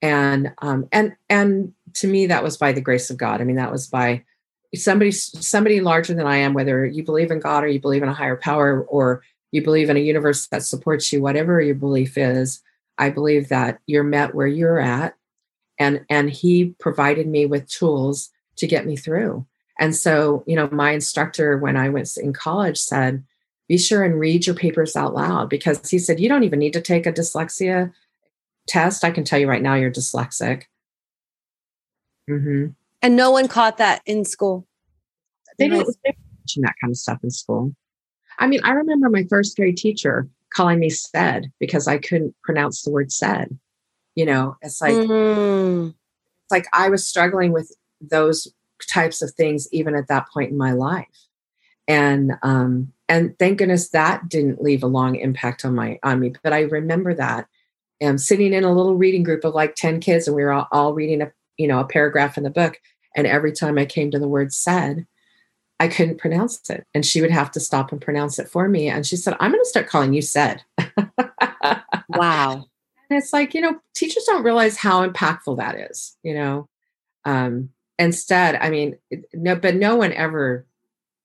And 0.00 0.52
um 0.58 0.88
and 0.92 1.16
and 1.28 1.74
to 1.94 2.06
me 2.06 2.26
that 2.28 2.44
was 2.44 2.56
by 2.56 2.70
the 2.70 2.80
grace 2.80 3.10
of 3.10 3.16
God. 3.16 3.40
I 3.40 3.44
mean 3.44 3.56
that 3.56 3.72
was 3.72 3.88
by 3.88 4.22
somebody 4.76 5.10
somebody 5.10 5.80
larger 5.80 6.14
than 6.14 6.26
I 6.26 6.36
am, 6.36 6.54
whether 6.54 6.86
you 6.86 7.02
believe 7.02 7.32
in 7.32 7.40
God 7.40 7.64
or 7.64 7.66
you 7.66 7.80
believe 7.80 8.04
in 8.04 8.08
a 8.08 8.14
higher 8.14 8.36
power 8.36 8.82
or 8.84 9.24
you 9.50 9.60
believe 9.60 9.90
in 9.90 9.96
a 9.96 10.00
universe 10.00 10.46
that 10.46 10.62
supports 10.62 11.12
you, 11.12 11.20
whatever 11.20 11.60
your 11.60 11.74
belief 11.74 12.16
is, 12.16 12.62
I 12.96 13.10
believe 13.10 13.48
that 13.48 13.80
you're 13.86 14.04
met 14.04 14.36
where 14.36 14.46
you're 14.46 14.78
at. 14.78 15.16
And 15.80 16.06
and 16.08 16.30
he 16.30 16.76
provided 16.78 17.26
me 17.26 17.44
with 17.44 17.68
tools 17.68 18.30
to 18.58 18.68
get 18.68 18.86
me 18.86 18.94
through. 18.94 19.44
And 19.80 19.96
so, 19.96 20.44
you 20.46 20.54
know, 20.54 20.68
my 20.70 20.92
instructor 20.92 21.58
when 21.58 21.76
I 21.76 21.88
was 21.88 22.16
in 22.16 22.32
college 22.32 22.78
said, 22.78 23.24
be 23.70 23.78
sure 23.78 24.02
and 24.02 24.18
read 24.18 24.46
your 24.46 24.56
papers 24.56 24.96
out 24.96 25.14
loud 25.14 25.48
because 25.48 25.88
he 25.88 25.96
said, 25.96 26.18
you 26.18 26.28
don't 26.28 26.42
even 26.42 26.58
need 26.58 26.72
to 26.72 26.80
take 26.80 27.06
a 27.06 27.12
dyslexia 27.12 27.92
test. 28.66 29.04
I 29.04 29.12
can 29.12 29.22
tell 29.22 29.38
you 29.38 29.48
right 29.48 29.62
now, 29.62 29.76
you're 29.76 29.92
dyslexic. 29.92 30.64
Mm-hmm. 32.28 32.70
And 33.00 33.16
no 33.16 33.30
one 33.30 33.46
caught 33.46 33.78
that 33.78 34.02
in 34.06 34.24
school. 34.24 34.66
They 35.56 35.68
didn't 35.68 35.96
mention 36.04 36.62
that 36.62 36.74
kind 36.80 36.90
of 36.90 36.96
stuff 36.96 37.20
in 37.22 37.30
school. 37.30 37.72
I 38.40 38.48
mean, 38.48 38.58
I 38.64 38.72
remember 38.72 39.08
my 39.08 39.24
first 39.30 39.56
grade 39.56 39.76
teacher 39.76 40.28
calling 40.52 40.80
me 40.80 40.90
said 40.90 41.52
because 41.60 41.86
I 41.86 41.98
couldn't 41.98 42.34
pronounce 42.42 42.82
the 42.82 42.90
word 42.90 43.12
said. 43.12 43.56
You 44.16 44.26
know, 44.26 44.56
it's 44.62 44.80
like 44.80 44.94
mm. 44.94 45.90
it's 45.90 46.50
like 46.50 46.66
I 46.72 46.88
was 46.88 47.06
struggling 47.06 47.52
with 47.52 47.72
those 48.00 48.52
types 48.88 49.22
of 49.22 49.30
things 49.30 49.68
even 49.70 49.94
at 49.94 50.08
that 50.08 50.26
point 50.34 50.50
in 50.50 50.58
my 50.58 50.72
life. 50.72 51.06
And 51.88 52.32
um 52.42 52.92
and 53.08 53.36
thank 53.38 53.58
goodness 53.58 53.88
that 53.90 54.28
didn't 54.28 54.62
leave 54.62 54.84
a 54.84 54.88
long 54.88 55.16
impact 55.16 55.64
on 55.64 55.74
my 55.74 55.98
on 56.02 56.20
me. 56.20 56.32
But 56.42 56.52
I 56.52 56.60
remember 56.60 57.12
that 57.14 57.48
and 58.00 58.10
um, 58.10 58.18
sitting 58.18 58.52
in 58.52 58.64
a 58.64 58.72
little 58.72 58.96
reading 58.96 59.22
group 59.22 59.44
of 59.44 59.54
like 59.54 59.74
10 59.74 60.00
kids 60.00 60.26
and 60.26 60.34
we 60.34 60.42
were 60.42 60.52
all, 60.52 60.68
all 60.72 60.94
reading 60.94 61.20
a 61.20 61.32
you 61.56 61.66
know 61.66 61.80
a 61.80 61.84
paragraph 61.84 62.38
in 62.38 62.44
the 62.44 62.50
book. 62.50 62.80
And 63.16 63.26
every 63.26 63.52
time 63.52 63.78
i 63.78 63.84
came 63.84 64.10
to 64.10 64.18
the 64.18 64.28
word 64.28 64.52
said 64.52 65.06
i 65.80 65.88
couldn't 65.88 66.18
pronounce 66.18 66.70
it. 66.70 66.86
And 66.94 67.04
she 67.04 67.20
would 67.20 67.30
have 67.32 67.50
to 67.52 67.60
stop 67.60 67.92
and 67.92 68.00
pronounce 68.00 68.38
it 68.38 68.48
for 68.48 68.68
me. 68.68 68.88
And 68.88 69.06
she 69.06 69.16
said 69.16 69.36
i'm 69.40 69.50
going 69.50 69.62
to 69.62 69.68
start 69.68 69.88
calling 69.88 70.14
you 70.14 70.22
said. 70.22 70.62
Wow. 72.08 72.66
And 73.08 73.18
it's 73.18 73.32
like 73.32 73.54
you 73.54 73.60
know 73.60 73.78
teachers 73.94 74.24
don't 74.24 74.42
realize 74.44 74.76
how 74.76 75.06
impactful 75.06 75.56
that 75.58 75.76
is 75.90 76.16
you 76.22 76.34
know? 76.34 76.68
Um 77.24 77.70
instead 77.98 78.56
i 78.56 78.70
mean 78.70 78.96
no 79.34 79.54
but 79.54 79.74
no 79.74 79.94
one 79.94 80.12
ever 80.14 80.66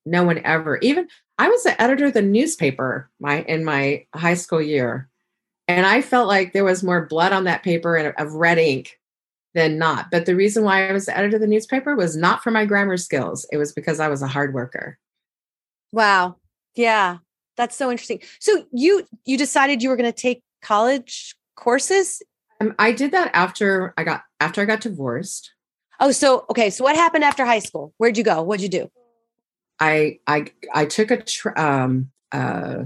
no 0.06 0.24
one 0.24 0.40
ever 0.44 0.78
even 0.80 1.08
I 1.38 1.50
was 1.50 1.64
the 1.64 1.80
editor 1.82 2.06
of 2.06 2.14
the 2.14 2.22
newspaper 2.22 3.10
my 3.20 3.42
in 3.42 3.66
my 3.66 4.06
high 4.14 4.36
school 4.36 4.62
year. 4.62 5.10
And 5.68 5.86
I 5.86 6.02
felt 6.02 6.28
like 6.28 6.54
there 6.54 6.64
was 6.64 6.84
more 6.84 7.08
blood 7.08 7.34
on 7.34 7.46
that 7.46 7.64
paper 7.64 7.96
and 7.96 8.14
of 8.18 8.34
red 8.34 8.60
ink 8.60 9.00
than 9.56 9.78
not. 9.78 10.12
But 10.12 10.26
the 10.26 10.36
reason 10.36 10.64
why 10.64 10.88
I 10.88 10.92
was 10.92 11.08
the 11.08 11.18
editor 11.18 11.38
of 11.38 11.42
the 11.42 11.48
newspaper 11.48 11.96
was 11.96 12.16
not 12.16 12.44
for 12.44 12.52
my 12.52 12.66
grammar 12.66 12.98
skills. 12.98 13.48
It 13.52 13.58
was 13.58 13.72
because 13.74 14.00
I 14.00 14.08
was 14.08 14.22
a 14.22 14.28
hard 14.28 14.54
worker. 14.54 15.00
Wow. 15.92 16.36
Yeah. 16.76 17.18
That's 17.58 17.76
so 17.76 17.90
interesting. 17.90 18.22
So 18.40 18.66
you 18.72 19.08
you 19.26 19.38
decided 19.38 19.82
you 19.82 19.90
were 19.90 19.96
going 19.96 20.12
to 20.12 20.22
take 20.22 20.44
college 20.62 21.36
courses? 21.56 22.22
Um, 22.62 22.76
I 22.78 22.92
did 22.92 23.12
that 23.12 23.32
after 23.34 23.94
I 23.98 24.04
got 24.04 24.24
after 24.40 24.62
I 24.62 24.66
got 24.66 24.82
divorced. 24.82 25.52
Oh, 26.00 26.12
so 26.12 26.46
okay. 26.50 26.70
So 26.70 26.84
what 26.84 26.96
happened 26.96 27.24
after 27.24 27.46
high 27.46 27.60
school? 27.60 27.94
Where'd 27.98 28.18
you 28.18 28.24
go? 28.24 28.42
What'd 28.42 28.62
you 28.62 28.70
do? 28.70 28.92
I 29.80 30.20
I 30.28 30.48
I 30.74 30.86
took 30.86 31.12
a 31.12 31.22
tra- 31.22 31.60
um, 31.60 32.12
uh, 32.32 32.86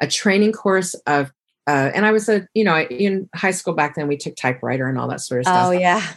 a 0.00 0.06
training 0.06 0.52
course 0.52 0.94
of 1.06 1.32
uh, 1.66 1.90
and 1.94 2.06
I 2.06 2.12
was 2.12 2.28
a 2.28 2.46
you 2.54 2.64
know 2.64 2.78
in 2.78 3.28
high 3.34 3.50
school 3.50 3.74
back 3.74 3.94
then 3.94 4.08
we 4.08 4.16
took 4.16 4.36
typewriter 4.36 4.88
and 4.88 4.98
all 4.98 5.08
that 5.08 5.20
sort 5.20 5.40
of 5.40 5.46
stuff. 5.46 5.68
Oh 5.68 5.70
yeah, 5.70 6.14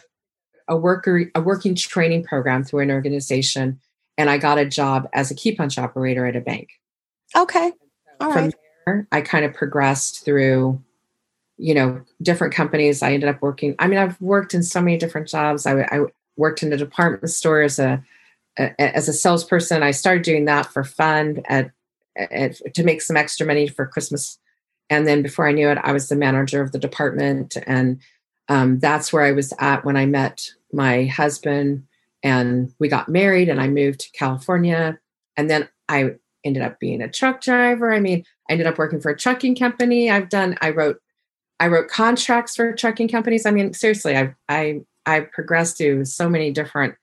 a 0.67 0.75
worker 0.75 1.29
a 1.36 1.41
working 1.41 1.75
training 1.75 2.23
program 2.23 2.63
through 2.63 2.82
an 2.82 2.91
organization, 2.91 3.79
and 4.17 4.29
I 4.29 4.38
got 4.38 4.58
a 4.58 4.65
job 4.65 5.08
as 5.13 5.32
a 5.32 5.36
key 5.36 5.55
punch 5.55 5.77
operator 5.77 6.25
at 6.25 6.36
a 6.36 6.41
bank. 6.41 6.69
Okay, 7.36 7.71
all 8.19 8.32
From 8.32 8.45
right. 8.45 8.55
there, 8.86 9.08
I 9.12 9.21
kind 9.21 9.45
of 9.45 9.53
progressed 9.53 10.25
through, 10.25 10.82
you 11.58 11.73
know, 11.73 12.01
different 12.21 12.53
companies. 12.53 13.01
I 13.01 13.13
ended 13.13 13.29
up 13.29 13.41
working. 13.41 13.75
I 13.79 13.88
mean, 13.88 13.99
I've 13.99 14.19
worked 14.21 14.53
in 14.53 14.63
so 14.63 14.82
many 14.82 14.97
different 14.97 15.27
jobs. 15.27 15.65
I, 15.65 15.82
I 15.84 16.01
worked 16.38 16.63
in 16.63 16.73
a 16.73 16.77
department 16.77 17.29
store 17.29 17.62
as 17.62 17.79
a 17.79 18.03
as 18.78 19.08
a 19.08 19.13
salesperson, 19.13 19.84
I 19.84 19.91
started 19.91 20.24
doing 20.24 20.45
that 20.45 20.65
for 20.65 20.84
fun 20.84 21.41
at, 21.45 21.72
at, 22.17 22.56
to 22.76 22.84
make 22.84 23.02
some 23.02 23.15
extra 23.17 23.45
money 23.48 23.67
for 23.67 23.86
Christmas. 23.86 24.38
And 24.89 25.08
then 25.08 25.22
before 25.22 25.48
I 25.48 25.52
knew 25.52 25.69
it, 25.69 25.78
I 25.82 25.93
was 25.93 26.10
the 26.10 26.15
manager 26.15 26.62
of 26.62 26.72
the 26.72 26.80
department. 26.80 27.58
And 27.65 28.02
um, 28.50 28.80
that's 28.80 29.13
where 29.13 29.24
I 29.24 29.32
was 29.32 29.54
at 29.60 29.86
when 29.86 29.95
I 29.95 30.06
met 30.06 30.52
my 30.74 31.06
husband 31.06 31.86
and 32.24 32.74
we 32.80 32.89
got 32.89 33.08
married 33.08 33.48
and 33.48 33.62
I 33.62 33.67
moved 33.67 34.02
to 34.02 34.12
California. 34.12 35.00
And 35.38 35.50
then 35.50 35.69
I 35.88 36.15
ended 36.43 36.63
up 36.63 36.80
being 36.80 37.02
a 37.02 37.10
truck 37.10 37.41
driver. 37.41 37.93
I 37.93 38.00
mean, 38.00 38.24
I 38.50 38.54
ended 38.54 38.67
up 38.67 38.78
working 38.78 39.00
for 39.00 39.12
a 39.12 39.17
trucking 39.17 39.56
company. 39.56 40.10
I've 40.10 40.30
done, 40.30 40.58
I 40.62 40.72
wrote, 40.72 41.00
I 41.60 41.67
wrote 41.67 41.89
contracts 41.89 42.56
for 42.56 42.74
trucking 42.74 43.10
companies. 43.10 43.45
I 43.45 43.52
mean, 43.52 43.74
seriously, 43.74 44.17
I, 44.17 44.34
I, 44.48 44.82
I 45.06 45.22
progressed 45.22 45.78
through 45.78 46.06
so 46.06 46.30
many 46.30 46.52
different 46.52 46.95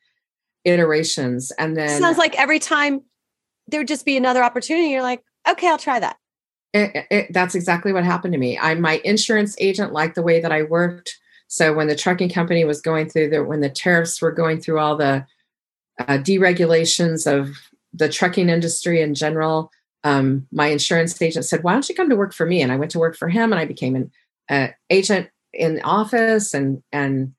iterations 0.66 1.52
and 1.58 1.76
then 1.76 2.00
sounds 2.00 2.18
like 2.18 2.38
every 2.38 2.58
time 2.58 3.00
there 3.68 3.80
would 3.80 3.88
just 3.88 4.04
be 4.04 4.16
another 4.16 4.42
opportunity 4.42 4.88
you're 4.88 5.02
like 5.02 5.22
okay 5.48 5.68
i'll 5.68 5.78
try 5.78 5.98
that. 5.98 6.16
It, 6.74 7.06
it, 7.10 7.32
that's 7.32 7.54
exactly 7.54 7.92
what 7.92 8.04
happened 8.04 8.34
to 8.34 8.38
me. 8.38 8.58
I 8.58 8.74
my 8.74 9.00
insurance 9.04 9.56
agent 9.58 9.92
liked 9.92 10.14
the 10.14 10.22
way 10.22 10.40
that 10.40 10.52
i 10.52 10.62
worked. 10.62 11.16
So 11.48 11.72
when 11.72 11.86
the 11.86 11.96
trucking 11.96 12.30
company 12.30 12.64
was 12.64 12.82
going 12.82 13.08
through 13.08 13.30
the 13.30 13.42
when 13.42 13.60
the 13.60 13.70
tariffs 13.70 14.20
were 14.20 14.32
going 14.32 14.60
through 14.60 14.78
all 14.78 14.96
the 14.96 15.24
uh, 15.98 16.18
deregulations 16.18 17.26
of 17.26 17.56
the 17.94 18.10
trucking 18.10 18.50
industry 18.50 19.00
in 19.00 19.14
general 19.14 19.70
um, 20.04 20.46
my 20.52 20.66
insurance 20.66 21.20
agent 21.22 21.46
said 21.46 21.62
why 21.62 21.72
don't 21.72 21.88
you 21.88 21.94
come 21.94 22.10
to 22.10 22.16
work 22.16 22.34
for 22.34 22.44
me? 22.44 22.60
And 22.60 22.70
i 22.70 22.76
went 22.76 22.90
to 22.90 22.98
work 22.98 23.16
for 23.16 23.28
him 23.28 23.52
and 23.52 23.60
i 23.60 23.64
became 23.64 23.96
an 23.96 24.10
uh, 24.50 24.68
agent 24.90 25.30
in 25.54 25.76
the 25.76 25.82
office 25.82 26.52
and 26.52 26.82
and 26.92 27.32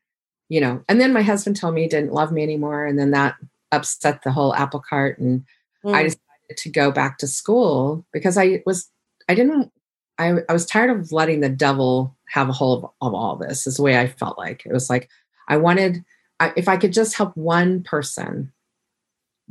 you 0.50 0.62
know, 0.62 0.84
and 0.88 1.02
then 1.02 1.14
my 1.14 1.22
husband 1.22 1.56
told 1.56 1.76
me 1.76 1.82
he 1.82 1.88
didn't 1.88 2.14
love 2.14 2.32
me 2.32 2.44
anymore. 2.44 2.86
And 2.86 2.98
then 2.98 3.12
that 3.12 3.36
upset 3.72 4.24
the 4.24 4.32
whole 4.32 4.56
apple 4.56 4.80
cart. 4.80 5.20
And 5.20 5.44
mm. 5.84 5.94
I 5.94 6.04
decided 6.04 6.58
to 6.58 6.70
go 6.70 6.92
back 6.92 7.18
to 7.18 7.28
school 7.28 8.06
because 8.14 8.38
I 8.38 8.64
was, 8.66 8.90
I 9.28 9.36
didn't, 9.36 9.72
I, 10.18 10.36
I 10.48 10.54
was 10.54 10.66
tired 10.66 10.90
of 10.90 11.12
letting 11.12 11.42
the 11.42 11.50
devil 11.50 12.16
have 12.30 12.50
a 12.50 12.54
hold 12.54 12.84
of, 12.84 12.90
of 13.02 13.14
all 13.14 13.36
this, 13.36 13.68
is 13.68 13.76
the 13.76 13.84
way 13.84 14.00
I 14.00 14.08
felt 14.08 14.38
like. 14.38 14.66
It 14.66 14.72
was 14.72 14.90
like, 14.90 15.10
I 15.48 15.58
wanted, 15.58 16.04
I, 16.40 16.54
if 16.56 16.68
I 16.68 16.78
could 16.78 16.94
just 16.94 17.16
help 17.16 17.36
one 17.36 17.84
person 17.84 18.52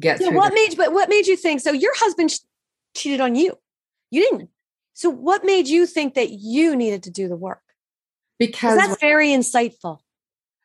get 0.00 0.20
yeah. 0.20 0.30
What 0.30 0.54
made, 0.54 0.76
but 0.76 0.92
what 0.92 1.08
made 1.08 1.26
you 1.26 1.36
think, 1.36 1.60
so 1.60 1.72
your 1.72 1.94
husband 1.96 2.32
cheated 2.96 3.20
on 3.20 3.34
you? 3.34 3.58
You 4.10 4.22
didn't. 4.22 4.50
So 4.94 5.10
what 5.10 5.44
made 5.44 5.68
you 5.68 5.86
think 5.86 6.14
that 6.14 6.30
you 6.30 6.74
needed 6.74 7.02
to 7.02 7.10
do 7.10 7.28
the 7.28 7.36
work? 7.36 7.60
Because 8.38 8.78
that's 8.78 9.00
very 9.00 9.28
insightful. 9.28 9.98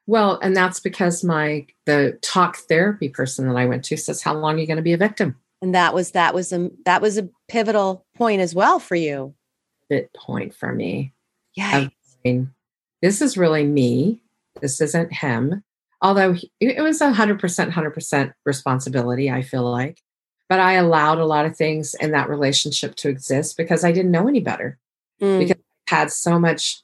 Well, 0.07 0.39
and 0.41 0.55
that's 0.55 0.79
because 0.79 1.23
my 1.23 1.67
the 1.85 2.17
talk 2.21 2.57
therapy 2.57 3.09
person 3.09 3.47
that 3.47 3.55
I 3.55 3.65
went 3.65 3.85
to 3.85 3.97
says, 3.97 4.21
"How 4.21 4.33
long 4.33 4.55
are 4.55 4.59
you 4.59 4.67
going 4.67 4.77
to 4.77 4.83
be 4.83 4.93
a 4.93 4.97
victim?" 4.97 5.37
And 5.61 5.75
that 5.75 5.93
was 5.93 6.11
that 6.11 6.33
was 6.33 6.51
a 6.51 6.71
that 6.85 7.01
was 7.01 7.17
a 7.17 7.29
pivotal 7.47 8.05
point 8.15 8.41
as 8.41 8.55
well 8.55 8.79
for 8.79 8.95
you. 8.95 9.35
Bit 9.89 10.11
point 10.13 10.55
for 10.55 10.73
me. 10.73 11.13
Yeah. 11.53 11.87
This 13.01 13.21
is 13.21 13.37
really 13.37 13.65
me. 13.65 14.21
This 14.59 14.81
isn't 14.81 15.13
him. 15.13 15.63
Although 16.01 16.35
it 16.59 16.81
was 16.81 16.99
a 17.01 17.13
hundred 17.13 17.39
percent, 17.39 17.71
hundred 17.71 17.91
percent 17.91 18.33
responsibility. 18.43 19.29
I 19.29 19.43
feel 19.43 19.69
like, 19.69 20.01
but 20.49 20.59
I 20.59 20.73
allowed 20.73 21.19
a 21.19 21.25
lot 21.25 21.45
of 21.45 21.55
things 21.55 21.93
in 21.93 22.11
that 22.11 22.29
relationship 22.29 22.95
to 22.95 23.09
exist 23.09 23.55
because 23.55 23.83
I 23.83 23.91
didn't 23.91 24.11
know 24.11 24.27
any 24.27 24.39
better. 24.39 24.79
Mm. 25.21 25.39
Because 25.39 25.57
I 25.91 25.95
had 25.95 26.11
so 26.11 26.39
much 26.39 26.81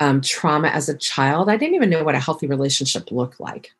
um, 0.00 0.20
trauma 0.22 0.68
as 0.68 0.88
a 0.88 0.96
child, 0.96 1.48
I 1.48 1.56
didn't 1.56 1.74
even 1.74 1.90
know 1.90 2.02
what 2.02 2.14
a 2.14 2.20
healthy 2.20 2.46
relationship 2.46 3.12
looked 3.12 3.38
like. 3.38 3.72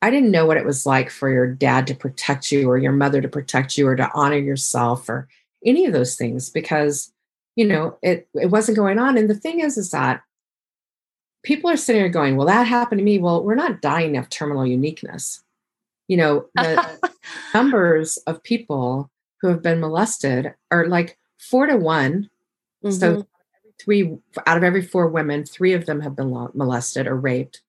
I 0.00 0.10
didn't 0.10 0.30
know 0.30 0.46
what 0.46 0.56
it 0.56 0.64
was 0.64 0.86
like 0.86 1.10
for 1.10 1.28
your 1.28 1.52
dad 1.52 1.86
to 1.88 1.94
protect 1.94 2.50
you 2.50 2.70
or 2.70 2.78
your 2.78 2.92
mother 2.92 3.20
to 3.20 3.28
protect 3.28 3.76
you 3.76 3.86
or 3.86 3.96
to 3.96 4.10
honor 4.14 4.38
yourself 4.38 5.08
or 5.08 5.28
any 5.64 5.84
of 5.84 5.92
those 5.92 6.16
things 6.16 6.48
because 6.48 7.12
you 7.54 7.66
know 7.66 7.98
it 8.02 8.26
it 8.34 8.46
wasn't 8.46 8.76
going 8.76 8.98
on 8.98 9.18
and 9.18 9.28
the 9.28 9.34
thing 9.34 9.60
is 9.60 9.76
is 9.76 9.90
that 9.90 10.22
people 11.42 11.68
are 11.68 11.76
sitting 11.76 12.00
there 12.00 12.08
going 12.08 12.36
well 12.36 12.46
that 12.46 12.66
happened 12.66 12.98
to 12.98 13.04
me 13.04 13.18
well 13.18 13.44
we're 13.44 13.54
not 13.54 13.82
dying 13.82 14.16
of 14.16 14.30
terminal 14.30 14.66
uniqueness 14.66 15.42
you 16.08 16.16
know 16.16 16.46
the 16.54 17.12
numbers 17.54 18.16
of 18.26 18.42
people 18.42 19.10
who 19.42 19.48
have 19.48 19.60
been 19.60 19.80
molested 19.80 20.54
are 20.70 20.86
like 20.86 21.18
4 21.38 21.66
to 21.66 21.76
one 21.76 22.30
mm-hmm. 22.82 22.90
so 22.90 23.26
three 23.80 24.18
out 24.46 24.56
of 24.56 24.64
every 24.64 24.82
four 24.82 25.08
women, 25.08 25.44
three 25.44 25.72
of 25.72 25.86
them 25.86 26.00
have 26.00 26.16
been 26.16 26.30
molested 26.54 27.06
or 27.06 27.16
raped. 27.16 27.62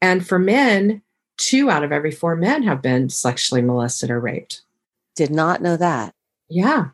And 0.00 0.26
for 0.26 0.38
men, 0.38 1.02
two 1.36 1.70
out 1.70 1.84
of 1.84 1.92
every 1.92 2.10
four 2.10 2.36
men 2.36 2.62
have 2.62 2.82
been 2.82 3.08
sexually 3.08 3.62
molested 3.62 4.10
or 4.10 4.20
raped. 4.20 4.62
Did 5.16 5.30
not 5.30 5.62
know 5.62 5.76
that. 5.76 6.14
Yeah. 6.48 6.88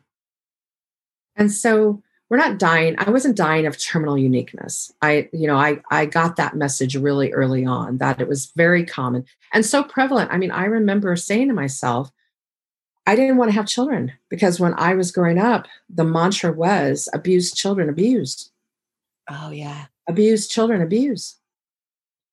And 1.35 1.51
so 1.51 2.01
we're 2.29 2.37
not 2.37 2.59
dying. 2.59 2.95
I 2.97 3.09
wasn't 3.09 3.37
dying 3.37 3.65
of 3.65 3.77
terminal 3.77 4.17
uniqueness. 4.17 4.91
I, 5.01 5.29
you 5.31 5.47
know, 5.47 5.55
I 5.55 5.81
I 5.91 6.05
got 6.05 6.35
that 6.35 6.55
message 6.55 6.95
really 6.95 7.31
early 7.31 7.65
on 7.65 7.97
that 7.97 8.19
it 8.19 8.27
was 8.27 8.51
very 8.55 8.85
common 8.85 9.25
and 9.53 9.65
so 9.65 9.83
prevalent. 9.83 10.31
I 10.31 10.37
mean, 10.37 10.51
I 10.51 10.65
remember 10.65 11.15
saying 11.15 11.47
to 11.47 11.53
myself, 11.53 12.11
I 13.07 13.15
didn't 13.15 13.37
want 13.37 13.49
to 13.49 13.55
have 13.55 13.65
children 13.65 14.11
because 14.29 14.59
when 14.59 14.73
I 14.73 14.93
was 14.93 15.13
growing 15.13 15.37
up, 15.37 15.65
the 15.89 16.03
mantra 16.03 16.51
was 16.51 17.07
abused 17.13 17.55
children 17.55 17.87
abuse. 17.87 18.51
Oh, 19.29 19.49
yeah. 19.49 19.85
Abused 20.09 20.51
children 20.51 20.81
abuse. 20.81 21.37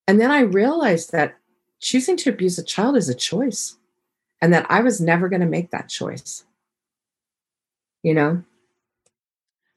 And 0.08 0.20
then 0.20 0.32
I 0.32 0.40
realized 0.40 1.12
that 1.12 1.36
choosing 1.80 2.16
to 2.18 2.30
abuse 2.30 2.58
a 2.58 2.64
child 2.64 2.96
is 2.96 3.08
a 3.08 3.14
choice 3.14 3.76
and 4.42 4.52
that 4.52 4.66
I 4.68 4.80
was 4.80 5.00
never 5.00 5.28
going 5.28 5.42
to 5.42 5.46
make 5.46 5.70
that 5.70 5.88
choice. 5.88 6.44
You 8.02 8.14
know? 8.14 8.42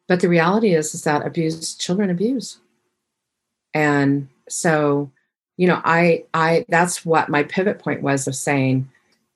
But 0.07 0.21
the 0.21 0.29
reality 0.29 0.73
is, 0.73 0.95
is 0.95 1.03
that 1.03 1.25
abused 1.25 1.79
children 1.79 2.10
abuse. 2.10 2.57
And 3.71 4.29
so, 4.49 5.12
you 5.57 5.67
know, 5.67 5.79
I, 5.86 6.25
I, 6.33 6.65
that's 6.69 7.05
what 7.05 7.29
my 7.29 7.43
pivot 7.43 7.77
point 7.77 8.01
was 8.01 8.27
of 8.27 8.36
saying, 8.36 8.89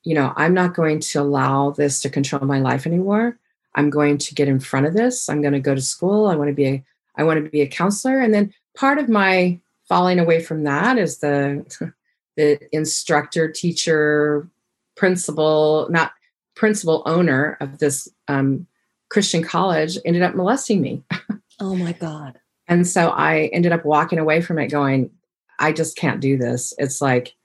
you 0.04 0.16
know, 0.16 0.34
I'm 0.36 0.54
not 0.54 0.74
going 0.74 1.00
to 1.00 1.22
allow 1.22 1.72
this 1.72 2.02
to 2.02 2.10
control 2.10 2.46
my 2.46 2.60
life 2.60 2.86
anymore. 2.86 3.38
I'm 3.76 3.90
going 3.90 4.18
to 4.18 4.36
get 4.36 4.48
in 4.48 4.60
front 4.60 4.86
of 4.86 4.94
this. 4.94 5.30
I'm 5.30 5.42
going 5.42 5.54
to 5.54 5.60
go 5.60 5.76
to 5.76 5.82
school. 5.82 6.28
I 6.28 6.36
want 6.36 6.50
to 6.50 6.54
be 6.54 6.68
a 6.68 6.84
I 7.16 7.24
want 7.24 7.44
to 7.44 7.50
be 7.50 7.62
a 7.62 7.68
counselor. 7.68 8.20
And 8.20 8.34
then 8.34 8.54
part 8.76 8.98
of 8.98 9.10
my 9.10 9.60
falling 9.88 10.20
away 10.20 10.42
from 10.42 10.64
that 10.64 10.98
is 10.98 11.20
the 11.20 11.94
the 12.38 12.60
instructor, 12.76 13.52
teacher, 13.52 14.48
principal, 14.96 15.88
not 15.90 16.14
principal 16.56 17.04
owner 17.06 17.58
of 17.60 17.80
this 17.80 18.08
um, 18.28 18.68
Christian 19.10 19.44
college 19.44 19.98
ended 20.06 20.22
up 20.22 20.36
molesting 20.36 20.82
me. 20.82 21.04
oh 21.60 21.76
my 21.76 21.94
God. 21.94 22.40
And 22.68 22.88
so 22.88 23.10
I 23.10 23.50
ended 23.52 23.74
up 23.74 23.84
walking 23.84 24.18
away 24.18 24.40
from 24.40 24.58
it 24.58 24.68
going, 24.68 25.10
I 25.60 25.74
just 25.74 25.98
can't 25.98 26.22
do 26.22 26.38
this. 26.38 26.74
It's 26.78 27.02
like, 27.02 27.36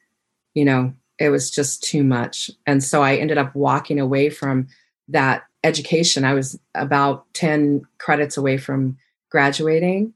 you 0.54 0.64
know, 0.64 0.94
it 1.18 1.30
was 1.30 1.50
just 1.50 1.82
too 1.82 2.04
much. 2.04 2.50
And 2.66 2.82
so 2.82 3.02
I 3.02 3.16
ended 3.16 3.38
up 3.38 3.54
walking 3.54 3.98
away 3.98 4.30
from 4.30 4.68
that 5.08 5.44
education. 5.64 6.24
I 6.24 6.34
was 6.34 6.58
about 6.74 7.32
10 7.34 7.86
credits 7.98 8.36
away 8.36 8.58
from 8.58 8.98
graduating, 9.30 10.12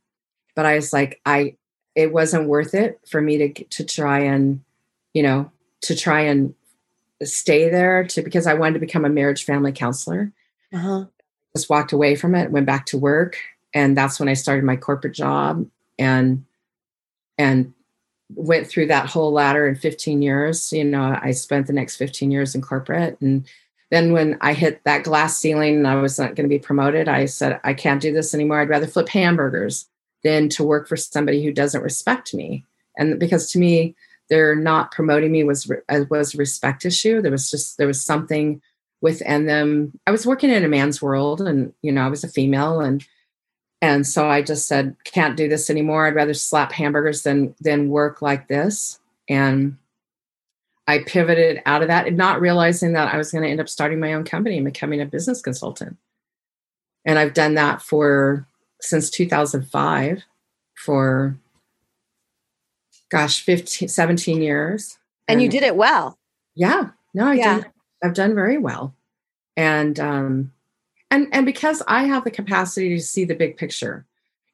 but 0.55 0.67
I 0.67 0.75
was 0.75 0.93
like, 0.93 1.21
I, 1.25 1.57
it 1.95 2.13
wasn't 2.13 2.49
worth 2.49 2.75
it 2.75 3.01
for 3.09 3.21
me 3.21 3.53
to, 3.53 3.65
to 3.65 3.85
try 3.85 4.21
and, 4.21 4.61
you 5.15 5.23
know, 5.23 5.51
to 5.83 5.97
try 5.97 6.21
and 6.21 6.55
stay 7.23 7.69
there 7.69 8.05
to, 8.05 8.23
because 8.23 8.47
I 8.47 8.55
wanted 8.55 8.75
to 8.75 8.81
become 8.81 9.05
a 9.05 9.11
marriage 9.11 9.45
family 9.45 9.73
counselor. 9.73 10.33
Uh-huh. 10.73 11.07
Just 11.57 11.69
walked 11.69 11.93
away 11.93 12.15
from 12.15 12.35
it, 12.35 12.53
went 12.53 12.67
back 12.67 12.87
to 12.87 12.99
work, 12.99 13.37
and 13.75 13.97
that's 13.97 14.21
when 14.21 14.29
I 14.29 14.35
started 14.35 14.65
my 14.65 14.77
corporate 14.77 15.15
job 15.15 15.67
and 15.99 16.45
and 17.39 17.73
went 18.35 18.67
through 18.67 18.87
that 18.87 19.07
whole 19.07 19.33
ladder 19.33 19.67
in 19.67 19.75
15 19.75 20.23
years. 20.23 20.73
You 20.73 20.85
know, 20.85 21.19
I 21.21 21.33
spent 21.33 21.67
the 21.67 21.73
next 21.73 21.97
15 21.97 22.31
years 22.31 22.55
in 22.55 22.63
corporate 22.63 23.21
and 23.21 23.47
then 23.91 24.13
when 24.13 24.39
I 24.41 24.53
hit 24.53 24.83
that 24.85 25.03
glass 25.03 25.37
ceiling 25.37 25.77
and 25.77 25.87
I 25.87 25.97
was 25.97 26.19
not 26.19 26.37
going 26.37 26.49
to 26.49 26.55
be 26.55 26.61
promoted, 26.61 27.09
I 27.09 27.27
said, 27.27 27.61
I 27.65 27.75
can't 27.75 28.01
do 28.01 28.13
this 28.13 28.33
anymore. 28.33 28.61
I'd 28.61 28.69
rather 28.69 28.87
flip 28.87 29.09
hamburgers 29.09 29.89
than 30.23 30.49
to 30.51 30.65
work 30.65 30.89
for 30.89 30.97
somebody 30.97 31.43
who 31.43 31.53
doesn't 31.53 31.83
respect 31.83 32.33
me. 32.33 32.65
And 32.97 33.19
because 33.19 33.51
to 33.53 33.59
me, 33.59 33.97
they're 34.29 34.55
not 34.55 34.93
promoting 34.93 35.33
me 35.33 35.43
was 35.43 35.71
uh, 35.89 36.05
was 36.09 36.35
a 36.35 36.39
respect 36.39 36.85
issue. 36.85 37.21
There 37.21 37.33
was 37.33 37.51
just 37.51 37.79
there 37.79 37.89
was 37.89 38.03
something 38.03 38.63
within 39.01 39.47
them. 39.47 39.99
I 40.07 40.13
was 40.13 40.25
working 40.25 40.51
in 40.51 40.65
a 40.65 40.69
man's 40.69 41.03
world, 41.03 41.41
and 41.41 41.73
you 41.83 41.91
know 41.91 42.03
I 42.03 42.09
was 42.09 42.23
a 42.23 42.29
female, 42.29 42.81
and 42.81 43.05
and 43.83 44.07
so 44.07 44.29
I 44.29 44.43
just 44.43 44.69
said 44.69 44.97
can't 45.05 45.37
do 45.37 45.49
this 45.49 45.71
anymore. 45.71 46.07
I'd 46.07 46.15
rather 46.15 46.35
slap 46.35 46.73
hamburgers 46.73 47.23
than 47.23 47.55
than 47.61 47.89
work 47.89 48.21
like 48.21 48.49
this. 48.49 48.99
And 49.29 49.77
I 50.87 51.05
pivoted 51.05 51.63
out 51.67 51.83
of 51.83 51.89
that, 51.89 52.07
and 52.07 52.17
not 52.17 52.41
realizing 52.41 52.93
that 52.93 53.15
I 53.15 53.17
was 53.17 53.31
going 53.31 53.45
to 53.45 53.51
end 53.51 53.61
up 53.61 53.69
starting 53.69 54.01
my 54.01 54.13
own 54.13 54.25
company 54.25 54.57
and 54.57 54.65
becoming 54.65 55.01
a 55.01 55.07
business 55.07 55.41
consultant. 55.41 55.97
And 57.05 57.19
I've 57.19 57.33
done 57.33 57.55
that 57.55 57.81
for 57.81 58.47
since 58.81 59.09
2005 59.11 60.25
for 60.75 61.39
gosh 63.11 63.43
15 63.43 63.89
17 63.89 64.41
years 64.41 64.99
and, 65.29 65.35
and 65.35 65.43
you 65.43 65.49
did 65.49 65.63
it 65.63 65.77
well 65.77 66.19
yeah 66.55 66.91
no 67.13 67.27
i 67.27 67.35
yeah. 67.35 67.57
did 67.57 67.67
i've 68.03 68.15
done 68.15 68.35
very 68.35 68.57
well 68.57 68.95
and 69.57 70.01
um 70.01 70.53
and 71.11 71.29
and 71.33 71.47
because 71.47 71.83
i 71.87 72.05
have 72.05 72.25
the 72.25 72.31
capacity 72.31 72.91
to 72.91 73.01
see 73.01 73.25
the 73.25 73.35
big 73.35 73.57
picture 73.57 74.05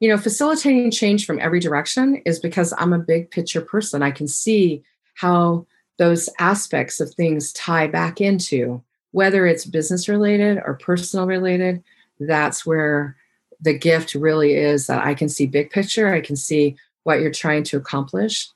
you 0.01 0.09
know 0.09 0.19
facilitating 0.19 0.91
change 0.91 1.27
from 1.27 1.41
every 1.41 1.61
direction 1.61 2.17
is 2.25 2.39
because 2.39 2.73
i'm 2.79 2.93
a 2.93 2.99
big 2.99 3.31
picture 3.31 3.61
person 3.61 4.03
i 4.03 4.11
can 4.11 4.29
see 4.29 4.83
how 5.15 5.67
those 5.99 6.29
aspects 6.39 7.01
of 7.01 7.13
things 7.15 7.53
tie 7.53 7.87
back 7.87 8.21
into 8.21 8.83
whether 9.13 9.47
it's 9.47 9.65
business 9.65 10.09
related 10.09 10.59
or 10.65 10.75
personal 10.75 11.27
related 11.27 11.83
that's 12.21 12.65
where 12.65 13.17
the 13.61 13.77
gift 13.77 14.15
really 14.15 14.55
is 14.55 14.87
that 14.87 15.05
I 15.05 15.15
can 15.15 15.29
see 15.29 15.47
big 15.47 15.71
picture, 15.71 16.13
I 16.13 16.21
can 16.21 16.37
see 16.37 16.77
what 17.05 17.21
you're 17.21 17.31
trying 17.31 17.65
to 17.65 17.77
accomplish 17.77 18.49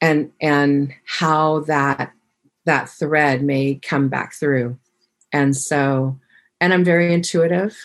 and 0.00 0.32
and 0.40 0.92
how 1.04 1.60
that 1.60 2.12
that 2.66 2.88
thread 2.88 3.42
may 3.42 3.74
come 3.74 4.08
back 4.08 4.34
through. 4.34 4.78
And 5.32 5.56
so 5.56 6.18
and 6.60 6.72
I'm 6.72 6.84
very 6.84 7.12
intuitive 7.12 7.76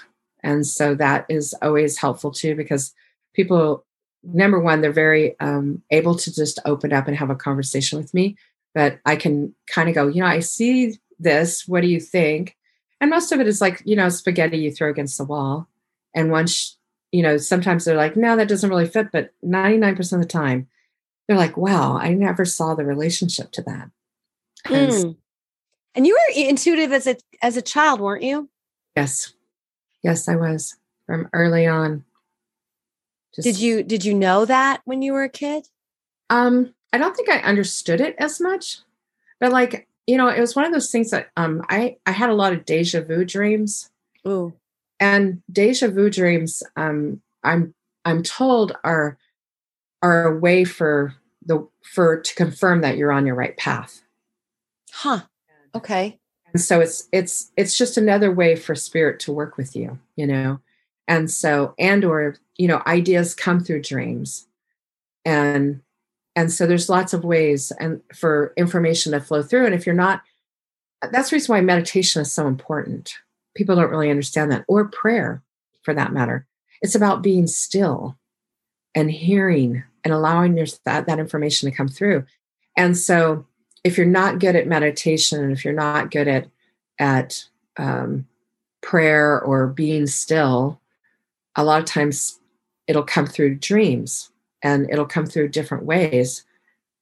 and 0.44 0.66
so 0.66 0.96
that 0.96 1.26
is 1.30 1.56
always 1.62 1.98
helpful 1.98 2.32
too 2.32 2.56
because 2.56 2.94
people 3.34 3.86
number 4.24 4.60
one 4.60 4.82
they're 4.82 4.92
very 4.92 5.40
um, 5.40 5.82
able 5.92 6.16
to 6.16 6.34
just 6.34 6.60
open 6.66 6.94
up 6.94 7.08
and 7.08 7.18
have 7.18 7.30
a 7.30 7.36
conversation 7.36 8.00
with 8.00 8.12
me 8.14 8.36
but 8.74 9.00
i 9.06 9.16
can 9.16 9.54
kind 9.68 9.88
of 9.88 9.94
go 9.94 10.08
you 10.08 10.20
know 10.20 10.28
i 10.28 10.40
see 10.40 10.98
this 11.20 11.68
what 11.68 11.82
do 11.82 11.88
you 11.88 12.00
think 12.00 12.58
and 13.00 13.12
most 13.12 13.32
of 13.32 13.40
it 13.40 13.48
is 13.48 13.62
like 13.62 13.84
you 13.86 13.96
know 13.96 14.10
spaghetti 14.10 14.58
you 14.58 14.72
throw 14.72 14.90
against 14.90 15.18
the 15.20 15.24
wall 15.24 15.68
and 16.16 16.32
once, 16.32 16.78
you 17.12 17.22
know, 17.22 17.38
sometimes 17.38 17.86
they're 17.86 17.98
like, 17.98 18.16
no, 18.16 18.36
that 18.38 18.48
doesn't 18.48 18.70
really 18.70 18.88
fit. 18.88 19.12
But 19.12 19.32
99% 19.44 20.14
of 20.14 20.20
the 20.20 20.26
time, 20.26 20.68
they're 21.28 21.38
like, 21.38 21.58
wow, 21.58 21.98
I 21.98 22.14
never 22.14 22.46
saw 22.46 22.74
the 22.74 22.86
relationship 22.86 23.52
to 23.52 23.62
that. 23.64 23.90
Mm. 24.66 25.18
And 25.94 26.08
you 26.08 26.14
were 26.14 26.42
intuitive 26.42 26.92
as 26.92 27.08
a 27.08 27.18
as 27.42 27.56
a 27.56 27.62
child, 27.62 28.00
weren't 28.00 28.24
you? 28.24 28.50
Yes. 28.96 29.34
Yes, 30.04 30.28
I 30.28 30.36
was 30.36 30.78
from 31.06 31.30
early 31.34 31.66
on. 31.66 32.04
Just, 33.34 33.46
did 33.46 33.60
you 33.60 33.84
did 33.84 34.06
you 34.06 34.14
know 34.14 34.46
that 34.46 34.82
when 34.86 35.02
you 35.02 35.14
were 35.14 35.24
a 35.24 35.30
kid? 35.30 35.68
Um, 36.30 36.74
I 36.94 36.98
don't 36.98 37.16
think 37.16 37.30
I 37.30 37.40
understood 37.40 38.00
it 38.00 38.16
as 38.18 38.40
much, 38.40 38.80
but 39.40 39.52
like 39.52 39.88
you 40.08 40.18
know, 40.18 40.28
it 40.28 40.40
was 40.40 40.56
one 40.56 40.66
of 40.66 40.72
those 40.72 40.92
things 40.92 41.12
that 41.12 41.32
um, 41.36 41.64
I 41.70 41.98
I 42.06 42.12
had 42.12 42.30
a 42.30 42.36
lot 42.36 42.54
of 42.54 42.66
deja 42.66 43.02
vu 43.02 43.26
dreams. 43.26 43.90
Ooh 44.28 44.54
and 45.00 45.42
deja 45.52 45.88
vu 45.88 46.10
dreams 46.10 46.64
um, 46.76 47.22
i'm 47.44 47.74
i'm 48.06 48.24
told 48.24 48.74
are 48.84 49.18
are 50.02 50.34
a 50.34 50.40
way 50.40 50.64
for 50.64 51.14
the 51.46 51.68
for 51.84 52.20
to 52.22 52.36
confirm 52.36 52.82
that 52.82 52.98
you're 52.98 53.12
on 53.12 53.26
your 53.26 53.36
right 53.36 53.58
path 53.58 54.02
huh 54.92 55.22
okay 55.74 56.20
so 56.60 56.80
it's 56.80 57.08
it's 57.12 57.52
it's 57.58 57.78
just 57.78 57.98
another 57.98 58.32
way 58.32 58.56
for 58.56 58.76
spirit 58.76 59.20
to 59.20 59.32
work 59.32 59.58
with 59.58 59.76
you 59.76 59.98
you 60.16 60.28
know 60.28 60.60
and 61.08 61.30
so 61.32 61.74
and 61.78 62.04
or 62.04 62.36
you 62.58 62.68
know 62.68 62.82
ideas 62.88 63.34
come 63.34 63.60
through 63.60 63.82
dreams 63.82 64.48
and 65.24 65.82
and 66.36 66.52
so 66.52 66.68
there's 66.68 66.90
lots 66.90 67.14
of 67.14 67.24
ways 67.24 67.72
and 67.80 68.02
for 68.14 68.54
information 68.58 69.12
to 69.12 69.20
flow 69.20 69.42
through 69.42 69.66
and 69.66 69.76
if 69.76 69.86
you're 69.86 69.96
not 69.96 70.22
that's 71.12 71.30
the 71.30 71.36
reason 71.36 71.54
why 71.54 71.62
meditation 71.62 72.22
is 72.22 72.32
so 72.32 72.48
important 72.48 73.16
people 73.56 73.76
don't 73.76 73.90
really 73.90 74.12
understand 74.12 74.52
that, 74.52 74.66
or 74.68 74.86
prayer 74.86 75.42
for 75.82 75.94
that 75.94 76.14
matter. 76.14 76.46
It's 76.82 76.96
about 76.96 77.24
being 77.24 77.48
still 77.48 78.18
and 78.94 79.10
hearing 79.10 79.84
and 80.04 80.14
allowing 80.14 80.56
your, 80.56 80.68
that, 80.84 81.08
that 81.08 81.20
information 81.20 81.70
to 81.70 81.76
come 81.76 81.88
through. 81.88 82.26
And 82.78 82.96
so, 82.98 83.48
if 83.86 84.00
you're 84.00 84.08
not 84.08 84.40
good 84.40 84.56
at 84.56 84.68
meditation, 84.68 85.52
if 85.52 85.64
you're 85.64 85.74
not 85.74 86.10
good 86.10 86.28
at 86.28 86.48
at 86.98 87.46
um, 87.78 88.28
prayer 88.82 89.40
or 89.42 89.68
being 89.68 90.08
still, 90.08 90.82
a 91.56 91.64
lot 91.64 91.80
of 91.80 91.86
times 91.86 92.40
it'll 92.88 93.04
come 93.04 93.28
through 93.28 93.56
dreams 93.56 94.32
and 94.64 94.90
it'll 94.90 95.06
come 95.06 95.28
through 95.28 95.50
different 95.50 95.86
ways. 95.86 96.44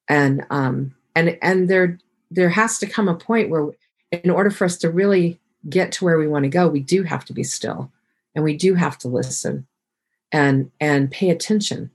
And 0.09 0.45
um, 0.49 0.93
and 1.15 1.37
and 1.41 1.69
there 1.69 1.97
there 2.29 2.49
has 2.49 2.77
to 2.79 2.85
come 2.85 3.07
a 3.07 3.15
point 3.15 3.49
where, 3.49 3.69
in 4.11 4.29
order 4.29 4.51
for 4.51 4.65
us 4.65 4.77
to 4.79 4.89
really 4.89 5.39
get 5.69 5.93
to 5.93 6.03
where 6.03 6.17
we 6.17 6.27
want 6.27 6.43
to 6.43 6.49
go, 6.49 6.67
we 6.67 6.81
do 6.81 7.03
have 7.03 7.23
to 7.25 7.33
be 7.33 7.45
still 7.45 7.89
and 8.35 8.43
we 8.43 8.57
do 8.57 8.75
have 8.75 8.97
to 8.97 9.07
listen 9.07 9.65
and 10.33 10.69
and 10.81 11.09
pay 11.09 11.29
attention. 11.29 11.91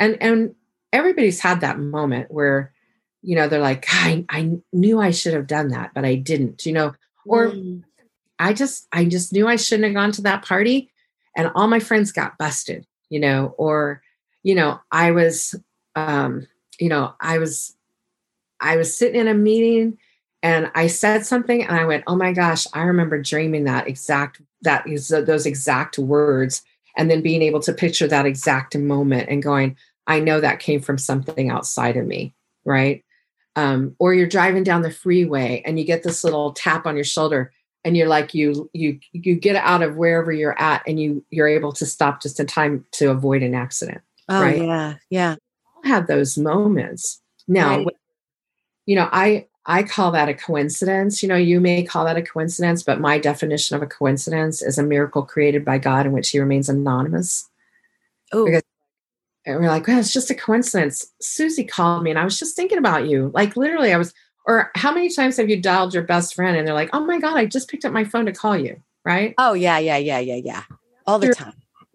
And 0.00 0.20
and 0.20 0.56
everybody's 0.92 1.38
had 1.38 1.60
that 1.60 1.78
moment 1.78 2.32
where 2.32 2.73
you 3.24 3.36
know 3.36 3.48
they're 3.48 3.60
like 3.60 3.86
I, 3.88 4.24
I 4.28 4.58
knew 4.72 5.00
I 5.00 5.10
should 5.10 5.34
have 5.34 5.46
done 5.46 5.68
that 5.68 5.92
but 5.94 6.04
I 6.04 6.14
didn't, 6.16 6.66
you 6.66 6.72
know, 6.72 6.94
or 7.26 7.50
mm. 7.50 7.82
I 8.38 8.52
just 8.52 8.86
I 8.92 9.04
just 9.04 9.32
knew 9.32 9.48
I 9.48 9.56
shouldn't 9.56 9.84
have 9.84 9.94
gone 9.94 10.12
to 10.12 10.22
that 10.22 10.44
party 10.44 10.90
and 11.36 11.50
all 11.54 11.66
my 11.66 11.80
friends 11.80 12.12
got 12.12 12.38
busted, 12.38 12.86
you 13.08 13.20
know, 13.20 13.54
or 13.58 14.02
you 14.42 14.54
know, 14.54 14.80
I 14.90 15.10
was 15.12 15.54
um 15.96 16.46
you 16.78 16.88
know, 16.88 17.14
I 17.20 17.38
was 17.38 17.76
I 18.60 18.76
was 18.76 18.96
sitting 18.96 19.20
in 19.20 19.28
a 19.28 19.34
meeting 19.34 19.98
and 20.42 20.70
I 20.74 20.88
said 20.88 21.24
something 21.24 21.62
and 21.62 21.74
I 21.74 21.86
went, 21.86 22.04
"Oh 22.06 22.16
my 22.16 22.32
gosh, 22.32 22.66
I 22.74 22.82
remember 22.82 23.20
dreaming 23.20 23.64
that 23.64 23.88
exact 23.88 24.42
that 24.62 24.86
is 24.86 25.08
those 25.08 25.46
exact 25.46 25.98
words 25.98 26.62
and 26.96 27.10
then 27.10 27.22
being 27.22 27.42
able 27.42 27.60
to 27.60 27.72
picture 27.72 28.06
that 28.08 28.26
exact 28.26 28.76
moment 28.76 29.28
and 29.28 29.42
going, 29.42 29.76
I 30.06 30.20
know 30.20 30.40
that 30.40 30.60
came 30.60 30.80
from 30.80 30.98
something 30.98 31.50
outside 31.50 31.96
of 31.96 32.06
me, 32.06 32.34
right? 32.64 33.04
Um, 33.56 33.94
or 33.98 34.14
you're 34.14 34.26
driving 34.26 34.64
down 34.64 34.82
the 34.82 34.90
freeway 34.90 35.62
and 35.64 35.78
you 35.78 35.84
get 35.84 36.02
this 36.02 36.24
little 36.24 36.52
tap 36.52 36.86
on 36.86 36.96
your 36.96 37.04
shoulder 37.04 37.52
and 37.84 37.96
you're 37.96 38.08
like 38.08 38.34
you 38.34 38.68
you 38.72 38.98
you 39.12 39.36
get 39.36 39.56
out 39.56 39.82
of 39.82 39.96
wherever 39.96 40.32
you're 40.32 40.60
at 40.60 40.82
and 40.86 40.98
you 40.98 41.24
you're 41.30 41.48
able 41.48 41.72
to 41.72 41.86
stop 41.86 42.22
just 42.22 42.40
in 42.40 42.46
time 42.46 42.84
to 42.92 43.10
avoid 43.10 43.42
an 43.42 43.54
accident. 43.54 44.00
Oh 44.28 44.40
right? 44.40 44.62
yeah, 44.62 44.94
yeah. 45.10 45.36
Have 45.84 46.06
those 46.06 46.38
moments. 46.38 47.20
Now, 47.46 47.78
right. 47.78 47.86
you 48.86 48.96
know, 48.96 49.08
I 49.12 49.46
I 49.66 49.82
call 49.82 50.12
that 50.12 50.28
a 50.28 50.34
coincidence. 50.34 51.22
You 51.22 51.28
know, 51.28 51.36
you 51.36 51.60
may 51.60 51.84
call 51.84 52.06
that 52.06 52.16
a 52.16 52.22
coincidence, 52.22 52.82
but 52.82 53.00
my 53.00 53.18
definition 53.18 53.76
of 53.76 53.82
a 53.82 53.86
coincidence 53.86 54.62
is 54.62 54.78
a 54.78 54.82
miracle 54.82 55.22
created 55.22 55.64
by 55.64 55.78
God 55.78 56.06
in 56.06 56.12
which 56.12 56.30
he 56.30 56.40
remains 56.40 56.68
anonymous. 56.68 57.48
Oh. 58.32 58.46
Because 58.46 58.62
and 59.46 59.58
we're 59.58 59.68
like, 59.68 59.86
well, 59.86 59.98
it's 59.98 60.12
just 60.12 60.30
a 60.30 60.34
coincidence. 60.34 61.06
Susie 61.20 61.64
called 61.64 62.02
me 62.02 62.10
and 62.10 62.18
I 62.18 62.24
was 62.24 62.38
just 62.38 62.56
thinking 62.56 62.78
about 62.78 63.08
you. 63.08 63.30
Like 63.34 63.56
literally, 63.56 63.92
I 63.92 63.98
was, 63.98 64.14
or 64.46 64.70
how 64.74 64.92
many 64.92 65.10
times 65.10 65.36
have 65.36 65.48
you 65.48 65.60
dialed 65.60 65.94
your 65.94 66.02
best 66.02 66.34
friend 66.34 66.56
and 66.56 66.66
they're 66.66 66.74
like, 66.74 66.90
oh 66.92 67.04
my 67.04 67.18
God, 67.18 67.36
I 67.36 67.46
just 67.46 67.68
picked 67.68 67.84
up 67.84 67.92
my 67.92 68.04
phone 68.04 68.26
to 68.26 68.32
call 68.32 68.56
you. 68.56 68.82
Right. 69.04 69.34
Oh, 69.36 69.52
yeah, 69.52 69.78
yeah, 69.78 69.98
yeah, 69.98 70.18
yeah, 70.18 70.40
yeah. 70.42 70.62
All 71.06 71.18
the 71.18 71.34
time. 71.34 71.52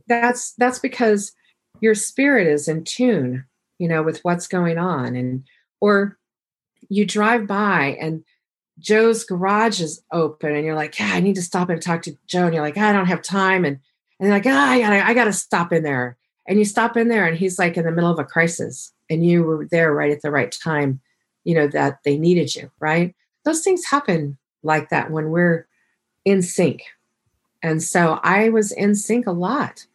That's 0.08 0.54
that's 0.54 0.80
because 0.80 1.32
your 1.82 1.96
spirit 1.96 2.48
is 2.48 2.68
in 2.68 2.84
tune, 2.84 3.46
you 3.80 3.88
know, 3.88 4.04
with 4.04 4.20
what's 4.24 4.48
going 4.48 4.78
on. 4.78 5.16
And 5.16 5.44
or 5.82 6.18
you 6.90 7.06
drive 7.06 7.48
by 7.48 7.98
and 8.00 8.24
Joe's 8.80 9.24
garage 9.24 9.82
is 9.82 10.04
open 10.12 10.56
and 10.56 10.66
you're 10.66 10.76
like, 10.76 11.00
yeah, 11.00 11.12
I 11.14 11.20
need 11.20 11.36
to 11.36 11.42
stop 11.42 11.70
and 11.70 11.82
talk 11.82 12.04
to 12.04 12.16
Joe. 12.28 12.46
And 12.46 12.54
you're 12.54 12.64
like, 12.64 12.78
I 12.78 12.94
don't 12.94 13.08
have 13.08 13.22
time. 13.22 13.66
And, 13.66 13.80
and 14.20 14.30
like, 14.30 14.46
ah, 14.46 14.72
I 14.72 14.80
gotta, 14.80 15.08
I 15.08 15.14
gotta 15.14 15.34
stop 15.34 15.74
in 15.74 15.84
there. 15.84 16.18
And 16.50 16.58
you 16.58 16.66
stop 16.66 16.98
in 16.98 17.10
there 17.10 17.28
and 17.28 17.38
he's 17.38 17.60
like 17.60 17.78
in 17.78 17.86
the 17.86 17.92
middle 17.92 18.10
of 18.10 18.18
a 18.18 18.26
crisis 18.26 18.92
and 19.08 19.24
you 19.24 19.44
were 19.44 19.68
there 19.70 19.94
right 19.94 20.12
at 20.12 20.24
the 20.24 20.32
right 20.32 20.52
time, 20.52 21.00
you 21.44 21.54
know, 21.54 21.68
that 21.68 22.00
they 22.04 22.18
needed 22.18 22.56
you, 22.56 22.72
right? 22.80 23.16
Those 23.46 23.62
things 23.62 23.86
happen 23.86 24.38
like 24.64 24.90
that 24.90 25.12
when 25.12 25.30
we're 25.30 25.68
in 26.26 26.42
sync. 26.42 26.82
And 27.62 27.84
so 27.84 28.20
I 28.24 28.50
was 28.50 28.72
in 28.72 28.96
sync 28.96 29.28
a 29.28 29.32
lot. 29.32 29.86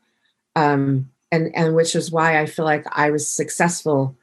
Um, 0.55 1.11
and, 1.33 1.51
and 1.57 1.75
which 1.75 1.97
is 1.97 2.13
why 2.13 2.41
I 2.41 2.47
feel 2.47 2.65
like 2.65 2.87
I 2.93 3.11
was 3.11 3.29
successful 3.29 4.17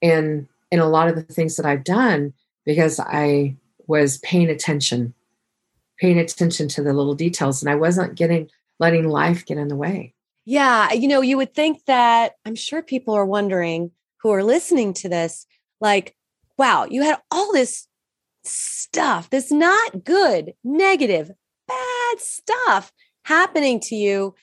in 0.00 0.48
in 0.72 0.80
a 0.80 0.88
lot 0.88 1.06
of 1.06 1.14
the 1.14 1.22
things 1.22 1.54
that 1.54 1.66
I've 1.66 1.84
done 1.84 2.32
because 2.64 2.98
I 2.98 3.54
was 3.86 4.18
paying 4.18 4.50
attention, 4.50 5.14
paying 6.00 6.18
attention 6.18 6.66
to 6.70 6.82
the 6.82 6.92
little 6.92 7.14
details, 7.14 7.62
and 7.62 7.70
I 7.70 7.76
wasn't 7.76 8.16
getting 8.16 8.50
letting 8.80 9.08
life 9.08 9.46
get 9.46 9.58
in 9.58 9.68
the 9.68 9.76
way. 9.76 10.12
Yeah, 10.46 10.92
you 10.92 11.08
know, 11.08 11.20
you 11.22 11.36
would 11.36 11.54
think 11.54 11.84
that 11.86 12.34
I'm 12.46 12.54
sure 12.54 12.80
people 12.80 13.14
are 13.14 13.26
wondering 13.26 13.90
who 14.22 14.30
are 14.30 14.44
listening 14.44 14.94
to 14.94 15.08
this, 15.08 15.44
like, 15.80 16.16
wow, 16.56 16.86
you 16.88 17.02
had 17.02 17.18
all 17.32 17.52
this 17.52 17.88
stuff, 18.44 19.28
this 19.30 19.50
not 19.50 20.04
good, 20.04 20.54
negative, 20.62 21.32
bad 21.66 22.20
stuff 22.20 22.92
happening 23.24 23.80
to 23.80 23.96
you. 23.96 24.36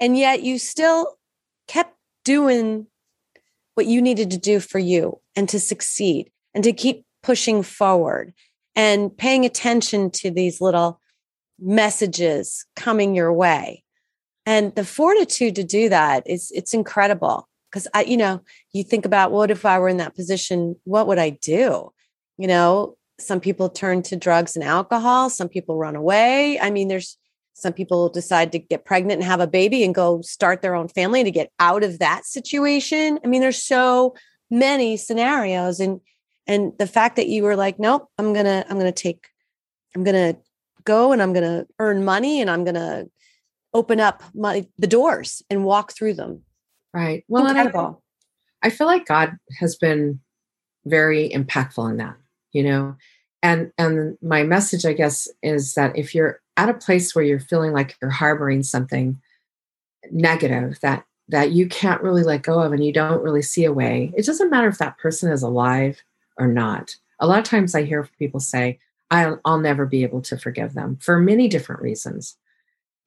And 0.00 0.16
yet 0.16 0.42
you 0.42 0.60
still 0.60 1.16
kept 1.66 1.96
doing 2.24 2.86
what 3.74 3.86
you 3.86 4.00
needed 4.00 4.30
to 4.30 4.38
do 4.38 4.60
for 4.60 4.78
you 4.78 5.20
and 5.34 5.48
to 5.48 5.58
succeed 5.58 6.30
and 6.54 6.62
to 6.62 6.72
keep 6.72 7.04
pushing 7.24 7.64
forward 7.64 8.32
and 8.76 9.16
paying 9.16 9.44
attention 9.44 10.10
to 10.12 10.30
these 10.30 10.60
little 10.60 11.00
messages 11.58 12.64
coming 12.76 13.16
your 13.16 13.32
way. 13.32 13.82
And 14.48 14.74
the 14.76 14.84
fortitude 14.84 15.56
to 15.56 15.62
do 15.62 15.90
that 15.90 16.22
is 16.26 16.50
it's 16.54 16.72
incredible 16.72 17.46
because 17.70 17.86
I, 17.92 18.04
you 18.04 18.16
know, 18.16 18.40
you 18.72 18.82
think 18.82 19.04
about 19.04 19.30
what 19.30 19.50
if 19.50 19.66
I 19.66 19.78
were 19.78 19.90
in 19.90 19.98
that 19.98 20.16
position, 20.16 20.74
what 20.84 21.06
would 21.06 21.18
I 21.18 21.28
do? 21.28 21.92
You 22.38 22.46
know, 22.46 22.96
some 23.20 23.40
people 23.40 23.68
turn 23.68 24.00
to 24.04 24.16
drugs 24.16 24.56
and 24.56 24.64
alcohol, 24.64 25.28
some 25.28 25.50
people 25.50 25.76
run 25.76 25.96
away. 25.96 26.58
I 26.60 26.70
mean, 26.70 26.88
there's 26.88 27.18
some 27.52 27.74
people 27.74 28.08
decide 28.08 28.50
to 28.52 28.58
get 28.58 28.86
pregnant 28.86 29.20
and 29.20 29.28
have 29.28 29.40
a 29.40 29.46
baby 29.46 29.84
and 29.84 29.94
go 29.94 30.22
start 30.22 30.62
their 30.62 30.74
own 30.74 30.88
family 30.88 31.22
to 31.24 31.30
get 31.30 31.52
out 31.60 31.84
of 31.84 31.98
that 31.98 32.24
situation. 32.24 33.18
I 33.22 33.26
mean, 33.26 33.42
there's 33.42 33.62
so 33.62 34.14
many 34.50 34.96
scenarios 34.96 35.78
and 35.78 36.00
and 36.46 36.72
the 36.78 36.86
fact 36.86 37.16
that 37.16 37.28
you 37.28 37.42
were 37.42 37.56
like, 37.56 37.78
nope, 37.78 38.08
I'm 38.16 38.32
gonna, 38.32 38.64
I'm 38.70 38.78
gonna 38.78 38.92
take, 38.92 39.26
I'm 39.94 40.04
gonna 40.04 40.38
go 40.84 41.12
and 41.12 41.20
I'm 41.20 41.34
gonna 41.34 41.66
earn 41.78 42.02
money 42.02 42.40
and 42.40 42.50
I'm 42.50 42.64
gonna 42.64 43.04
open 43.74 44.00
up 44.00 44.22
my 44.34 44.66
the 44.78 44.86
doors 44.86 45.42
and 45.50 45.64
walk 45.64 45.92
through 45.92 46.14
them. 46.14 46.42
Right. 46.94 47.24
Well, 47.28 47.46
Incredible. 47.46 48.02
I, 48.62 48.68
I 48.68 48.70
feel 48.70 48.86
like 48.86 49.06
God 49.06 49.36
has 49.58 49.76
been 49.76 50.20
very 50.84 51.28
impactful 51.30 51.90
in 51.90 51.96
that 51.98 52.16
you 52.52 52.62
know 52.62 52.96
and 53.42 53.72
and 53.78 54.16
my 54.22 54.42
message 54.42 54.84
i 54.84 54.92
guess 54.92 55.28
is 55.42 55.74
that 55.74 55.96
if 55.96 56.14
you're 56.14 56.40
at 56.56 56.68
a 56.68 56.74
place 56.74 57.14
where 57.14 57.24
you're 57.24 57.40
feeling 57.40 57.72
like 57.72 57.96
you're 58.00 58.10
harboring 58.10 58.62
something 58.62 59.20
negative 60.10 60.78
that 60.80 61.04
that 61.28 61.52
you 61.52 61.68
can't 61.68 62.02
really 62.02 62.22
let 62.22 62.42
go 62.42 62.60
of 62.60 62.72
and 62.72 62.84
you 62.84 62.92
don't 62.92 63.22
really 63.22 63.42
see 63.42 63.64
a 63.64 63.72
way 63.72 64.12
it 64.16 64.24
doesn't 64.24 64.50
matter 64.50 64.68
if 64.68 64.78
that 64.78 64.98
person 64.98 65.30
is 65.30 65.42
alive 65.42 66.02
or 66.36 66.46
not 66.46 66.96
a 67.20 67.26
lot 67.26 67.38
of 67.38 67.44
times 67.44 67.74
i 67.74 67.82
hear 67.82 68.08
people 68.18 68.40
say 68.40 68.78
i'll, 69.10 69.40
I'll 69.44 69.60
never 69.60 69.86
be 69.86 70.02
able 70.02 70.22
to 70.22 70.38
forgive 70.38 70.74
them 70.74 70.96
for 71.00 71.18
many 71.18 71.48
different 71.48 71.82
reasons 71.82 72.36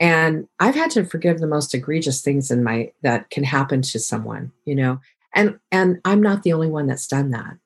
and 0.02 0.48
i've 0.60 0.76
had 0.76 0.92
to 0.92 1.06
forgive 1.06 1.40
the 1.40 1.48
most 1.48 1.74
egregious 1.74 2.22
things 2.22 2.52
in 2.52 2.64
my 2.64 2.92
that 3.02 3.30
can 3.30 3.44
happen 3.44 3.82
to 3.82 4.00
someone 4.00 4.52
you 4.66 4.76
know? 4.76 5.00
And 5.34 5.60
and 5.72 6.02
i'm 6.04 6.22
not 6.22 6.44
the 6.44 6.54
only 6.54 6.68
one 6.68 6.88
that's 6.88 7.08
done 7.08 7.32
that 7.32 7.58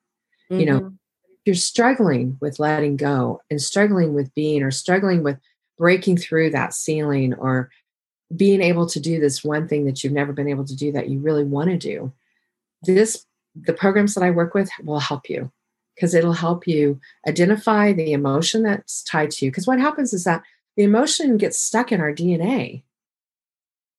mm-hmm. 0.51 0.59
you 0.59 0.65
know? 0.65 0.79
Mm-hmm. 0.81 0.95
You're 1.45 1.55
struggling 1.55 2.37
with 2.41 2.59
letting 2.59 2.97
go 2.97 3.41
and 3.51 3.61
struggling 3.61 4.13
with 4.15 4.33
being 4.33 4.63
or 4.63 4.71
struggling 4.71 5.21
with 5.21 5.37
breaking 5.77 6.17
through 6.17 6.49
that 6.51 6.73
ceiling 6.73 7.35
or 7.35 7.69
being 8.35 8.61
able 8.61 8.87
to 8.87 8.99
do 8.99 9.19
this 9.19 9.43
one 9.43 9.67
thing 9.67 9.85
that 9.85 10.03
you've 10.03 10.13
never 10.13 10.33
been 10.33 10.47
able 10.47 10.65
to 10.65 10.75
do 10.75 10.91
that 10.91 11.09
you 11.09 11.19
really 11.19 11.43
want 11.43 11.69
to 11.69 11.77
do 11.77 12.11
this 12.83 13.25
the 13.55 13.73
programs 13.73 14.13
that 14.13 14.23
i 14.23 14.31
work 14.31 14.53
with 14.53 14.69
will 14.83 14.99
help 14.99 15.29
you 15.29 15.51
because 15.95 16.13
it'll 16.13 16.33
help 16.33 16.67
you 16.67 16.99
identify 17.27 17.93
the 17.93 18.11
emotion 18.11 18.63
that's 18.63 19.01
tied 19.03 19.31
to 19.31 19.45
you. 19.45 19.51
Because 19.51 19.65
what 19.65 19.79
happens 19.79 20.13
is 20.13 20.25
that 20.25 20.43
the 20.77 20.83
emotion 20.83 21.37
gets 21.37 21.59
stuck 21.59 21.91
in 21.91 22.01
our 22.01 22.13
dna 22.13 22.81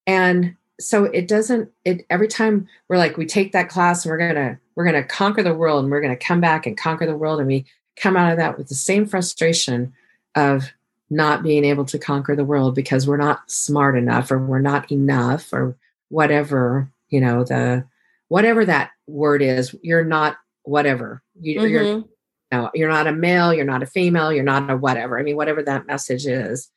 and 0.07 0.57
so 0.79 1.05
it 1.05 1.27
doesn't 1.27 1.71
it 1.85 2.05
every 2.11 2.29
time 2.29 2.69
we're 2.89 2.99
like 2.99 3.17
we 3.17 3.27
take 3.27 3.53
that 3.53 3.69
class 3.69 4.05
and 4.05 4.11
we're 4.11 4.19
gonna 4.19 4.59
we're 4.75 4.85
gonna 4.85 5.03
conquer 5.03 5.43
the 5.43 5.55
world 5.55 5.83
and 5.83 5.91
we're 5.91 6.01
gonna 6.01 6.17
come 6.17 6.41
back 6.41 6.67
and 6.67 6.77
conquer 6.77 7.07
the 7.07 7.17
world 7.17 7.39
and 7.41 7.49
we 7.49 7.65
come 7.97 8.17
out 8.17 8.31
of 8.31 8.39
that 8.39 8.59
with 8.59 8.69
the 8.69 8.75
same 8.75 9.07
frustration 9.07 9.93
of 10.35 10.73
not 11.09 11.43
being 11.43 11.65
able 11.65 11.85
to 11.85 11.99
conquer 11.99 12.37
the 12.37 12.45
world 12.45 12.75
because 12.75 13.07
we're 13.07 13.17
not 13.17 13.51
smart 13.51 13.97
enough 13.97 14.31
or 14.31 14.39
we're 14.39 14.59
not 14.59 14.91
enough 14.93 15.53
or 15.53 15.77
whatever 16.09 16.91
you 17.09 17.21
know 17.21 17.43
the 17.43 17.85
whatever 18.29 18.65
that 18.65 18.91
word 19.07 19.41
is 19.41 19.75
you're 19.83 20.05
not 20.05 20.37
whatever 20.65 21.23
you, 21.41 21.61
mm-hmm. 21.61 22.09
No, 22.53 22.71
you're 22.75 22.89
not 22.89 23.07
a 23.07 23.13
male 23.13 23.53
you're 23.53 23.65
not 23.65 23.83
a 23.83 23.87
female 23.87 24.33
you're 24.33 24.45
not 24.45 24.71
a 24.71 24.77
whatever 24.77 25.19
i 25.19 25.23
mean 25.23 25.37
whatever 25.37 25.63
that 25.63 25.87
message 25.87 26.27
is 26.27 26.71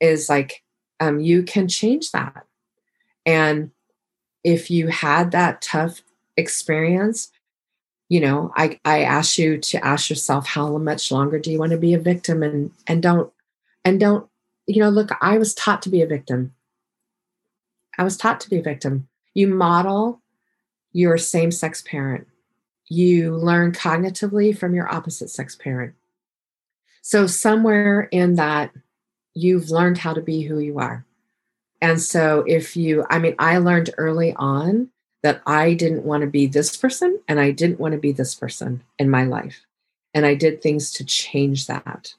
is 0.00 0.28
like 0.28 0.62
um, 1.00 1.18
you 1.18 1.42
can 1.42 1.66
change 1.68 2.12
that 2.12 2.44
and 3.26 3.70
if 4.44 4.70
you 4.70 4.88
had 4.88 5.30
that 5.30 5.62
tough 5.62 6.02
experience, 6.36 7.30
you 8.08 8.20
know, 8.20 8.52
I, 8.56 8.78
I 8.84 9.02
ask 9.02 9.38
you 9.38 9.58
to 9.58 9.84
ask 9.84 10.10
yourself 10.10 10.46
how 10.46 10.76
much 10.78 11.10
longer 11.10 11.38
do 11.38 11.50
you 11.50 11.58
want 11.58 11.72
to 11.72 11.78
be 11.78 11.94
a 11.94 11.98
victim 11.98 12.42
and 12.42 12.72
and 12.86 13.02
don't 13.02 13.32
and 13.84 13.98
don't, 13.98 14.28
you 14.66 14.80
know, 14.82 14.90
look, 14.90 15.10
I 15.20 15.38
was 15.38 15.54
taught 15.54 15.82
to 15.82 15.88
be 15.88 16.02
a 16.02 16.06
victim. 16.06 16.54
I 17.98 18.04
was 18.04 18.16
taught 18.16 18.40
to 18.40 18.50
be 18.50 18.58
a 18.58 18.62
victim. 18.62 19.08
You 19.34 19.48
model 19.48 20.20
your 20.92 21.16
same 21.18 21.50
sex 21.50 21.82
parent. 21.82 22.26
You 22.92 23.36
learn 23.36 23.72
cognitively 23.72 24.56
from 24.56 24.74
your 24.74 24.92
opposite 24.92 25.30
sex 25.30 25.56
parent. 25.56 25.94
So, 27.00 27.26
somewhere 27.26 28.02
in 28.12 28.34
that, 28.34 28.70
you've 29.32 29.70
learned 29.70 29.96
how 29.96 30.12
to 30.12 30.20
be 30.20 30.42
who 30.42 30.58
you 30.58 30.78
are. 30.78 31.06
And 31.80 31.98
so, 32.00 32.44
if 32.46 32.76
you, 32.76 33.06
I 33.08 33.18
mean, 33.18 33.34
I 33.38 33.56
learned 33.56 33.90
early 33.96 34.34
on 34.34 34.90
that 35.22 35.40
I 35.46 35.72
didn't 35.72 36.04
want 36.04 36.20
to 36.20 36.26
be 36.26 36.46
this 36.46 36.76
person 36.76 37.18
and 37.28 37.40
I 37.40 37.50
didn't 37.50 37.80
want 37.80 37.92
to 37.92 37.98
be 37.98 38.12
this 38.12 38.34
person 38.34 38.82
in 38.98 39.08
my 39.08 39.24
life. 39.24 39.64
And 40.12 40.26
I 40.26 40.34
did 40.34 40.60
things 40.60 40.92
to 40.92 41.04
change 41.04 41.68
that. 41.68 42.14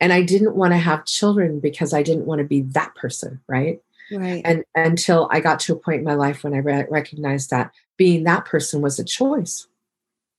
And 0.00 0.12
I 0.12 0.20
didn't 0.20 0.54
want 0.54 0.74
to 0.74 0.78
have 0.78 1.06
children 1.06 1.60
because 1.60 1.94
I 1.94 2.02
didn't 2.02 2.26
want 2.26 2.40
to 2.40 2.44
be 2.44 2.60
that 2.60 2.94
person, 2.94 3.40
right? 3.48 3.80
Right. 4.12 4.42
And 4.44 4.64
until 4.74 5.28
I 5.30 5.40
got 5.40 5.60
to 5.60 5.72
a 5.72 5.78
point 5.78 6.00
in 6.00 6.04
my 6.04 6.14
life 6.14 6.44
when 6.44 6.52
I 6.52 6.58
re- 6.58 6.86
recognized 6.90 7.50
that 7.50 7.72
being 7.96 8.24
that 8.24 8.44
person 8.44 8.82
was 8.82 8.98
a 8.98 9.04
choice, 9.04 9.66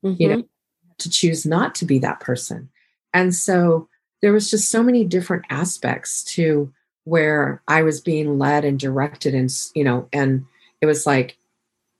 mm-hmm. 0.03 0.21
you 0.21 0.27
know, 0.27 0.37
mm-hmm. 0.37 0.91
to 0.99 1.09
choose 1.09 1.45
not 1.45 1.75
to 1.75 1.85
be 1.85 1.99
that 1.99 2.19
person. 2.19 2.69
And 3.13 3.35
so 3.35 3.87
there 4.21 4.33
was 4.33 4.49
just 4.49 4.69
so 4.69 4.83
many 4.83 5.03
different 5.03 5.45
aspects 5.49 6.23
to 6.23 6.71
where 7.03 7.61
I 7.67 7.81
was 7.83 8.01
being 8.01 8.37
led 8.37 8.63
and 8.63 8.79
directed 8.79 9.33
and 9.33 9.49
you 9.73 9.83
know 9.83 10.07
and 10.13 10.45
it 10.81 10.85
was 10.85 11.05
like 11.05 11.37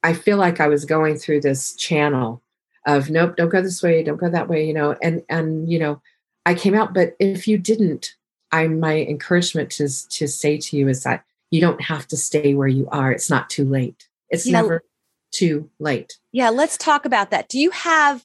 I 0.03 0.13
feel 0.13 0.37
like 0.37 0.59
I 0.59 0.67
was 0.67 0.85
going 0.85 1.17
through 1.17 1.41
this 1.41 1.75
channel 1.75 2.41
of 2.85 3.09
nope 3.09 3.35
don't 3.35 3.49
go 3.49 3.61
this 3.61 3.81
way 3.81 4.03
don't 4.03 4.19
go 4.19 4.29
that 4.29 4.47
way 4.47 4.65
you 4.65 4.73
know 4.73 4.95
and 5.01 5.23
and 5.29 5.71
you 5.71 5.79
know 5.79 6.01
I 6.45 6.53
came 6.53 6.75
out 6.75 6.93
but 6.93 7.15
if 7.19 7.47
you 7.47 7.57
didn't 7.57 8.15
I 8.51 8.67
my 8.67 8.97
encouragement 8.97 9.71
to 9.71 9.89
to 10.09 10.27
say 10.27 10.57
to 10.57 10.77
you 10.77 10.87
is 10.87 11.03
that 11.03 11.23
you 11.49 11.61
don't 11.61 11.81
have 11.81 12.07
to 12.07 12.17
stay 12.17 12.53
where 12.53 12.67
you 12.67 12.87
are 12.91 13.11
it's 13.11 13.29
not 13.29 13.49
too 13.49 13.65
late 13.65 14.07
it's 14.29 14.45
yeah. 14.45 14.61
never 14.61 14.83
too 15.31 15.69
late 15.79 16.17
yeah 16.31 16.49
let's 16.49 16.77
talk 16.77 17.05
about 17.05 17.31
that. 17.31 17.49
Do 17.49 17.59
you 17.59 17.71
have 17.71 18.23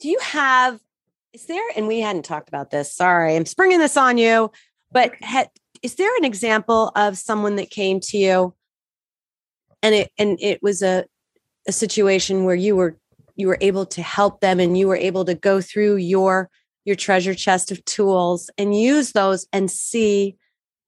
do 0.00 0.08
you 0.08 0.18
have 0.20 0.80
is 1.32 1.46
there 1.46 1.64
and 1.76 1.86
we 1.86 2.00
hadn't 2.00 2.24
talked 2.24 2.48
about 2.48 2.70
this 2.70 2.92
sorry 2.92 3.36
i'm 3.36 3.46
springing 3.46 3.78
this 3.78 3.96
on 3.96 4.18
you 4.18 4.50
but 4.90 5.14
ha, 5.22 5.46
is 5.82 5.94
there 5.94 6.14
an 6.18 6.24
example 6.24 6.92
of 6.94 7.16
someone 7.16 7.56
that 7.56 7.70
came 7.70 8.00
to 8.00 8.18
you 8.18 8.54
and 9.82 9.94
it 9.94 10.10
and 10.18 10.38
it 10.40 10.62
was 10.62 10.82
a 10.82 11.04
a 11.66 11.72
situation 11.72 12.44
where 12.44 12.54
you 12.54 12.76
were 12.76 12.98
you 13.36 13.46
were 13.46 13.58
able 13.60 13.86
to 13.86 14.02
help 14.02 14.40
them 14.40 14.60
and 14.60 14.76
you 14.76 14.88
were 14.88 14.96
able 14.96 15.24
to 15.24 15.34
go 15.34 15.60
through 15.60 15.96
your 15.96 16.50
your 16.84 16.96
treasure 16.96 17.34
chest 17.34 17.70
of 17.70 17.84
tools 17.84 18.50
and 18.58 18.78
use 18.78 19.12
those 19.12 19.46
and 19.52 19.70
see 19.70 20.36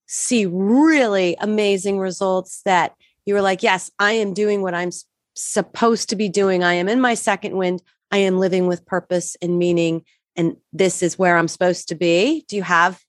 see 0.07 0.47
really 0.47 1.37
amazing 1.41 1.99
results 1.99 2.61
that 2.65 2.95
you 3.25 3.35
were 3.35 3.43
like 3.43 3.63
yes 3.63 3.91
i 3.99 4.13
am 4.13 4.35
doing 4.35 4.63
what 4.63 4.75
i'm 4.75 4.91
supposed 5.35 6.09
to 6.09 6.17
be 6.17 6.29
doing 6.29 6.63
i 6.63 6.75
am 6.75 6.89
in 6.89 7.01
my 7.01 7.15
second 7.15 7.57
wind 7.57 7.83
i 8.11 8.19
am 8.19 8.39
living 8.39 8.67
with 8.67 8.87
purpose 8.87 9.37
and 9.43 9.59
meaning 9.59 10.05
and 10.37 10.57
this 10.73 11.03
is 11.03 11.19
where 11.19 11.37
i'm 11.37 11.49
supposed 11.49 11.89
to 11.89 11.95
be 11.95 12.45
do 12.49 12.57
you 12.57 12.63
have 12.63 13.01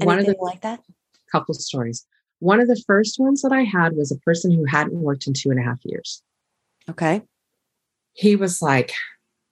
anything 0.00 0.06
One 0.06 0.18
of 0.18 0.26
the, 0.26 0.36
like 0.40 0.60
that 0.62 0.80
couple 1.30 1.54
stories. 1.54 2.06
One 2.40 2.60
of 2.60 2.68
the 2.68 2.82
first 2.86 3.18
ones 3.18 3.42
that 3.42 3.52
I 3.52 3.62
had 3.62 3.96
was 3.96 4.10
a 4.10 4.18
person 4.18 4.50
who 4.50 4.64
hadn't 4.64 5.00
worked 5.00 5.26
in 5.26 5.34
two 5.34 5.50
and 5.50 5.60
a 5.60 5.62
half 5.62 5.78
years. 5.84 6.22
Okay. 6.88 7.22
He 8.14 8.36
was 8.36 8.60
like, 8.60 8.92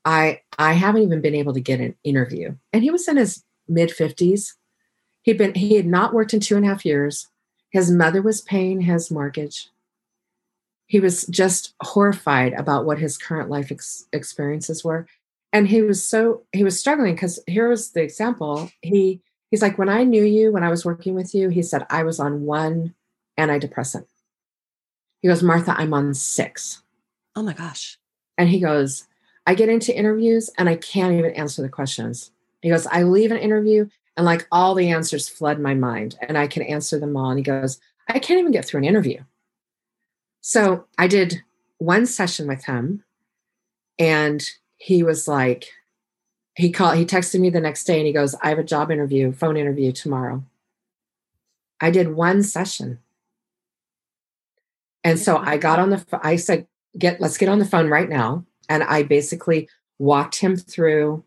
I 0.05 0.41
I 0.59 0.73
haven't 0.73 1.03
even 1.03 1.21
been 1.21 1.35
able 1.35 1.55
to 1.55 1.61
get 1.61 1.81
an 1.81 1.95
interview. 2.03 2.57
And 2.73 2.83
he 2.83 2.91
was 2.91 3.07
in 3.09 3.16
his 3.16 3.45
mid 3.69 3.91
50s. 3.91 4.55
He'd 5.23 5.39
been 5.39 5.55
he 5.55 5.77
had 5.77 5.87
not 5.87 6.14
worked 6.14 6.35
in 6.35 6.41
two 6.41 6.57
and 6.57 6.64
a 6.64 6.69
half 6.69 6.85
years. 6.85 7.29
His 7.71 7.91
mother 7.91 8.23
was 8.23 8.41
paying 8.41 8.81
his 8.83 9.11
mortgage. 9.11 9.69
He 10.89 11.01
was 11.01 11.24
just 11.26 11.74
horrified 11.82 12.55
about 12.55 12.84
what 12.84 12.99
his 12.99 13.16
current 13.16 13.49
life 13.49 13.70
ex- 13.70 14.07
experiences 14.12 14.82
were. 14.82 15.07
And 15.53 15.68
he 15.68 15.82
was 15.82 16.07
so, 16.07 16.43
he 16.53 16.64
was 16.64 16.78
struggling 16.78 17.14
because 17.14 17.39
here 17.47 17.68
was 17.68 17.93
the 17.93 18.03
example. 18.03 18.70
He, 18.82 19.22
he's 19.51 19.62
like, 19.62 19.78
when 19.78 19.89
I 19.89 20.05
knew 20.05 20.24
you, 20.24 20.51
when 20.51 20.64
I 20.64 20.70
was 20.70 20.84
working 20.84 21.14
with 21.14 21.34
you, 21.34 21.49
he 21.49 21.62
said, 21.62 21.86
I 21.89 22.03
was 22.03 22.18
on 22.18 22.43
one 22.43 22.95
antidepressant. 23.39 24.07
He 25.20 25.28
goes, 25.28 25.43
Martha, 25.43 25.74
I'm 25.76 25.95
on 25.95 26.14
six. 26.14 26.82
Oh 27.36 27.43
my 27.43 27.53
gosh. 27.53 27.99
And 28.36 28.49
he 28.49 28.61
goes, 28.61 29.07
I 29.47 29.55
get 29.55 29.68
into 29.68 29.97
interviews 29.97 30.51
and 30.59 30.68
I 30.68 30.76
can't 30.76 31.14
even 31.14 31.32
answer 31.32 31.62
the 31.62 31.68
questions. 31.68 32.30
He 32.61 32.70
goes, 32.70 32.86
I 32.86 33.03
leave 33.03 33.30
an 33.30 33.39
interview 33.39 33.89
and 34.16 34.26
like 34.26 34.47
all 34.51 34.74
the 34.74 34.91
answers 34.91 35.28
flood 35.28 35.61
my 35.61 35.74
mind 35.74 36.18
and 36.20 36.36
I 36.36 36.47
can 36.47 36.62
answer 36.62 36.99
them 36.99 37.16
all. 37.16 37.30
And 37.30 37.39
he 37.39 37.45
goes, 37.45 37.80
I 38.09 38.18
can't 38.18 38.41
even 38.41 38.53
get 38.53 38.64
through 38.64 38.78
an 38.78 38.84
interview. 38.84 39.22
So 40.41 40.86
I 40.97 41.07
did 41.07 41.43
one 41.78 42.07
session 42.07 42.47
with 42.47 42.64
him 42.64 43.05
and 43.99 44.45
he 44.76 45.03
was 45.03 45.28
like, 45.28 45.66
he 46.55 46.70
called, 46.70 46.97
he 46.97 47.05
texted 47.05 47.41
me 47.41 47.51
the 47.51 47.61
next 47.61 47.84
day 47.84 47.99
and 47.99 48.07
he 48.07 48.12
goes, 48.12 48.34
I 48.43 48.49
have 48.49 48.59
a 48.59 48.64
job 48.64 48.91
interview, 48.91 49.32
phone 49.32 49.57
interview 49.57 49.93
tomorrow. 49.93 50.43
I 51.80 51.91
did 51.91 52.14
one 52.14 52.43
session. 52.43 52.99
And 55.05 55.18
so 55.18 55.36
I 55.39 55.57
got 55.57 55.78
on 55.78 55.91
the, 55.91 56.05
I 56.22 56.36
said, 56.36 56.66
get, 56.99 57.20
let's 57.20 57.39
get 57.39 57.49
on 57.49 57.61
the 57.61 57.64
phone 57.64 57.89
right 57.89 58.09
now. 58.09 58.45
And 58.68 58.82
I 58.82 59.05
basically 59.05 59.68
walked 59.99 60.36
him 60.36 60.57
through 60.57 61.24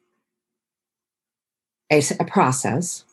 a, 1.92 2.04
a 2.20 2.26
process. 2.26 3.06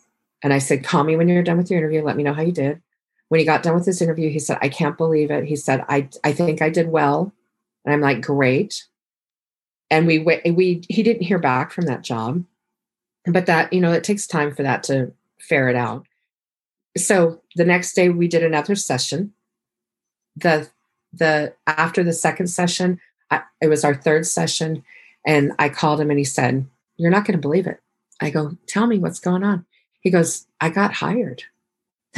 And 0.42 0.52
I 0.52 0.58
said, 0.58 0.84
call 0.84 1.04
me 1.04 1.16
when 1.16 1.28
you're 1.28 1.42
done 1.42 1.56
with 1.56 1.70
your 1.70 1.78
interview. 1.78 2.02
Let 2.02 2.16
me 2.16 2.22
know 2.22 2.34
how 2.34 2.42
you 2.42 2.52
did. 2.52 2.82
When 3.28 3.38
he 3.38 3.44
got 3.44 3.62
done 3.62 3.74
with 3.74 3.86
his 3.86 4.00
interview, 4.00 4.30
he 4.30 4.38
said, 4.38 4.58
I 4.62 4.68
can't 4.68 4.96
believe 4.96 5.30
it. 5.30 5.44
He 5.44 5.56
said, 5.56 5.84
I, 5.88 6.08
I 6.24 6.32
think 6.32 6.62
I 6.62 6.70
did 6.70 6.88
well. 6.88 7.32
And 7.84 7.92
I'm 7.92 8.00
like, 8.00 8.22
great. 8.22 8.86
And 9.90 10.06
we, 10.06 10.18
we, 10.18 10.84
he 10.88 11.02
didn't 11.02 11.22
hear 11.22 11.38
back 11.38 11.72
from 11.72 11.86
that 11.86 12.02
job, 12.02 12.44
but 13.26 13.46
that, 13.46 13.72
you 13.72 13.80
know, 13.80 13.92
it 13.92 14.04
takes 14.04 14.26
time 14.26 14.54
for 14.54 14.62
that 14.62 14.82
to 14.84 15.12
ferret 15.40 15.76
out. 15.76 16.06
So 16.96 17.42
the 17.54 17.64
next 17.64 17.94
day 17.94 18.08
we 18.08 18.28
did 18.28 18.42
another 18.42 18.74
session. 18.74 19.32
The, 20.36 20.68
the, 21.12 21.54
after 21.66 22.04
the 22.04 22.12
second 22.12 22.48
session, 22.48 23.00
I, 23.30 23.42
it 23.60 23.68
was 23.68 23.84
our 23.84 23.94
third 23.94 24.26
session. 24.26 24.84
And 25.26 25.52
I 25.58 25.68
called 25.68 26.00
him 26.00 26.10
and 26.10 26.18
he 26.18 26.24
said, 26.24 26.66
You're 26.96 27.10
not 27.10 27.24
going 27.24 27.36
to 27.36 27.42
believe 27.42 27.66
it. 27.66 27.80
I 28.20 28.30
go, 28.30 28.56
Tell 28.66 28.86
me 28.86 28.98
what's 28.98 29.20
going 29.20 29.44
on. 29.44 29.64
He 30.00 30.10
goes, 30.10 30.46
I 30.60 30.70
got 30.70 30.94
hired. 30.94 31.44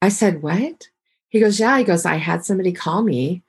I 0.00 0.08
said, 0.08 0.42
What? 0.42 0.88
He 1.28 1.40
goes, 1.40 1.60
Yeah. 1.60 1.78
He 1.78 1.84
goes, 1.84 2.04
I 2.04 2.16
had 2.16 2.44
somebody 2.44 2.72
call 2.72 3.02
me 3.02 3.42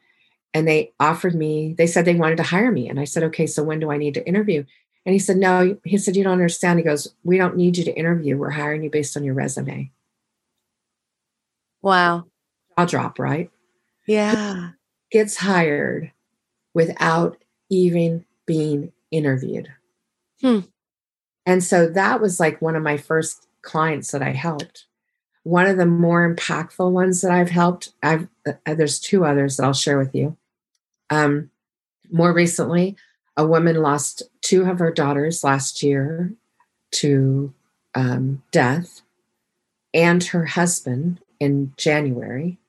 and 0.53 0.67
they 0.67 0.91
offered 0.99 1.35
me, 1.35 1.73
they 1.77 1.87
said 1.87 2.05
they 2.05 2.15
wanted 2.15 2.37
to 2.37 2.43
hire 2.43 2.71
me. 2.71 2.89
And 2.89 2.99
I 2.99 3.05
said, 3.05 3.23
Okay, 3.23 3.47
so 3.47 3.63
when 3.63 3.79
do 3.79 3.91
I 3.91 3.97
need 3.97 4.15
to 4.15 4.27
interview? 4.27 4.63
And 5.05 5.13
he 5.13 5.19
said, 5.19 5.37
No, 5.37 5.77
he 5.83 5.97
said, 5.97 6.15
You 6.15 6.23
don't 6.23 6.33
understand. 6.33 6.79
He 6.79 6.85
goes, 6.85 7.13
We 7.23 7.37
don't 7.37 7.57
need 7.57 7.77
you 7.77 7.83
to 7.85 7.97
interview. 7.97 8.37
We're 8.37 8.49
hiring 8.51 8.83
you 8.83 8.89
based 8.89 9.15
on 9.15 9.23
your 9.23 9.33
resume. 9.33 9.91
Wow. 11.81 12.25
Jaw 12.77 12.85
drop, 12.85 13.19
right? 13.19 13.49
Yeah. 14.07 14.71
He 15.09 15.17
gets 15.19 15.37
hired 15.37 16.11
without 16.73 17.37
even 17.69 18.25
being 18.45 18.91
interviewed. 19.11 19.71
Hmm. 20.41 20.59
And 21.45 21.63
so 21.63 21.87
that 21.87 22.21
was 22.21 22.39
like 22.39 22.61
one 22.61 22.75
of 22.75 22.83
my 22.83 22.97
first 22.97 23.47
clients 23.61 24.11
that 24.11 24.21
I 24.21 24.31
helped. 24.31 24.85
One 25.49 25.65
of 25.65 25.77
the 25.77 25.87
more 25.87 26.31
impactful 26.31 26.91
ones 26.91 27.21
that 27.21 27.31
I've 27.31 27.49
helped, 27.49 27.91
I've 28.03 28.27
uh, 28.45 28.53
there's 28.75 28.99
two 28.99 29.25
others 29.25 29.57
that 29.57 29.63
I'll 29.63 29.73
share 29.73 29.97
with 29.97 30.13
you. 30.13 30.37
Um, 31.09 31.49
more 32.11 32.31
recently, 32.31 32.95
a 33.35 33.47
woman 33.47 33.77
lost 33.77 34.21
two 34.41 34.69
of 34.69 34.77
her 34.77 34.91
daughters 34.91 35.43
last 35.43 35.81
year 35.81 36.35
to 36.91 37.51
um, 37.95 38.43
death, 38.51 39.01
and 39.91 40.23
her 40.25 40.45
husband 40.45 41.19
in 41.39 41.73
January, 41.77 42.59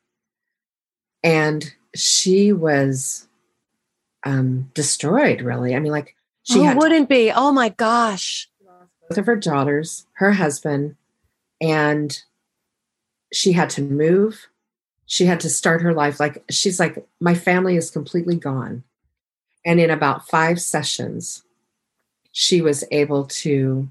and 1.22 1.74
she 1.94 2.50
was 2.50 3.28
um, 4.24 4.70
destroyed. 4.72 5.42
Really, 5.42 5.76
I 5.76 5.80
mean, 5.80 5.92
like 5.92 6.16
she 6.44 6.60
oh, 6.60 6.74
wouldn't 6.76 7.10
be. 7.10 7.30
Oh 7.30 7.52
my 7.52 7.68
gosh! 7.68 8.48
both 9.06 9.18
of 9.18 9.26
her 9.26 9.36
daughters, 9.36 10.06
her 10.14 10.32
husband, 10.32 10.96
and 11.60 12.22
she 13.32 13.52
had 13.52 13.70
to 13.70 13.82
move. 13.82 14.48
She 15.06 15.26
had 15.26 15.40
to 15.40 15.50
start 15.50 15.82
her 15.82 15.92
life 15.92 16.20
like 16.20 16.42
she's 16.50 16.78
like, 16.78 17.04
my 17.20 17.34
family 17.34 17.76
is 17.76 17.90
completely 17.90 18.36
gone. 18.36 18.84
And 19.64 19.80
in 19.80 19.90
about 19.90 20.28
five 20.28 20.60
sessions, 20.60 21.42
she 22.32 22.60
was 22.60 22.84
able 22.90 23.26
to 23.26 23.88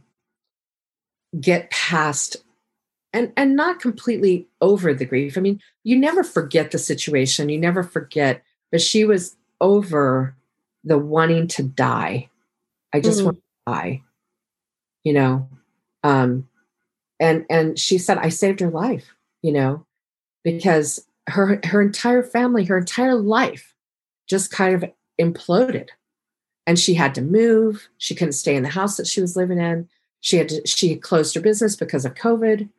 get 1.39 1.69
past 1.69 2.37
and 3.11 3.33
and 3.35 3.55
not 3.55 3.81
completely 3.81 4.47
over 4.61 4.93
the 4.93 5.05
grief. 5.05 5.37
I 5.37 5.41
mean, 5.41 5.61
you 5.83 5.97
never 5.97 6.23
forget 6.23 6.71
the 6.71 6.77
situation, 6.77 7.49
you 7.49 7.59
never 7.59 7.83
forget, 7.83 8.43
but 8.71 8.81
she 8.81 9.03
was 9.03 9.35
over 9.59 10.35
the 10.83 10.97
wanting 10.97 11.47
to 11.47 11.63
die. 11.63 12.29
I 12.93 13.01
just 13.01 13.17
mm-hmm. 13.17 13.25
want 13.25 13.37
to 13.37 13.71
die 13.71 14.03
you 15.03 15.13
know 15.13 15.47
um 16.03 16.47
and 17.19 17.45
and 17.49 17.79
she 17.79 17.97
said 17.97 18.17
i 18.17 18.29
saved 18.29 18.59
her 18.59 18.69
life 18.69 19.15
you 19.41 19.51
know 19.51 19.85
because 20.43 21.05
her 21.27 21.59
her 21.65 21.81
entire 21.81 22.23
family 22.23 22.65
her 22.65 22.77
entire 22.77 23.15
life 23.15 23.73
just 24.27 24.51
kind 24.51 24.75
of 24.75 24.89
imploded. 25.19 25.89
And 26.65 26.77
she 26.77 26.93
had 26.93 27.15
to 27.15 27.21
move. 27.21 27.89
She 27.97 28.13
couldn't 28.13 28.33
stay 28.33 28.55
in 28.55 28.63
the 28.63 28.69
house 28.69 28.95
that 28.97 29.07
she 29.07 29.21
was 29.21 29.35
living 29.35 29.59
in. 29.59 29.89
She 30.21 30.37
had 30.37 30.49
to 30.49 30.65
she 30.67 30.95
closed 30.95 31.35
her 31.35 31.41
business 31.41 31.75
because 31.75 32.05
of 32.05 32.13
covid. 32.13 32.69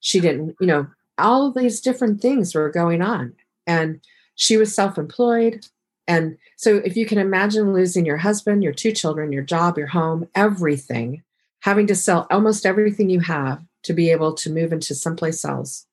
She 0.00 0.20
didn't 0.20 0.56
you 0.60 0.66
know 0.66 0.88
all 1.18 1.50
these 1.50 1.80
different 1.80 2.20
things 2.20 2.54
were 2.54 2.70
going 2.70 3.02
on. 3.02 3.34
And 3.66 4.00
she 4.34 4.56
was 4.56 4.74
self-employed. 4.74 5.66
And 6.08 6.36
so 6.56 6.76
if 6.76 6.96
you 6.96 7.06
can 7.06 7.18
imagine 7.18 7.72
losing 7.72 8.04
your 8.04 8.18
husband 8.18 8.62
your 8.62 8.72
two 8.72 8.92
children 8.92 9.32
your 9.32 9.42
job 9.42 9.78
your 9.78 9.88
home 9.88 10.28
everything 10.34 11.22
having 11.60 11.86
to 11.88 11.94
sell 11.96 12.26
almost 12.30 12.66
everything 12.66 13.10
you 13.10 13.20
have 13.20 13.60
to 13.82 13.92
be 13.92 14.10
able 14.10 14.34
to 14.34 14.50
move 14.50 14.72
into 14.72 14.94
someplace 14.94 15.44
else. 15.44 15.86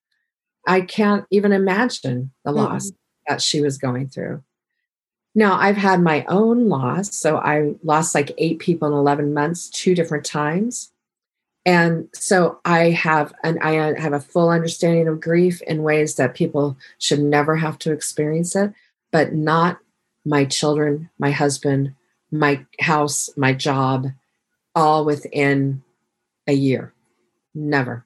I 0.68 0.82
can't 0.82 1.26
even 1.30 1.51
imagine 1.51 2.32
the 2.45 2.51
loss 2.51 2.88
mm-hmm. 2.88 2.95
that 3.28 3.41
she 3.41 3.61
was 3.61 3.78
going 3.78 4.07
through. 4.07 4.43
Now, 5.36 5.57
I've 5.57 5.78
had 5.78 6.01
my 6.01 6.26
own 6.28 6.70
loss. 6.70 7.16
So 7.16 7.38
I 7.38 7.74
lost 7.84 8.14
like 8.14 8.32
eight 8.38 8.59
people 8.59 8.88
in 8.88 8.93
11 8.93 9.34
months, 9.34 9.70
two 9.70 9.95
different 9.95 10.26
times. 10.26 10.91
And 11.66 12.09
so 12.14 12.59
I 12.66 12.89
have 12.89 13.34
and 13.43 13.57
I 13.61 13.99
have 13.99 14.14
a 14.14 14.20
full 14.20 14.49
understanding 14.49 15.07
of 15.07 15.22
grief 15.22 15.61
in 15.61 15.82
ways 15.82 16.16
that 16.16 16.36
people 16.36 16.78
should 16.99 17.22
never 17.22 17.55
have 17.55 17.80
to 17.80 17.93
experience 17.93 18.55
it, 18.55 18.74
but 19.11 19.34
not 19.34 19.80
my 20.26 20.43
children, 20.45 21.09
my 21.20 21.32
husband, 21.32 21.95
my 22.32 22.66
house, 22.80 23.30
my 23.38 23.53
job, 23.53 24.07
all 24.76 25.05
within 25.05 25.84
a 26.47 26.53
year. 26.53 26.93
Never. 27.55 28.05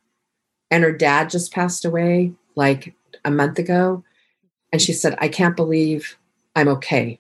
And 0.70 0.84
her 0.84 0.92
dad 0.92 1.30
just 1.30 1.52
passed 1.52 1.84
away 1.84 2.34
like 2.58 2.94
a 3.24 3.32
month 3.32 3.60
ago. 3.60 4.04
And 4.74 4.82
she 4.82 4.92
said, 4.92 5.16
I 5.20 5.30
can't 5.30 5.56
believe 5.56 6.18
I'm 6.56 6.68
okay. 6.68 7.20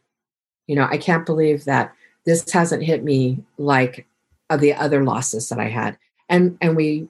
You 0.67 0.75
know, 0.75 0.88
I 0.89 0.97
can't 0.97 1.25
believe 1.25 1.63
that 1.65 1.93
this 2.25 2.51
hasn't 2.51 2.83
hit 2.83 3.03
me 3.03 3.39
like 3.57 4.05
uh, 4.49 4.57
the 4.57 4.73
other 4.73 5.03
losses 5.03 5.47
that 5.47 5.59
I 5.59 5.69
had. 5.69 5.97
And 6.27 6.57
and 6.59 6.75
we, 6.75 7.07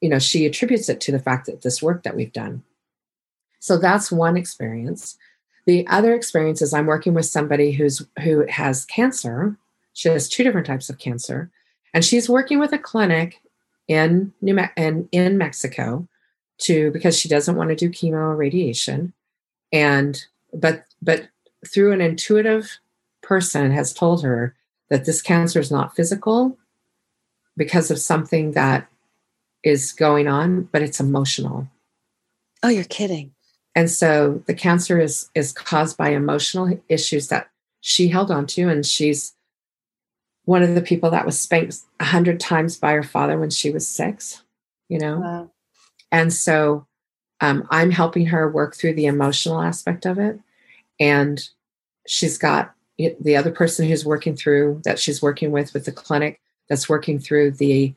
you 0.00 0.08
know, 0.08 0.18
she 0.18 0.44
attributes 0.44 0.88
it 0.88 1.00
to 1.02 1.12
the 1.12 1.20
fact 1.20 1.46
that 1.46 1.62
this 1.62 1.80
work 1.80 2.02
that 2.02 2.16
we've 2.16 2.32
done. 2.32 2.64
So 3.60 3.78
that's 3.78 4.10
one 4.10 4.36
experience. 4.36 5.16
The 5.66 5.86
other 5.86 6.14
experience 6.14 6.62
is 6.62 6.74
I'm 6.74 6.86
working 6.86 7.14
with 7.14 7.26
somebody 7.26 7.70
who's 7.70 8.04
who 8.22 8.44
has 8.48 8.84
cancer. 8.86 9.56
She 9.92 10.08
has 10.08 10.28
two 10.28 10.42
different 10.42 10.66
types 10.66 10.90
of 10.90 10.98
cancer 10.98 11.50
and 11.96 12.04
she's 12.04 12.28
working 12.28 12.58
with 12.58 12.72
a 12.74 12.78
clinic 12.78 13.40
in 13.88 14.32
New 14.42 14.52
Me- 14.52 14.68
in, 14.76 15.08
in 15.12 15.38
Mexico 15.38 16.06
to 16.58 16.90
because 16.90 17.18
she 17.18 17.28
doesn't 17.28 17.56
want 17.56 17.70
to 17.70 17.76
do 17.76 17.90
chemo 17.90 18.14
or 18.14 18.36
radiation 18.36 19.12
and 19.72 20.24
but 20.52 20.84
but 21.02 21.28
through 21.66 21.92
an 21.92 22.00
intuitive 22.00 22.78
person 23.22 23.70
has 23.70 23.92
told 23.92 24.22
her 24.22 24.54
that 24.88 25.04
this 25.04 25.20
cancer 25.20 25.60
is 25.60 25.70
not 25.70 25.94
physical 25.94 26.56
because 27.56 27.90
of 27.90 27.98
something 27.98 28.52
that 28.52 28.86
is 29.62 29.92
going 29.92 30.28
on 30.28 30.62
but 30.64 30.82
it's 30.82 31.00
emotional 31.00 31.68
oh 32.62 32.68
you're 32.68 32.84
kidding 32.84 33.32
and 33.74 33.90
so 33.90 34.42
the 34.46 34.54
cancer 34.54 35.00
is 35.00 35.28
is 35.34 35.52
caused 35.52 35.96
by 35.96 36.10
emotional 36.10 36.80
issues 36.88 37.28
that 37.28 37.50
she 37.80 38.08
held 38.08 38.30
on 38.30 38.46
to 38.46 38.68
and 38.68 38.86
she's 38.86 39.36
one 40.46 40.62
of 40.62 40.74
the 40.74 40.80
people 40.80 41.10
that 41.10 41.26
was 41.26 41.38
spanked 41.38 41.80
a 42.00 42.04
hundred 42.04 42.40
times 42.40 42.78
by 42.78 42.92
her 42.92 43.02
father 43.02 43.38
when 43.38 43.50
she 43.50 43.70
was 43.70 43.86
six, 43.86 44.42
you 44.88 44.98
know? 44.98 45.18
Wow. 45.18 45.50
And 46.16 46.32
so 46.32 46.86
um, 47.42 47.68
I'm 47.70 47.90
helping 47.90 48.24
her 48.26 48.50
work 48.50 48.74
through 48.74 48.94
the 48.94 49.04
emotional 49.04 49.60
aspect 49.60 50.06
of 50.06 50.18
it. 50.18 50.40
And 50.98 51.46
she's 52.06 52.38
got 52.38 52.72
the 52.96 53.36
other 53.36 53.50
person 53.50 53.86
who's 53.86 54.06
working 54.06 54.34
through 54.34 54.80
that 54.84 54.98
she's 54.98 55.20
working 55.20 55.50
with 55.50 55.74
with 55.74 55.84
the 55.84 55.92
clinic 55.92 56.40
that's 56.70 56.88
working 56.88 57.18
through 57.18 57.50
the 57.50 57.92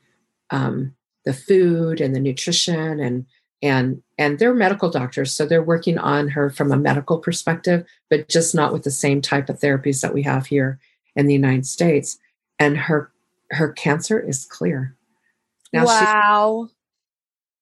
um, 0.49 0.93
the 1.23 1.33
food 1.33 2.01
and 2.01 2.13
the 2.13 2.19
nutrition 2.19 2.99
and 2.99 3.25
and 3.61 4.03
and 4.17 4.39
they're 4.39 4.53
medical 4.53 4.89
doctors 4.89 5.31
so 5.31 5.45
they're 5.45 5.63
working 5.63 5.97
on 5.97 6.27
her 6.27 6.49
from 6.49 6.73
a 6.73 6.77
medical 6.77 7.17
perspective 7.19 7.85
but 8.09 8.27
just 8.27 8.53
not 8.53 8.73
with 8.73 8.83
the 8.83 8.91
same 8.91 9.21
type 9.21 9.47
of 9.47 9.59
therapies 9.59 10.01
that 10.01 10.13
we 10.13 10.21
have 10.23 10.47
here 10.47 10.77
in 11.15 11.27
the 11.27 11.33
united 11.33 11.65
states. 11.65 12.19
And 12.59 12.77
her 12.77 13.09
her 13.51 13.71
cancer 13.71 14.19
is 14.19 14.43
clear. 14.43 14.97
Now 15.71 15.85
wow 15.85 16.69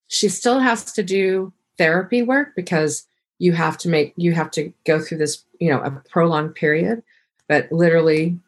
she, 0.07 0.29
still 0.29 0.59
has 0.59 0.93
to 0.93 1.03
do 1.03 1.53
therapy 1.77 2.21
work 2.21 2.55
because 2.55 3.05
you 3.39 3.53
have 3.53 3.77
to 3.77 3.89
make 3.89 4.13
you 4.17 4.33
have 4.33 4.49
to 4.51 4.73
go 4.85 4.99
through 4.99 5.17
this 5.17 5.43
you 5.59 5.69
know 5.69 5.79
a 5.81 5.91
prolonged 6.09 6.55
period 6.55 7.03
but 7.47 7.71
literally 7.71 8.39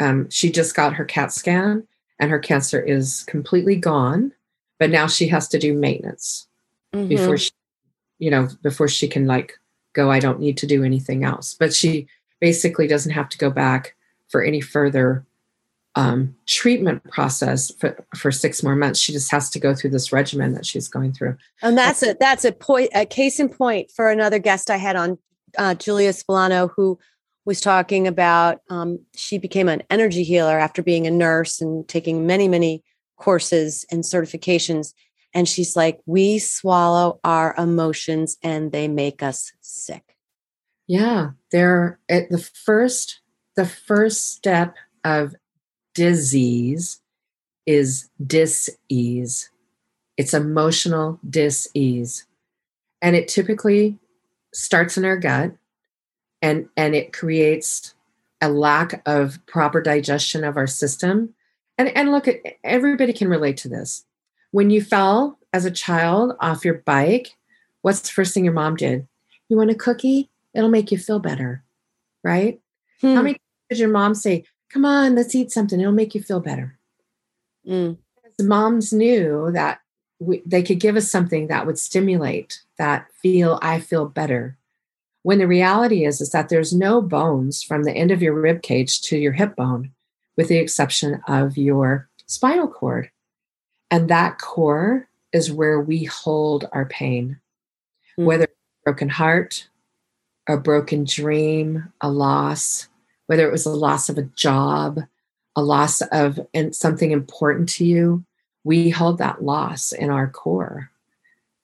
um, 0.00 0.28
she 0.28 0.50
just 0.50 0.74
got 0.74 0.94
her 0.94 1.04
cat 1.04 1.32
scan 1.32 1.86
and 2.18 2.30
her 2.30 2.38
cancer 2.38 2.80
is 2.80 3.24
completely 3.26 3.76
gone 3.76 4.32
but 4.78 4.90
now 4.90 5.06
she 5.06 5.28
has 5.28 5.48
to 5.48 5.58
do 5.58 5.72
maintenance 5.72 6.46
mm-hmm. 6.94 7.08
before 7.08 7.38
she 7.38 7.50
you 8.18 8.30
know 8.30 8.48
before 8.62 8.88
she 8.88 9.08
can 9.08 9.26
like 9.26 9.58
go 9.94 10.10
i 10.10 10.18
don't 10.18 10.40
need 10.40 10.58
to 10.58 10.66
do 10.66 10.84
anything 10.84 11.24
else 11.24 11.54
but 11.54 11.72
she 11.72 12.06
basically 12.40 12.86
doesn't 12.86 13.12
have 13.12 13.28
to 13.28 13.38
go 13.38 13.50
back 13.50 13.94
for 14.28 14.42
any 14.42 14.60
further 14.60 15.24
um, 15.96 16.34
treatment 16.46 17.04
process 17.10 17.72
for, 17.74 18.04
for 18.16 18.32
six 18.32 18.62
more 18.62 18.74
months. 18.74 18.98
She 18.98 19.12
just 19.12 19.30
has 19.30 19.48
to 19.50 19.60
go 19.60 19.74
through 19.74 19.90
this 19.90 20.12
regimen 20.12 20.54
that 20.54 20.66
she's 20.66 20.88
going 20.88 21.12
through. 21.12 21.36
And 21.62 21.78
that's 21.78 22.02
a 22.02 22.16
that's 22.18 22.44
a 22.44 22.52
point 22.52 22.90
a 22.94 23.06
case 23.06 23.38
in 23.38 23.48
point 23.48 23.90
for 23.90 24.10
another 24.10 24.38
guest 24.38 24.70
I 24.70 24.76
had 24.76 24.96
on 24.96 25.18
uh, 25.56 25.74
Julia 25.74 26.10
Spilano, 26.10 26.70
who 26.74 26.98
was 27.44 27.60
talking 27.60 28.08
about 28.08 28.60
um, 28.70 28.98
she 29.14 29.38
became 29.38 29.68
an 29.68 29.82
energy 29.90 30.24
healer 30.24 30.58
after 30.58 30.82
being 30.82 31.06
a 31.06 31.10
nurse 31.10 31.60
and 31.60 31.86
taking 31.86 32.26
many 32.26 32.48
many 32.48 32.82
courses 33.16 33.84
and 33.90 34.02
certifications. 34.02 34.92
And 35.32 35.48
she's 35.48 35.74
like, 35.74 36.00
we 36.06 36.38
swallow 36.38 37.18
our 37.24 37.54
emotions 37.56 38.36
and 38.42 38.70
they 38.70 38.86
make 38.86 39.22
us 39.22 39.52
sick. 39.60 40.16
Yeah, 40.86 41.30
they're 41.50 41.98
at 42.08 42.30
the 42.30 42.38
first 42.38 43.20
the 43.56 43.66
first 43.66 44.32
step 44.32 44.74
of 45.04 45.34
disease 45.94 47.00
is 47.66 48.10
dis-ease. 48.24 49.50
It's 50.16 50.34
emotional 50.34 51.18
dis-ease. 51.28 52.26
And 53.00 53.16
it 53.16 53.28
typically 53.28 53.98
starts 54.52 54.96
in 54.96 55.04
our 55.04 55.16
gut 55.16 55.52
and, 56.42 56.68
and 56.76 56.94
it 56.94 57.12
creates 57.12 57.94
a 58.40 58.48
lack 58.48 59.02
of 59.06 59.38
proper 59.46 59.80
digestion 59.80 60.44
of 60.44 60.56
our 60.56 60.66
system. 60.66 61.34
And, 61.78 61.88
and 61.96 62.12
look 62.12 62.28
at 62.28 62.40
everybody 62.62 63.12
can 63.12 63.28
relate 63.28 63.56
to 63.58 63.68
this. 63.68 64.04
When 64.50 64.70
you 64.70 64.82
fell 64.82 65.38
as 65.52 65.64
a 65.64 65.70
child 65.70 66.36
off 66.40 66.64
your 66.64 66.74
bike, 66.74 67.36
what's 67.82 68.00
the 68.00 68.08
first 68.08 68.34
thing 68.34 68.44
your 68.44 68.54
mom 68.54 68.76
did? 68.76 69.08
You 69.48 69.56
want 69.56 69.70
a 69.70 69.74
cookie? 69.74 70.30
It'll 70.54 70.68
make 70.68 70.92
you 70.92 70.98
feel 70.98 71.18
better, 71.18 71.64
right? 72.22 72.60
Hmm. 73.00 73.14
How 73.14 73.22
many 73.22 73.40
did 73.68 73.78
your 73.78 73.88
mom 73.88 74.14
say, 74.14 74.44
come 74.74 74.84
on, 74.84 75.14
let's 75.14 75.36
eat 75.36 75.52
something. 75.52 75.80
It'll 75.80 75.92
make 75.92 76.16
you 76.16 76.20
feel 76.20 76.40
better. 76.40 76.76
Mm. 77.66 77.96
The 78.36 78.44
moms 78.44 78.92
knew 78.92 79.52
that 79.52 79.78
we, 80.18 80.42
they 80.44 80.64
could 80.64 80.80
give 80.80 80.96
us 80.96 81.08
something 81.08 81.46
that 81.46 81.64
would 81.64 81.78
stimulate 81.78 82.60
that 82.76 83.06
feel, 83.22 83.60
I 83.62 83.78
feel 83.78 84.06
better. 84.06 84.58
When 85.22 85.38
the 85.38 85.46
reality 85.46 86.04
is, 86.04 86.20
is 86.20 86.30
that 86.30 86.48
there's 86.48 86.72
no 86.72 87.00
bones 87.00 87.62
from 87.62 87.84
the 87.84 87.92
end 87.92 88.10
of 88.10 88.20
your 88.20 88.34
rib 88.34 88.62
cage 88.62 89.00
to 89.02 89.16
your 89.16 89.32
hip 89.32 89.54
bone, 89.54 89.92
with 90.36 90.48
the 90.48 90.58
exception 90.58 91.22
of 91.28 91.56
your 91.56 92.08
spinal 92.26 92.66
cord. 92.66 93.10
And 93.92 94.10
that 94.10 94.38
core 94.38 95.08
is 95.32 95.52
where 95.52 95.80
we 95.80 96.02
hold 96.02 96.68
our 96.72 96.86
pain, 96.86 97.38
mm. 98.18 98.24
whether 98.24 98.48
broken 98.84 99.08
heart, 99.08 99.68
a 100.48 100.56
broken 100.56 101.04
dream, 101.04 101.92
a 102.00 102.10
loss, 102.10 102.88
whether 103.26 103.46
it 103.46 103.52
was 103.52 103.66
a 103.66 103.70
loss 103.70 104.08
of 104.08 104.18
a 104.18 104.22
job, 104.22 105.00
a 105.56 105.62
loss 105.62 106.00
of 106.00 106.40
something 106.72 107.10
important 107.10 107.68
to 107.70 107.84
you, 107.84 108.24
we 108.64 108.90
hold 108.90 109.18
that 109.18 109.42
loss 109.42 109.92
in 109.92 110.10
our 110.10 110.28
core. 110.28 110.90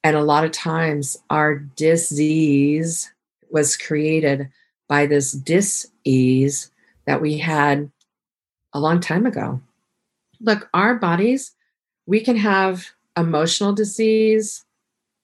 And 0.02 0.16
a 0.16 0.22
lot 0.22 0.44
of 0.44 0.52
times, 0.52 1.18
our 1.28 1.56
disease 1.56 3.12
was 3.50 3.76
created 3.76 4.48
by 4.88 5.06
this 5.06 5.32
dis-ease 5.32 6.70
that 7.06 7.20
we 7.20 7.38
had 7.38 7.90
a 8.72 8.80
long 8.80 9.00
time 9.00 9.26
ago. 9.26 9.61
Look, 10.40 10.68
our 10.72 10.94
bodies, 10.94 11.52
we 12.06 12.20
can 12.20 12.36
have 12.36 12.86
emotional 13.16 13.72
disease, 13.72 14.64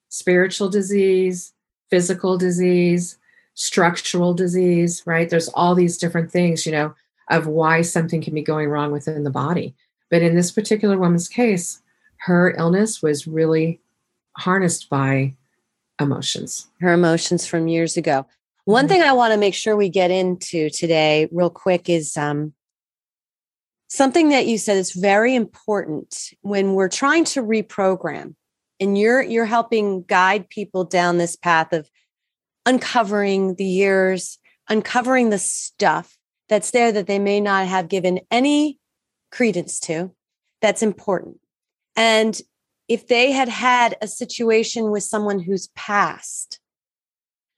spiritual 0.08 0.68
disease, 0.68 1.52
physical 1.88 2.36
disease, 2.36 3.16
structural 3.56 4.34
disease, 4.34 5.02
right? 5.06 5.28
There's 5.28 5.48
all 5.48 5.74
these 5.74 5.98
different 5.98 6.30
things, 6.30 6.64
you 6.64 6.72
know, 6.72 6.94
of 7.30 7.46
why 7.46 7.82
something 7.82 8.22
can 8.22 8.34
be 8.34 8.42
going 8.42 8.68
wrong 8.68 8.92
within 8.92 9.24
the 9.24 9.30
body. 9.30 9.74
But 10.10 10.22
in 10.22 10.36
this 10.36 10.52
particular 10.52 10.96
woman's 10.96 11.28
case, 11.28 11.82
her 12.18 12.54
illness 12.56 13.02
was 13.02 13.26
really 13.26 13.80
harnessed 14.36 14.88
by 14.88 15.34
emotions. 16.00 16.68
Her 16.80 16.92
emotions 16.92 17.46
from 17.46 17.66
years 17.66 17.96
ago. 17.96 18.26
One 18.66 18.84
mm-hmm. 18.84 18.88
thing 18.92 19.02
I 19.02 19.12
want 19.12 19.32
to 19.32 19.38
make 19.38 19.54
sure 19.54 19.74
we 19.74 19.88
get 19.88 20.10
into 20.10 20.70
today, 20.70 21.28
real 21.32 21.50
quick, 21.50 21.88
is 21.88 22.16
um, 22.16 22.52
something 23.88 24.28
that 24.28 24.46
you 24.46 24.58
said 24.58 24.76
is 24.76 24.92
very 24.92 25.34
important 25.34 26.30
when 26.42 26.74
we're 26.74 26.88
trying 26.88 27.24
to 27.26 27.42
reprogram, 27.42 28.34
and 28.78 28.98
you're 28.98 29.22
you're 29.22 29.46
helping 29.46 30.02
guide 30.02 30.48
people 30.50 30.84
down 30.84 31.16
this 31.16 31.36
path 31.36 31.72
of 31.72 31.88
uncovering 32.66 33.54
the 33.54 33.64
years, 33.64 34.38
uncovering 34.68 35.30
the 35.30 35.38
stuff 35.38 36.18
that's 36.48 36.72
there 36.72 36.92
that 36.92 37.06
they 37.06 37.18
may 37.18 37.40
not 37.40 37.66
have 37.66 37.88
given 37.88 38.20
any 38.30 38.78
credence 39.30 39.80
to 39.80 40.12
that's 40.60 40.82
important. 40.82 41.38
And 41.96 42.40
if 42.88 43.08
they 43.08 43.32
had 43.32 43.48
had 43.48 43.96
a 44.00 44.08
situation 44.08 44.90
with 44.90 45.02
someone 45.02 45.38
who's 45.38 45.68
passed 45.68 46.60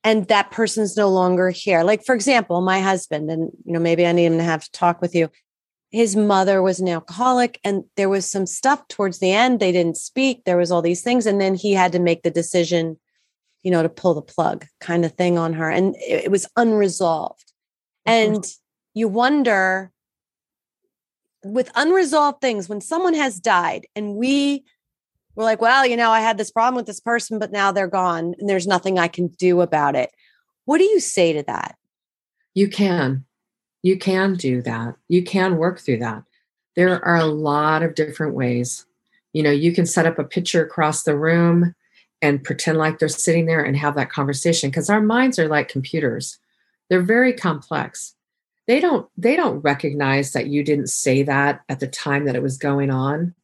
and 0.04 0.26
that 0.28 0.50
person's 0.50 0.96
no 0.96 1.08
longer 1.08 1.50
here, 1.50 1.82
like 1.82 2.04
for 2.04 2.14
example, 2.14 2.60
my 2.60 2.80
husband, 2.80 3.30
and 3.30 3.50
you 3.64 3.72
know, 3.72 3.80
maybe 3.80 4.06
I 4.06 4.12
need 4.12 4.26
him 4.26 4.38
to 4.38 4.44
have 4.44 4.64
to 4.64 4.70
talk 4.72 5.00
with 5.00 5.14
you. 5.14 5.30
His 5.90 6.14
mother 6.14 6.62
was 6.62 6.80
an 6.80 6.88
alcoholic, 6.88 7.58
and 7.64 7.84
there 7.96 8.10
was 8.10 8.30
some 8.30 8.44
stuff 8.46 8.86
towards 8.88 9.18
the 9.18 9.32
end. 9.32 9.58
They 9.58 9.72
didn't 9.72 9.96
speak. 9.96 10.44
There 10.44 10.58
was 10.58 10.70
all 10.70 10.82
these 10.82 11.02
things. 11.02 11.24
And 11.24 11.40
then 11.40 11.54
he 11.54 11.72
had 11.72 11.92
to 11.92 11.98
make 11.98 12.22
the 12.22 12.30
decision 12.30 12.98
you 13.62 13.70
know, 13.70 13.82
to 13.82 13.88
pull 13.88 14.14
the 14.14 14.22
plug 14.22 14.66
kind 14.80 15.04
of 15.04 15.12
thing 15.12 15.38
on 15.38 15.52
her. 15.54 15.70
And 15.70 15.94
it, 15.96 16.24
it 16.24 16.30
was 16.30 16.46
unresolved. 16.56 17.52
Mm-hmm. 18.06 18.34
And 18.34 18.46
you 18.94 19.08
wonder 19.08 19.92
with 21.44 21.70
unresolved 21.74 22.40
things, 22.40 22.68
when 22.68 22.80
someone 22.80 23.14
has 23.14 23.40
died 23.40 23.86
and 23.94 24.16
we 24.16 24.64
were 25.34 25.44
like, 25.44 25.60
well, 25.60 25.86
you 25.86 25.96
know, 25.96 26.10
I 26.10 26.20
had 26.20 26.36
this 26.36 26.50
problem 26.50 26.74
with 26.74 26.86
this 26.86 27.00
person, 27.00 27.38
but 27.38 27.52
now 27.52 27.70
they're 27.70 27.86
gone 27.86 28.34
and 28.38 28.48
there's 28.48 28.66
nothing 28.66 28.98
I 28.98 29.08
can 29.08 29.28
do 29.28 29.60
about 29.60 29.94
it. 29.94 30.10
What 30.64 30.78
do 30.78 30.84
you 30.84 31.00
say 31.00 31.32
to 31.32 31.42
that? 31.44 31.76
You 32.54 32.68
can. 32.68 33.24
You 33.82 33.96
can 33.96 34.34
do 34.34 34.60
that. 34.62 34.96
You 35.06 35.22
can 35.22 35.56
work 35.56 35.78
through 35.78 35.98
that. 35.98 36.24
There 36.74 37.04
are 37.04 37.16
a 37.16 37.24
lot 37.24 37.82
of 37.82 37.94
different 37.94 38.34
ways. 38.34 38.84
You 39.32 39.42
know, 39.42 39.50
you 39.50 39.72
can 39.72 39.86
set 39.86 40.06
up 40.06 40.18
a 40.18 40.24
picture 40.24 40.64
across 40.64 41.04
the 41.04 41.16
room 41.16 41.74
and 42.22 42.42
pretend 42.42 42.78
like 42.78 42.98
they're 42.98 43.08
sitting 43.08 43.46
there 43.46 43.62
and 43.62 43.76
have 43.76 43.94
that 43.94 44.10
conversation 44.10 44.70
because 44.70 44.90
our 44.90 45.00
minds 45.00 45.38
are 45.38 45.48
like 45.48 45.68
computers. 45.68 46.38
They're 46.88 47.02
very 47.02 47.32
complex. 47.32 48.14
They 48.66 48.80
don't 48.80 49.08
they 49.16 49.36
don't 49.36 49.60
recognize 49.60 50.32
that 50.32 50.48
you 50.48 50.62
didn't 50.62 50.88
say 50.88 51.22
that 51.22 51.62
at 51.68 51.80
the 51.80 51.86
time 51.86 52.24
that 52.26 52.36
it 52.36 52.42
was 52.42 52.58
going 52.58 52.90
on. 52.90 53.34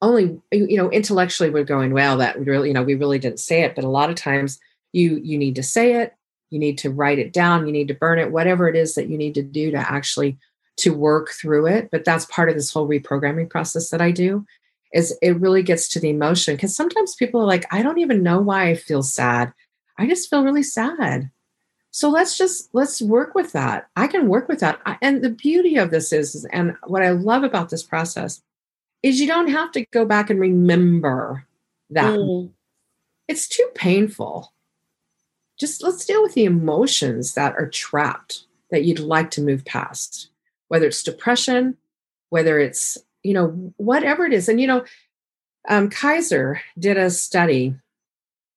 Only 0.00 0.40
you 0.52 0.76
know 0.76 0.90
intellectually 0.90 1.50
we're 1.50 1.64
going 1.64 1.92
well 1.92 2.16
that 2.18 2.38
we 2.38 2.44
really 2.44 2.68
you 2.68 2.74
know 2.74 2.82
we 2.82 2.94
really 2.94 3.18
didn't 3.18 3.40
say 3.40 3.62
it 3.62 3.74
but 3.74 3.84
a 3.84 3.88
lot 3.88 4.10
of 4.10 4.16
times 4.16 4.58
you 4.92 5.20
you 5.22 5.38
need 5.38 5.54
to 5.56 5.62
say 5.62 5.94
it 6.02 6.14
you 6.50 6.58
need 6.58 6.76
to 6.78 6.90
write 6.90 7.20
it 7.20 7.32
down 7.32 7.66
you 7.66 7.72
need 7.72 7.86
to 7.86 7.94
burn 7.94 8.18
it 8.18 8.32
whatever 8.32 8.68
it 8.68 8.74
is 8.74 8.96
that 8.96 9.08
you 9.08 9.16
need 9.16 9.34
to 9.34 9.42
do 9.42 9.70
to 9.70 9.78
actually 9.78 10.36
to 10.78 10.92
work 10.92 11.30
through 11.30 11.66
it. 11.66 11.88
But 11.92 12.04
that's 12.04 12.24
part 12.26 12.48
of 12.48 12.56
this 12.56 12.72
whole 12.72 12.88
reprogramming 12.88 13.48
process 13.48 13.90
that 13.90 14.00
i 14.00 14.10
do 14.10 14.44
is 14.92 15.16
it 15.22 15.40
really 15.40 15.62
gets 15.62 15.88
to 15.88 16.00
the 16.00 16.10
emotion 16.10 16.54
because 16.54 16.76
sometimes 16.76 17.14
people 17.14 17.40
are 17.40 17.46
like 17.46 17.66
i 17.72 17.82
don't 17.82 17.98
even 17.98 18.22
know 18.22 18.40
why 18.40 18.68
i 18.68 18.74
feel 18.74 19.02
sad. 19.02 19.52
I 19.98 20.06
just 20.06 20.30
feel 20.30 20.42
really 20.42 20.62
sad. 20.62 21.30
So 21.90 22.08
let's 22.08 22.38
just 22.38 22.70
let's 22.72 23.02
work 23.02 23.34
with 23.34 23.52
that. 23.52 23.88
I 23.96 24.06
can 24.06 24.26
work 24.26 24.48
with 24.48 24.60
that. 24.60 24.80
And 25.02 25.22
the 25.22 25.30
beauty 25.30 25.76
of 25.76 25.90
this 25.90 26.12
is 26.12 26.46
and 26.52 26.74
what 26.86 27.02
i 27.02 27.10
love 27.10 27.44
about 27.44 27.70
this 27.70 27.82
process 27.82 28.42
is 29.02 29.20
you 29.20 29.26
don't 29.26 29.48
have 29.48 29.72
to 29.72 29.84
go 29.92 30.04
back 30.04 30.30
and 30.30 30.40
remember 30.40 31.46
that. 31.90 32.18
Mm. 32.18 32.50
it's 33.28 33.48
too 33.48 33.68
painful. 33.74 34.52
Just 35.58 35.82
let's 35.82 36.06
deal 36.06 36.22
with 36.22 36.34
the 36.34 36.44
emotions 36.44 37.34
that 37.34 37.54
are 37.56 37.68
trapped 37.68 38.44
that 38.70 38.84
you'd 38.84 38.98
like 38.98 39.30
to 39.32 39.42
move 39.42 39.64
past, 39.64 40.30
whether 40.68 40.86
it's 40.86 41.02
depression, 41.02 41.76
whether 42.30 42.58
it's, 42.58 42.98
you 43.22 43.34
know, 43.34 43.72
whatever 43.76 44.24
it 44.24 44.32
is. 44.32 44.48
And, 44.48 44.60
you 44.60 44.66
know, 44.66 44.84
um, 45.68 45.88
Kaiser 45.88 46.60
did 46.78 46.96
a 46.96 47.10
study, 47.10 47.74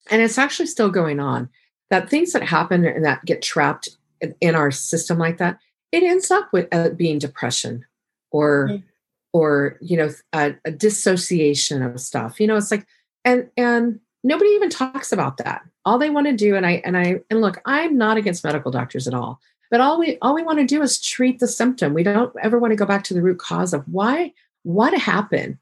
and 0.09 0.21
it's 0.21 0.37
actually 0.37 0.67
still 0.67 0.89
going 0.89 1.19
on, 1.19 1.49
that 1.89 2.09
things 2.09 2.33
that 2.33 2.43
happen 2.43 2.85
and 2.85 3.05
that 3.05 3.25
get 3.25 3.41
trapped 3.41 3.89
in, 4.21 4.35
in 4.41 4.55
our 4.55 4.71
system 4.71 5.17
like 5.17 5.37
that, 5.37 5.59
it 5.91 6.03
ends 6.03 6.31
up 6.31 6.51
with 6.51 6.67
uh, 6.73 6.89
being 6.89 7.19
depression 7.19 7.85
or, 8.31 8.69
mm-hmm. 8.69 8.85
or 9.33 9.77
you 9.81 9.97
know, 9.97 10.09
a, 10.33 10.55
a 10.65 10.71
dissociation 10.71 11.81
of 11.83 11.99
stuff. 11.99 12.39
You 12.39 12.47
know, 12.47 12.55
it's 12.55 12.71
like, 12.71 12.87
and 13.23 13.49
and 13.55 13.99
nobody 14.23 14.49
even 14.51 14.69
talks 14.69 15.11
about 15.11 15.37
that 15.37 15.61
all 15.85 15.99
they 15.99 16.09
want 16.09 16.27
to 16.27 16.33
do 16.33 16.55
and 16.55 16.65
i 16.65 16.81
and 16.83 16.97
i 16.97 17.19
and 17.29 17.41
look 17.41 17.61
i'm 17.65 17.97
not 17.97 18.17
against 18.17 18.43
medical 18.43 18.71
doctors 18.71 19.07
at 19.07 19.13
all 19.13 19.39
but 19.71 19.79
all 19.79 19.99
we 19.99 20.17
all 20.21 20.33
we 20.33 20.43
want 20.43 20.59
to 20.59 20.65
do 20.65 20.81
is 20.81 20.99
treat 20.99 21.39
the 21.39 21.47
symptom 21.47 21.93
we 21.93 22.03
don't 22.03 22.33
ever 22.41 22.59
want 22.59 22.71
to 22.71 22.75
go 22.75 22.85
back 22.85 23.03
to 23.03 23.13
the 23.13 23.21
root 23.21 23.39
cause 23.39 23.73
of 23.73 23.83
why 23.87 24.33
what 24.65 24.93
happened? 24.93 25.57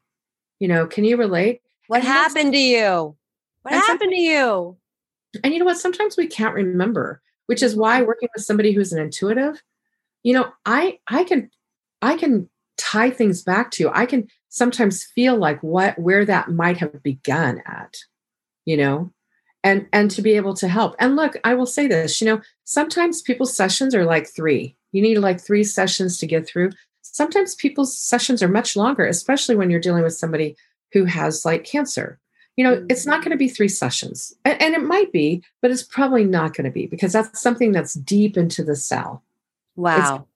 You 0.58 0.68
know 0.68 0.86
can 0.86 1.04
you 1.04 1.16
relate? 1.16 1.60
What 1.86 2.00
and 2.00 2.08
happened 2.08 2.52
to 2.52 2.58
you? 2.58 3.16
What 3.62 3.74
happened 3.74 4.12
to 4.12 4.20
you? 4.20 4.76
And 5.42 5.52
you 5.52 5.58
know 5.58 5.64
what? 5.64 5.78
Sometimes 5.78 6.16
we 6.16 6.26
can't 6.26 6.54
remember 6.54 7.22
which 7.46 7.62
is 7.62 7.76
why 7.76 7.98
mm-hmm. 7.98 8.06
working 8.06 8.28
with 8.34 8.44
somebody 8.44 8.72
who's 8.72 8.92
an 8.92 9.00
intuitive 9.00 9.62
you 10.22 10.32
know 10.32 10.52
i 10.66 10.98
i 11.08 11.24
can 11.24 11.50
i 12.02 12.16
can 12.16 12.48
tie 12.76 13.10
things 13.10 13.42
back 13.42 13.70
to 13.70 13.90
i 13.92 14.06
can 14.06 14.26
sometimes 14.48 15.04
feel 15.04 15.36
like 15.36 15.62
what 15.62 15.98
where 15.98 16.24
that 16.24 16.50
might 16.50 16.76
have 16.76 17.02
begun 17.02 17.62
at 17.66 17.96
you 18.64 18.76
know 18.76 19.12
and 19.62 19.86
and 19.92 20.10
to 20.10 20.20
be 20.20 20.32
able 20.32 20.52
to 20.52 20.68
help. 20.68 20.94
And 20.98 21.16
look 21.16 21.36
i 21.44 21.54
will 21.54 21.66
say 21.66 21.86
this 21.86 22.20
you 22.20 22.26
know 22.26 22.40
sometimes 22.64 23.22
people's 23.22 23.56
sessions 23.56 23.94
are 23.94 24.04
like 24.04 24.28
three. 24.28 24.76
You 24.92 25.02
need 25.02 25.18
like 25.18 25.40
three 25.40 25.64
sessions 25.64 26.18
to 26.18 26.26
get 26.26 26.46
through 26.46 26.70
sometimes 27.14 27.54
people's 27.54 27.96
sessions 27.96 28.42
are 28.42 28.48
much 28.48 28.76
longer 28.76 29.06
especially 29.06 29.54
when 29.54 29.70
you're 29.70 29.80
dealing 29.80 30.02
with 30.02 30.14
somebody 30.14 30.56
who 30.92 31.04
has 31.04 31.44
like 31.44 31.64
cancer. 31.64 32.18
You 32.56 32.64
know 32.64 32.86
it's 32.88 33.06
not 33.06 33.20
going 33.20 33.30
to 33.30 33.36
mm. 33.36 33.46
be 33.46 33.48
three 33.48 33.68
sessions 33.68 34.32
and, 34.44 34.60
and, 34.60 34.74
it 34.74 34.82
might 34.82 35.10
be 35.10 35.42
but 35.60 35.72
it's 35.72 35.82
probably 35.82 36.24
not 36.24 36.54
going 36.54 36.66
to 36.66 36.70
be 36.70 36.86
because 36.86 37.12
that's 37.12 37.40
something 37.40 37.72
that's 37.72 37.94
deep 37.94 38.36
into 38.36 38.62
the 38.62 38.76
cell. 38.76 39.24
Wow. 39.76 40.28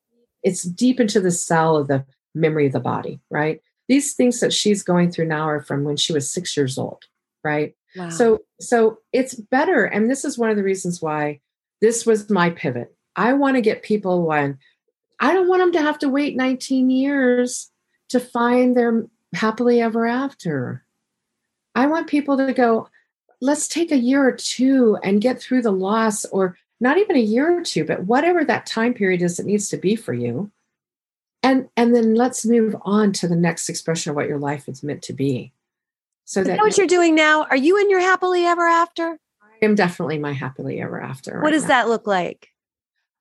it's, 0.42 0.64
it's 0.64 0.74
deep 0.74 0.98
into 0.98 1.20
the 1.20 1.30
cell 1.30 1.76
of 1.76 1.86
the 1.86 2.04
memory 2.34 2.66
of 2.66 2.72
the 2.72 2.80
body 2.80 3.20
right? 3.30 3.60
These 3.88 4.14
things 4.14 4.40
that 4.40 4.52
she's 4.52 4.82
going 4.82 5.12
through 5.12 5.26
now 5.26 5.48
are 5.48 5.62
from 5.62 5.84
when 5.84 5.96
she 5.96 6.12
was 6.12 6.30
six 6.30 6.56
years 6.56 6.78
old 6.78 7.04
right? 7.44 7.74
Wow. 7.96 8.10
So 8.10 8.40
so 8.60 8.98
it's 9.12 9.34
better 9.34 9.84
and 9.84 10.10
this 10.10 10.24
is 10.24 10.38
one 10.38 10.50
of 10.50 10.56
the 10.56 10.64
reasons 10.64 11.00
why 11.00 11.40
this 11.80 12.04
was 12.04 12.30
my 12.30 12.50
pivot. 12.50 12.94
I 13.14 13.32
want 13.34 13.56
to 13.56 13.62
get 13.62 13.82
people 13.84 14.26
when 14.26 14.58
I 15.20 15.32
don't 15.32 15.48
want 15.48 15.60
them 15.60 15.72
to 15.72 15.82
have 15.82 15.98
to 16.00 16.08
wait 16.08 16.36
19 16.36 16.90
years 16.90 17.70
to 18.10 18.20
find 18.20 18.76
their 18.76 19.06
happily 19.34 19.80
ever 19.80 20.06
after. 20.06 20.84
I 21.74 21.86
want 21.86 22.08
people 22.08 22.36
to 22.38 22.52
go 22.52 22.88
let's 23.40 23.68
take 23.68 23.92
a 23.92 23.96
year 23.96 24.26
or 24.26 24.32
two 24.32 24.98
and 25.04 25.20
get 25.20 25.40
through 25.40 25.62
the 25.62 25.70
loss 25.70 26.24
or 26.26 26.56
not 26.80 26.98
even 26.98 27.14
a 27.14 27.20
year 27.20 27.56
or 27.56 27.62
two 27.62 27.84
but 27.84 28.02
whatever 28.02 28.44
that 28.44 28.66
time 28.66 28.92
period 28.92 29.22
is 29.22 29.36
that 29.36 29.46
needs 29.46 29.68
to 29.68 29.76
be 29.76 29.94
for 29.94 30.12
you 30.12 30.50
and 31.44 31.68
and 31.76 31.94
then 31.94 32.16
let's 32.16 32.44
move 32.44 32.74
on 32.82 33.12
to 33.12 33.28
the 33.28 33.36
next 33.36 33.68
expression 33.68 34.10
of 34.10 34.16
what 34.16 34.26
your 34.26 34.38
life 34.38 34.68
is 34.68 34.82
meant 34.82 35.02
to 35.02 35.12
be 35.12 35.52
so 36.28 36.44
that, 36.44 36.58
what 36.58 36.76
you're 36.76 36.86
doing 36.86 37.14
now? 37.14 37.44
Are 37.44 37.56
you 37.56 37.78
in 37.78 37.88
your 37.88 38.00
happily 38.00 38.44
ever 38.44 38.66
after? 38.66 39.18
I 39.42 39.64
am 39.64 39.74
definitely 39.74 40.18
my 40.18 40.34
happily 40.34 40.78
ever 40.78 41.00
after. 41.00 41.36
What 41.36 41.44
right 41.44 41.50
does 41.52 41.62
now. 41.62 41.68
that 41.68 41.88
look 41.88 42.06
like? 42.06 42.50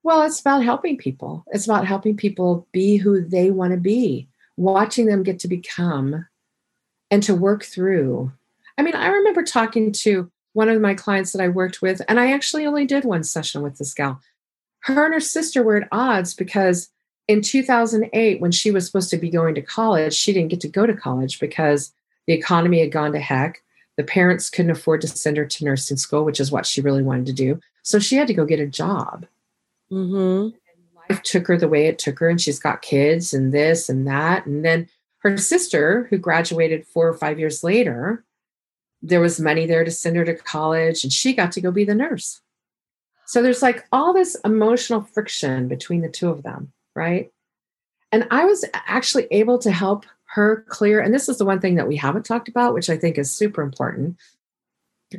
Well, 0.07 0.21
it's 0.21 0.39
about 0.39 0.63
helping 0.63 0.95
people. 0.95 1.43
It's 1.47 1.65
about 1.65 1.85
helping 1.85 2.15
people 2.15 2.65
be 2.71 2.95
who 2.95 3.19
they 3.19 3.51
want 3.51 3.73
to 3.73 3.77
be, 3.77 4.29
watching 4.55 5.05
them 5.05 5.21
get 5.21 5.37
to 5.39 5.49
become 5.49 6.25
and 7.11 7.21
to 7.23 7.35
work 7.35 7.65
through. 7.65 8.31
I 8.77 8.83
mean, 8.83 8.95
I 8.95 9.07
remember 9.07 9.43
talking 9.43 9.91
to 9.91 10.31
one 10.53 10.69
of 10.69 10.79
my 10.79 10.93
clients 10.93 11.33
that 11.33 11.41
I 11.41 11.49
worked 11.49 11.81
with, 11.81 12.01
and 12.07 12.21
I 12.21 12.31
actually 12.31 12.65
only 12.65 12.85
did 12.85 13.03
one 13.03 13.25
session 13.25 13.61
with 13.61 13.79
this 13.79 13.93
gal. 13.93 14.21
Her 14.79 15.03
and 15.03 15.13
her 15.13 15.19
sister 15.19 15.61
were 15.61 15.75
at 15.75 15.89
odds 15.91 16.33
because 16.33 16.87
in 17.27 17.41
2008, 17.41 18.39
when 18.39 18.53
she 18.53 18.71
was 18.71 18.85
supposed 18.85 19.09
to 19.09 19.17
be 19.17 19.29
going 19.29 19.55
to 19.55 19.61
college, 19.61 20.13
she 20.13 20.31
didn't 20.31 20.51
get 20.51 20.61
to 20.61 20.69
go 20.69 20.85
to 20.85 20.93
college 20.93 21.37
because 21.37 21.91
the 22.27 22.33
economy 22.33 22.79
had 22.79 22.93
gone 22.93 23.11
to 23.11 23.19
heck. 23.19 23.61
The 23.97 24.05
parents 24.05 24.49
couldn't 24.49 24.71
afford 24.71 25.01
to 25.01 25.09
send 25.09 25.35
her 25.35 25.45
to 25.45 25.65
nursing 25.65 25.97
school, 25.97 26.23
which 26.23 26.39
is 26.39 26.49
what 26.49 26.65
she 26.65 26.79
really 26.79 27.03
wanted 27.03 27.25
to 27.25 27.33
do. 27.33 27.59
So 27.83 27.99
she 27.99 28.15
had 28.15 28.27
to 28.27 28.33
go 28.33 28.45
get 28.45 28.61
a 28.61 28.67
job. 28.67 29.25
Mm-hmm. 29.91 30.55
Life 31.09 31.23
took 31.23 31.47
her 31.47 31.57
the 31.57 31.67
way 31.67 31.88
it 31.88 31.99
took 31.99 32.19
her, 32.19 32.29
and 32.29 32.39
she's 32.39 32.59
got 32.59 32.81
kids 32.81 33.33
and 33.33 33.53
this 33.53 33.89
and 33.89 34.07
that. 34.07 34.45
And 34.45 34.63
then 34.65 34.89
her 35.19 35.38
sister, 35.38 36.07
who 36.09 36.17
graduated 36.17 36.85
four 36.85 37.07
or 37.07 37.13
five 37.13 37.39
years 37.39 37.63
later, 37.63 38.23
there 39.01 39.21
was 39.21 39.39
money 39.39 39.65
there 39.65 39.83
to 39.83 39.91
send 39.91 40.17
her 40.17 40.25
to 40.25 40.35
college, 40.35 41.03
and 41.03 41.13
she 41.13 41.33
got 41.33 41.51
to 41.53 41.61
go 41.61 41.71
be 41.71 41.85
the 41.85 41.95
nurse. 41.95 42.41
So 43.25 43.41
there's 43.41 43.61
like 43.61 43.85
all 43.91 44.13
this 44.13 44.35
emotional 44.45 45.01
friction 45.01 45.67
between 45.67 46.01
the 46.01 46.09
two 46.09 46.29
of 46.29 46.43
them, 46.43 46.71
right? 46.95 47.31
And 48.11 48.27
I 48.31 48.45
was 48.45 48.63
actually 48.73 49.27
able 49.31 49.59
to 49.59 49.71
help 49.71 50.05
her 50.27 50.65
clear 50.67 50.99
and 50.99 51.13
this 51.13 51.29
is 51.29 51.38
the 51.38 51.45
one 51.45 51.59
thing 51.59 51.75
that 51.75 51.88
we 51.88 51.95
haven't 51.95 52.25
talked 52.25 52.49
about 52.49 52.73
which 52.73 52.89
i 52.89 52.97
think 52.97 53.17
is 53.17 53.33
super 53.33 53.61
important 53.61 54.15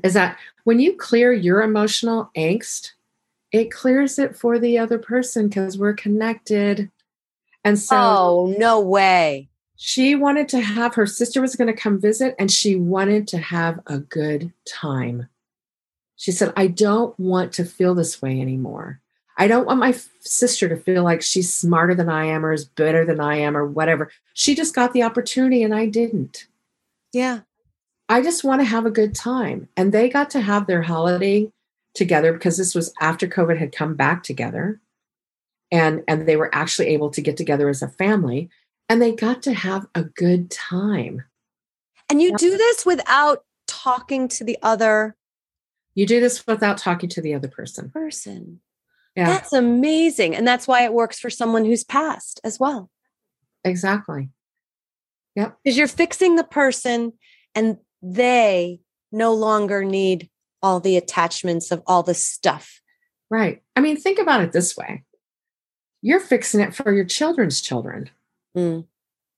is 0.04 0.14
that 0.14 0.38
when 0.64 0.78
you 0.78 0.94
clear 0.94 1.32
your 1.32 1.62
emotional 1.62 2.30
angst 2.36 2.92
it 3.52 3.70
clears 3.70 4.18
it 4.18 4.36
for 4.36 4.58
the 4.58 4.78
other 4.78 4.98
person 4.98 5.48
because 5.48 5.78
we're 5.78 5.94
connected 5.94 6.90
and 7.64 7.78
so 7.78 7.96
oh 7.96 8.54
no 8.58 8.80
way 8.80 9.48
she 9.76 10.14
wanted 10.14 10.48
to 10.48 10.60
have 10.60 10.94
her 10.94 11.06
sister 11.06 11.40
was 11.40 11.56
going 11.56 11.68
to 11.68 11.80
come 11.80 12.00
visit 12.00 12.34
and 12.38 12.50
she 12.50 12.76
wanted 12.76 13.28
to 13.28 13.38
have 13.38 13.80
a 13.86 13.98
good 13.98 14.52
time 14.66 15.28
she 16.16 16.32
said 16.32 16.52
i 16.56 16.66
don't 16.66 17.18
want 17.18 17.52
to 17.52 17.64
feel 17.64 17.94
this 17.94 18.20
way 18.20 18.40
anymore 18.40 19.00
I 19.40 19.46
don't 19.46 19.66
want 19.66 19.78
my 19.78 19.92
sister 20.20 20.68
to 20.68 20.76
feel 20.76 21.04
like 21.04 21.22
she's 21.22 21.54
smarter 21.54 21.94
than 21.94 22.08
I 22.08 22.24
am 22.24 22.44
or 22.44 22.52
is 22.52 22.64
better 22.64 23.04
than 23.04 23.20
I 23.20 23.36
am 23.36 23.56
or 23.56 23.64
whatever. 23.64 24.10
She 24.34 24.56
just 24.56 24.74
got 24.74 24.92
the 24.92 25.04
opportunity 25.04 25.62
and 25.62 25.72
I 25.72 25.86
didn't. 25.86 26.48
Yeah. 27.12 27.40
I 28.08 28.20
just 28.20 28.42
want 28.42 28.60
to 28.62 28.64
have 28.64 28.84
a 28.84 28.90
good 28.90 29.14
time. 29.14 29.68
And 29.76 29.92
they 29.92 30.08
got 30.08 30.30
to 30.30 30.40
have 30.40 30.66
their 30.66 30.82
holiday 30.82 31.52
together 31.94 32.32
because 32.32 32.56
this 32.56 32.74
was 32.74 32.92
after 33.00 33.26
COVID 33.26 33.58
had 33.58 33.72
come 33.72 33.94
back 33.94 34.22
together. 34.22 34.80
And 35.70 36.02
and 36.08 36.26
they 36.26 36.36
were 36.36 36.54
actually 36.54 36.88
able 36.88 37.10
to 37.10 37.20
get 37.20 37.36
together 37.36 37.68
as 37.68 37.82
a 37.82 37.88
family 37.88 38.48
and 38.88 39.02
they 39.02 39.12
got 39.12 39.42
to 39.42 39.52
have 39.52 39.86
a 39.94 40.04
good 40.04 40.50
time. 40.50 41.24
And 42.08 42.22
you 42.22 42.34
do 42.38 42.56
this 42.56 42.86
without 42.86 43.44
talking 43.66 44.28
to 44.28 44.44
the 44.44 44.56
other 44.62 45.14
you 45.94 46.06
do 46.06 46.20
this 46.20 46.46
without 46.46 46.78
talking 46.78 47.08
to 47.10 47.20
the 47.20 47.34
other 47.34 47.48
person. 47.48 47.90
Person. 47.90 48.60
Yeah. 49.16 49.26
That's 49.26 49.52
amazing. 49.52 50.36
And 50.36 50.46
that's 50.46 50.68
why 50.68 50.84
it 50.84 50.92
works 50.92 51.18
for 51.18 51.28
someone 51.28 51.64
who's 51.64 51.82
passed 51.82 52.40
as 52.44 52.60
well. 52.60 52.88
Exactly. 53.64 54.30
Yep. 55.34 55.58
Because 55.64 55.76
you're 55.76 55.88
fixing 55.88 56.36
the 56.36 56.44
person 56.44 57.14
and 57.52 57.78
they 58.00 58.78
no 59.10 59.34
longer 59.34 59.84
need 59.84 60.30
all 60.62 60.80
the 60.80 60.96
attachments 60.96 61.70
of 61.70 61.82
all 61.86 62.02
the 62.02 62.14
stuff. 62.14 62.80
Right. 63.30 63.62
I 63.76 63.80
mean, 63.80 63.96
think 63.96 64.18
about 64.18 64.42
it 64.42 64.52
this 64.52 64.76
way 64.76 65.04
you're 66.00 66.20
fixing 66.20 66.60
it 66.60 66.72
for 66.74 66.92
your 66.92 67.04
children's 67.04 67.60
children. 67.60 68.08
Mm. 68.56 68.86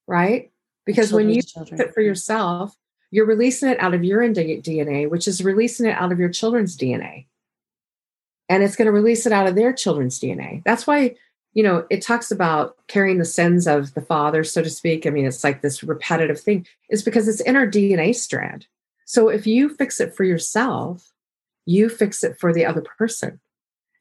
Right? 0.06 0.50
Because 0.84 1.10
when 1.10 1.30
you 1.30 1.40
fix 1.40 1.72
it 1.72 1.94
for 1.94 2.02
yourself, 2.02 2.76
you're 3.10 3.26
releasing 3.26 3.70
it 3.70 3.80
out 3.80 3.94
of 3.94 4.04
your 4.04 4.20
DNA, 4.20 5.08
which 5.08 5.26
is 5.26 5.42
releasing 5.42 5.86
it 5.86 5.96
out 5.96 6.12
of 6.12 6.18
your 6.18 6.28
children's 6.28 6.76
DNA 6.76 7.26
and 8.50 8.64
it's 8.64 8.74
going 8.74 8.86
to 8.86 8.92
release 8.92 9.26
it 9.26 9.32
out 9.32 9.46
of 9.46 9.54
their 9.54 9.72
children's 9.72 10.18
DNA. 10.18 10.62
That's 10.64 10.84
why, 10.84 11.14
you 11.54 11.62
know, 11.62 11.86
it 11.88 12.02
talks 12.02 12.32
about 12.32 12.76
carrying 12.88 13.18
the 13.18 13.24
sins 13.24 13.68
of 13.68 13.94
the 13.94 14.02
father, 14.02 14.42
so 14.42 14.60
to 14.60 14.68
speak. 14.68 15.06
I 15.06 15.10
mean, 15.10 15.24
it's 15.24 15.44
like 15.44 15.62
this 15.62 15.84
repetitive 15.84 16.40
thing, 16.40 16.66
is 16.90 17.04
because 17.04 17.28
it's 17.28 17.40
in 17.40 17.54
our 17.54 17.66
DNA 17.66 18.12
strand. 18.12 18.66
So 19.10 19.28
if 19.28 19.44
you 19.44 19.70
fix 19.70 19.98
it 19.98 20.14
for 20.14 20.22
yourself, 20.22 21.10
you 21.66 21.88
fix 21.88 22.22
it 22.22 22.38
for 22.38 22.52
the 22.52 22.64
other 22.64 22.80
person. 22.80 23.40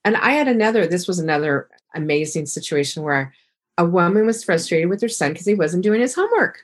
And 0.05 0.15
I 0.15 0.33
had 0.33 0.47
another, 0.47 0.85
this 0.85 1.07
was 1.07 1.17
another 1.17 1.67
amazing 1.95 2.45
situation 2.45 3.01
where 3.01 3.33
a 3.75 3.85
woman 3.85 4.27
was 4.27 4.43
frustrated 4.43 4.87
with 4.87 5.01
her 5.01 5.09
son 5.09 5.31
because 5.31 5.47
he 5.47 5.55
wasn't 5.55 5.81
doing 5.81 5.99
his 5.99 6.13
homework. 6.13 6.59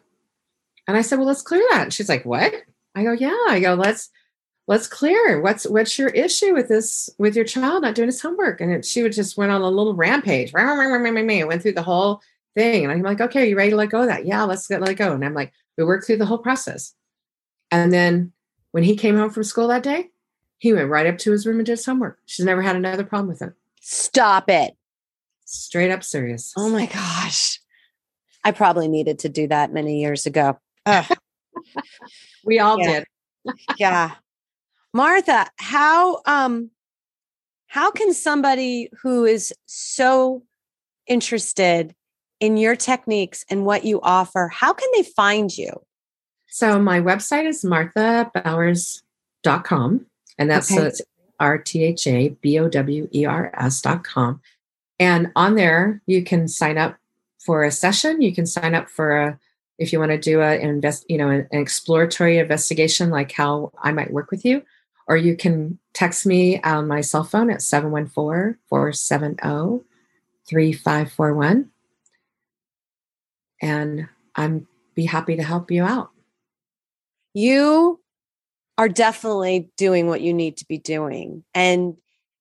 And 0.88 0.96
I 0.96 1.02
said, 1.02 1.18
Well, 1.18 1.28
let's 1.28 1.42
clear 1.42 1.66
that. 1.72 1.86
And 1.86 1.94
she's 1.94 2.08
like, 2.08 2.24
What? 2.24 2.54
I 2.94 3.02
go, 3.02 3.14
Yeah. 3.14 3.36
I 3.50 3.60
go, 3.60 3.74
Let's 3.74 4.12
let's 4.68 4.86
clear 4.86 5.42
what's 5.42 5.68
what's 5.68 5.98
your 5.98 6.10
issue 6.10 6.54
with 6.54 6.68
this 6.68 7.10
with 7.18 7.36
your 7.36 7.46
child 7.46 7.82
not 7.82 7.96
doing 7.96 8.10
his 8.10 8.22
homework 8.22 8.62
and 8.62 8.72
it, 8.72 8.86
she 8.86 9.02
would 9.02 9.14
just 9.14 9.38
went 9.38 9.52
on 9.52 9.62
a 9.62 9.70
little 9.70 9.94
rampage 9.94 10.52
went 10.54 11.62
through 11.62 11.72
the 11.72 11.84
whole 11.84 12.20
thing 12.56 12.84
and 12.84 12.92
i'm 12.92 13.04
like 13.04 13.22
okay 13.22 13.44
are 13.44 13.46
you 13.46 13.56
ready 13.56 13.70
to 13.70 13.76
let 13.76 13.92
go 13.92 14.02
of 14.02 14.08
that 14.08 14.26
yeah 14.26 14.42
let's 14.42 14.66
get 14.66 14.82
let 14.82 14.98
go 14.98 15.14
and 15.14 15.24
i'm 15.24 15.36
like 15.36 15.54
we 15.78 15.84
worked 15.84 16.08
through 16.08 16.18
the 16.18 16.26
whole 16.26 16.40
process 16.40 16.96
and 17.70 17.94
then 17.94 18.34
when 18.76 18.84
he 18.84 18.98
came 18.98 19.16
home 19.16 19.30
from 19.30 19.46
school 19.46 19.70
that 19.70 19.84
day 19.84 20.10
He 20.58 20.74
went 20.74 20.90
right 20.90 21.08
up 21.08 21.18
to 21.20 21.32
his 21.32 21.48
room 21.48 21.60
and 21.60 21.66
did 21.66 21.72
his 21.78 21.86
homework. 21.86 22.20
She's 22.26 22.46
never 22.46 22.62
had 22.62 22.76
another 22.76 23.06
problem 23.06 23.30
with 23.30 23.42
it. 23.42 23.54
Stop 23.80 24.50
it. 24.50 24.74
Straight 25.46 25.92
up 25.92 26.04
serious. 26.04 26.52
Oh 26.58 26.70
my 26.70 26.86
gosh. 26.86 27.62
I 28.44 28.52
probably 28.52 28.90
needed 28.90 29.20
to 29.20 29.30
do 29.30 29.48
that 29.48 29.72
many 29.72 30.02
years 30.02 30.26
ago. 30.26 30.60
we 32.46 32.60
all 32.60 32.78
Yeah. 32.78 33.04
did. 33.46 33.56
yeah. 33.78 34.12
Martha, 34.94 35.48
how 35.58 36.22
um 36.26 36.70
how 37.68 37.92
can 37.92 38.14
somebody 38.14 38.90
who 39.04 39.24
is 39.24 39.54
so 39.68 40.44
interested 41.08 41.96
in 42.42 42.58
your 42.58 42.76
techniques 42.76 43.46
and 43.50 43.66
what 43.66 43.86
you 43.86 44.02
offer, 44.02 44.50
how 44.50 44.74
can 44.74 44.90
they 44.98 45.04
find 45.04 45.58
you? 45.58 45.72
So 46.56 46.80
my 46.80 47.02
website 47.02 47.46
is 47.46 47.66
marthabowers.com. 47.66 50.06
And 50.38 50.50
that's 50.50 50.72
Okay. 50.72 50.90
R 51.38 51.58
T 51.58 51.84
H 51.84 52.08
A 52.08 52.30
B 52.30 52.58
O 52.60 52.70
W 52.70 53.10
E 53.14 53.26
R 53.26 53.52
S 53.58 53.82
dot 53.82 54.06
com. 54.06 54.40
And 54.98 55.34
on 55.36 55.56
there, 55.56 56.02
you 56.06 56.24
can 56.24 56.48
sign 56.48 56.78
up 56.78 56.96
for 57.40 57.66
a 57.66 57.72
session. 57.72 58.22
You 58.22 58.34
can 58.34 58.46
sign 58.46 58.74
up 58.74 58.90
for 58.90 59.18
a, 59.18 59.38
if 59.80 59.92
you 59.92 60.00
want 60.00 60.12
to 60.12 60.18
do 60.18 60.40
a 60.40 60.58
invest, 60.58 61.04
you 61.10 61.18
know, 61.18 61.30
an, 61.30 61.46
exploratory 61.52 62.38
investigation, 62.38 63.10
like 63.10 63.34
how 63.34 63.74
I 63.84 63.92
might 63.92 64.14
work 64.14 64.32
with 64.32 64.46
you, 64.46 64.64
or 65.10 65.18
you 65.18 65.36
can 65.36 65.78
text 65.92 66.26
me 66.26 66.62
on 66.62 66.88
my 66.88 67.02
cell 67.02 67.26
phone 67.26 67.50
at 67.50 67.64
714 67.64 68.58
470 68.70 69.84
3541. 70.48 71.70
And 73.62 74.08
I'm 74.38 74.68
be 74.94 75.06
happy 75.06 75.36
to 75.36 75.44
help 75.44 75.70
you 75.70 75.84
out. 75.84 76.12
You 77.36 78.00
are 78.78 78.90
definitely 78.90 79.70
doing 79.78 80.08
what 80.08 80.22
you 80.22 80.34
need 80.34 80.58
to 80.58 80.66
be 80.66 80.78
doing. 80.78 81.44
And 81.54 81.96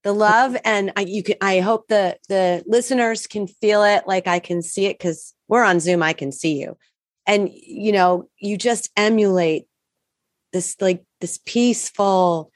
the 0.05 0.13
love 0.13 0.57
and 0.65 0.93
I, 0.97 1.01
you 1.01 1.23
can 1.23 1.37
I 1.41 1.61
hope 1.61 1.89
the 1.89 2.17
the 2.29 2.63
listeners 2.67 3.27
can 3.27 3.49
feel 3.49 3.83
it 3.83 4.05
like 4.07 4.27
I 4.29 4.39
can 4.39 4.63
see 4.63 4.87
it 4.87 4.99
cuz 5.01 5.35
we're 5.49 5.65
on 5.65 5.81
Zoom 5.81 6.03
I 6.03 6.13
can 6.13 6.31
see 6.31 6.61
you. 6.61 6.77
And 7.27 7.51
you 7.53 7.91
know, 7.91 8.29
you 8.39 8.57
just 8.57 8.91
emulate 8.97 9.67
this 10.53 10.77
like 10.81 11.05
this 11.21 11.41
peaceful 11.45 12.53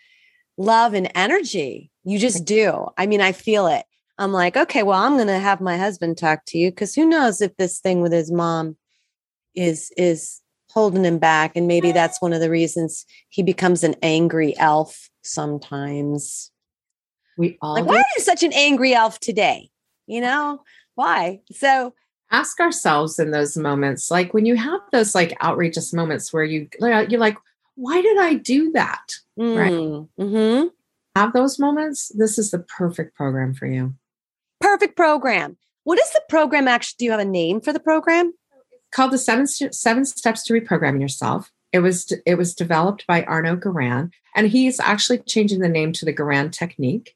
love 0.57 0.95
and 0.95 1.11
energy. 1.15 1.91
You 2.05 2.19
just 2.19 2.45
do. 2.45 2.89
I 2.97 3.07
mean, 3.07 3.21
I 3.21 3.33
feel 3.33 3.67
it. 3.67 3.85
I'm 4.19 4.33
like, 4.33 4.57
okay, 4.57 4.83
well, 4.83 5.01
I'm 5.01 5.17
to 5.27 5.39
have 5.39 5.61
my 5.61 5.77
husband 5.77 6.19
talk 6.19 6.45
to 6.49 6.59
you 6.59 6.71
cuz 6.71 6.95
who 6.95 7.07
knows 7.07 7.41
if 7.41 7.57
this 7.57 7.81
thing 7.81 8.01
with 8.01 8.13
his 8.13 8.31
mom 8.31 8.77
is 9.55 9.91
is 9.97 10.41
holding 10.71 11.05
him 11.05 11.19
back 11.19 11.57
and 11.57 11.67
maybe 11.67 11.93
that's 11.93 12.21
one 12.21 12.33
of 12.33 12.41
the 12.41 12.51
reasons 12.51 13.05
he 13.31 13.43
becomes 13.43 13.83
an 13.85 13.95
angry 14.03 14.57
elf 14.59 15.09
sometimes. 15.23 16.51
We 17.37 17.57
all 17.63 17.75
Like, 17.75 17.85
do. 17.85 17.89
why 17.89 17.97
are 17.97 18.05
you 18.17 18.23
such 18.23 18.43
an 18.43 18.53
angry 18.53 18.95
elf 18.95 19.19
today? 19.21 19.71
You 20.07 20.21
know, 20.21 20.63
why? 20.95 21.41
So, 21.53 21.95
ask 22.31 22.61
ourselves 22.61 23.19
in 23.19 23.31
those 23.31 23.57
moments 23.57 24.11
like 24.11 24.35
when 24.35 24.45
you 24.45 24.55
have 24.57 24.81
those 24.93 25.15
like 25.15 25.35
outrageous 25.43 25.95
moments 25.95 26.31
where 26.33 26.45
you 26.45 26.69
you're 26.83 27.19
like 27.19 27.39
why 27.75 28.03
did 28.03 28.19
i 28.19 28.35
do 28.35 28.71
that 28.73 29.01
Right. 29.39 29.73
mm, 29.73 30.07
mhm. 30.21 30.71
have 31.17 31.33
those 31.33 31.59
moments 31.59 32.13
this 32.15 32.39
is 32.39 32.51
the 32.51 32.59
perfect 32.59 33.15
program 33.17 33.55
for 33.55 33.65
you 33.67 33.95
perfect 34.61 34.95
program. 34.95 35.57
What 35.85 35.99
is 35.99 36.11
the 36.13 36.21
program 36.29 36.69
actually? 36.69 36.97
Do 36.99 37.05
you 37.07 37.11
have 37.13 37.21
a 37.21 37.25
name 37.25 37.63
for 37.63 37.73
the 37.73 37.81
program? 37.81 38.35
Called 38.91 39.13
the 39.13 39.19
seven 39.19 39.47
seven 39.47 40.05
steps 40.05 40.43
to 40.45 40.53
reprogramming 40.53 41.01
yourself. 41.01 41.53
It 41.73 41.81
was 41.81 42.13
it 42.27 42.37
was 42.37 42.55
developed 42.55 43.07
by 43.07 43.25
arno 43.25 43.57
garan 43.57 44.11
and 44.35 44.49
he's 44.49 44.81
actually 44.81 45.19
changing 45.19 45.61
the 45.61 45.69
name 45.69 45.93
to 45.93 46.05
the 46.05 46.15
garan 46.15 46.51
technique. 46.51 47.15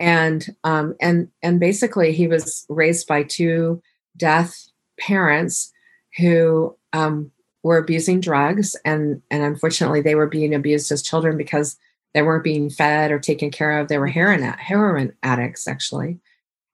And 0.00 0.46
um 0.64 0.96
and 1.00 1.28
and 1.42 1.60
basically 1.60 2.12
he 2.12 2.26
was 2.26 2.66
raised 2.68 3.06
by 3.06 3.22
two 3.22 3.82
deaf 4.16 4.56
parents 4.98 5.72
who 6.16 6.76
um 6.92 7.30
were 7.62 7.78
abusing 7.78 8.20
drugs 8.20 8.74
and 8.84 9.22
and 9.30 9.42
unfortunately 9.42 10.00
they 10.00 10.14
were 10.14 10.26
being 10.26 10.54
abused 10.54 10.90
as 10.90 11.02
children 11.02 11.36
because 11.36 11.76
they 12.14 12.22
weren't 12.22 12.44
being 12.44 12.70
fed 12.70 13.12
or 13.12 13.18
taken 13.18 13.50
care 13.50 13.78
of. 13.78 13.88
They 13.88 13.98
were 13.98 14.06
heroin 14.06 14.42
heroin 14.42 15.12
addicts 15.22 15.68
actually. 15.68 16.18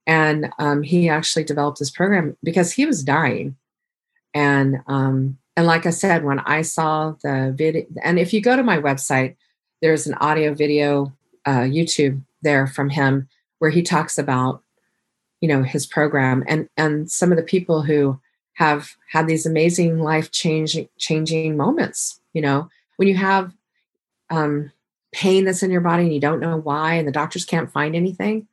And 0.07 0.53
um, 0.59 0.83
he 0.83 1.09
actually 1.09 1.45
developed 1.45 1.79
this 1.79 1.91
program 1.91 2.37
because 2.43 2.73
he 2.73 2.85
was 2.85 3.03
dying 3.03 3.57
and 4.35 4.83
um, 4.87 5.39
and 5.57 5.67
like 5.67 5.87
i 5.87 5.91
said 5.91 6.25
when 6.25 6.41
i 6.41 6.63
saw 6.63 7.15
the 7.23 7.55
video 7.57 7.85
and 8.03 8.19
if 8.19 8.33
you 8.33 8.41
go 8.41 8.57
to 8.57 8.63
my 8.63 8.79
website 8.79 9.37
there's 9.81 10.07
an 10.07 10.15
audio 10.15 10.53
video 10.53 11.13
uh, 11.47 11.61
youtube 11.61 12.21
there 12.43 12.67
from 12.67 12.91
him 12.91 13.29
where 13.59 13.71
he 13.71 13.83
talks 13.83 14.19
about 14.19 14.63
you 15.41 15.49
know 15.49 15.63
his 15.63 15.87
program 15.87 16.45
and 16.47 16.69
and 16.77 17.11
some 17.11 17.31
of 17.31 17.37
the 17.37 17.43
people 17.43 17.83
who 17.83 18.21
have 18.55 18.97
had 19.11 19.27
these 19.27 19.47
amazing 19.47 19.99
life 19.99 20.31
changing 20.31 20.89
changing 20.99 21.57
moments 21.57 22.21
you 22.35 22.43
know? 22.43 22.69
When 22.97 23.09
you 23.09 23.17
have 23.17 23.53
um, 24.29 24.71
pain 25.13 25.45
that's 25.45 25.63
in 25.63 25.71
your 25.71 25.81
body 25.81 26.05
and 26.05 26.13
you 26.13 26.21
don't 26.21 26.41
know 26.41 26.59
why 26.59 26.95
and 26.95 27.09
the 27.09 27.13
doctors 27.13 27.45
can't 27.45 27.73
find 27.73 27.95
anything 27.95 28.49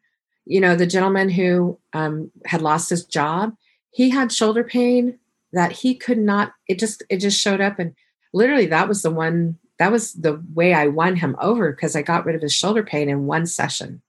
you 0.45 0.59
know 0.59 0.75
the 0.75 0.85
gentleman 0.85 1.29
who 1.29 1.79
um, 1.93 2.31
had 2.45 2.61
lost 2.61 2.89
his 2.89 3.03
job 3.03 3.55
he 3.91 4.09
had 4.09 4.31
shoulder 4.31 4.63
pain 4.63 5.17
that 5.53 5.71
he 5.71 5.95
could 5.95 6.17
not 6.17 6.53
it 6.67 6.79
just 6.79 7.03
it 7.09 7.17
just 7.17 7.39
showed 7.39 7.61
up. 7.61 7.79
And 7.79 7.95
literally 8.33 8.67
that 8.67 8.87
was 8.87 9.01
the 9.01 9.11
one 9.11 9.57
that 9.79 9.91
was 9.91 10.13
the 10.13 10.41
way 10.53 10.73
i 10.73 10.87
won 10.87 11.15
him 11.15 11.35
over 11.41 11.71
because 11.71 11.95
i 11.95 12.01
got 12.01 12.25
rid 12.25 12.35
of 12.35 12.41
his 12.41 12.53
shoulder 12.53 12.83
pain 12.83 13.09
in 13.09 13.25
one 13.25 13.45
session. 13.45 14.01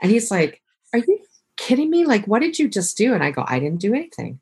And 0.00 0.10
he's 0.10 0.30
like 0.30 0.60
are 0.92 1.00
you 1.00 1.20
kidding 1.56 1.90
me? 1.90 2.04
Like 2.04 2.26
what 2.26 2.40
did 2.40 2.58
you 2.58 2.68
just 2.68 2.96
do? 2.96 3.14
And 3.14 3.24
i 3.24 3.30
go 3.30 3.44
i 3.46 3.58
didn't 3.58 3.80
do 3.80 3.94
anything. 3.94 4.40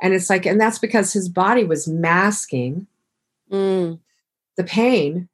And 0.00 0.14
it's 0.14 0.30
like 0.30 0.46
and 0.46 0.60
that's 0.60 0.78
because 0.78 1.12
his 1.12 1.28
body 1.28 1.64
was 1.64 1.88
masking 1.88 2.86
Mm, 3.50 4.00
the 4.58 4.64
pain 4.64 5.30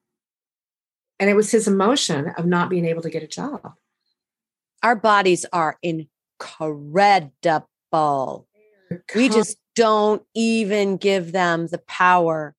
and 1.18 1.30
it 1.30 1.34
was 1.34 1.50
his 1.50 1.66
emotion 1.66 2.32
of 2.36 2.46
not 2.46 2.70
being 2.70 2.84
able 2.84 3.02
to 3.02 3.10
get 3.10 3.22
a 3.22 3.26
job. 3.26 3.74
Our 4.82 4.96
bodies 4.96 5.46
are 5.52 5.78
incredible. 5.82 6.06
We 9.14 9.28
just 9.28 9.56
don't 9.74 10.22
even 10.34 10.96
give 10.96 11.32
them 11.32 11.66
the 11.66 11.78
power 11.78 12.54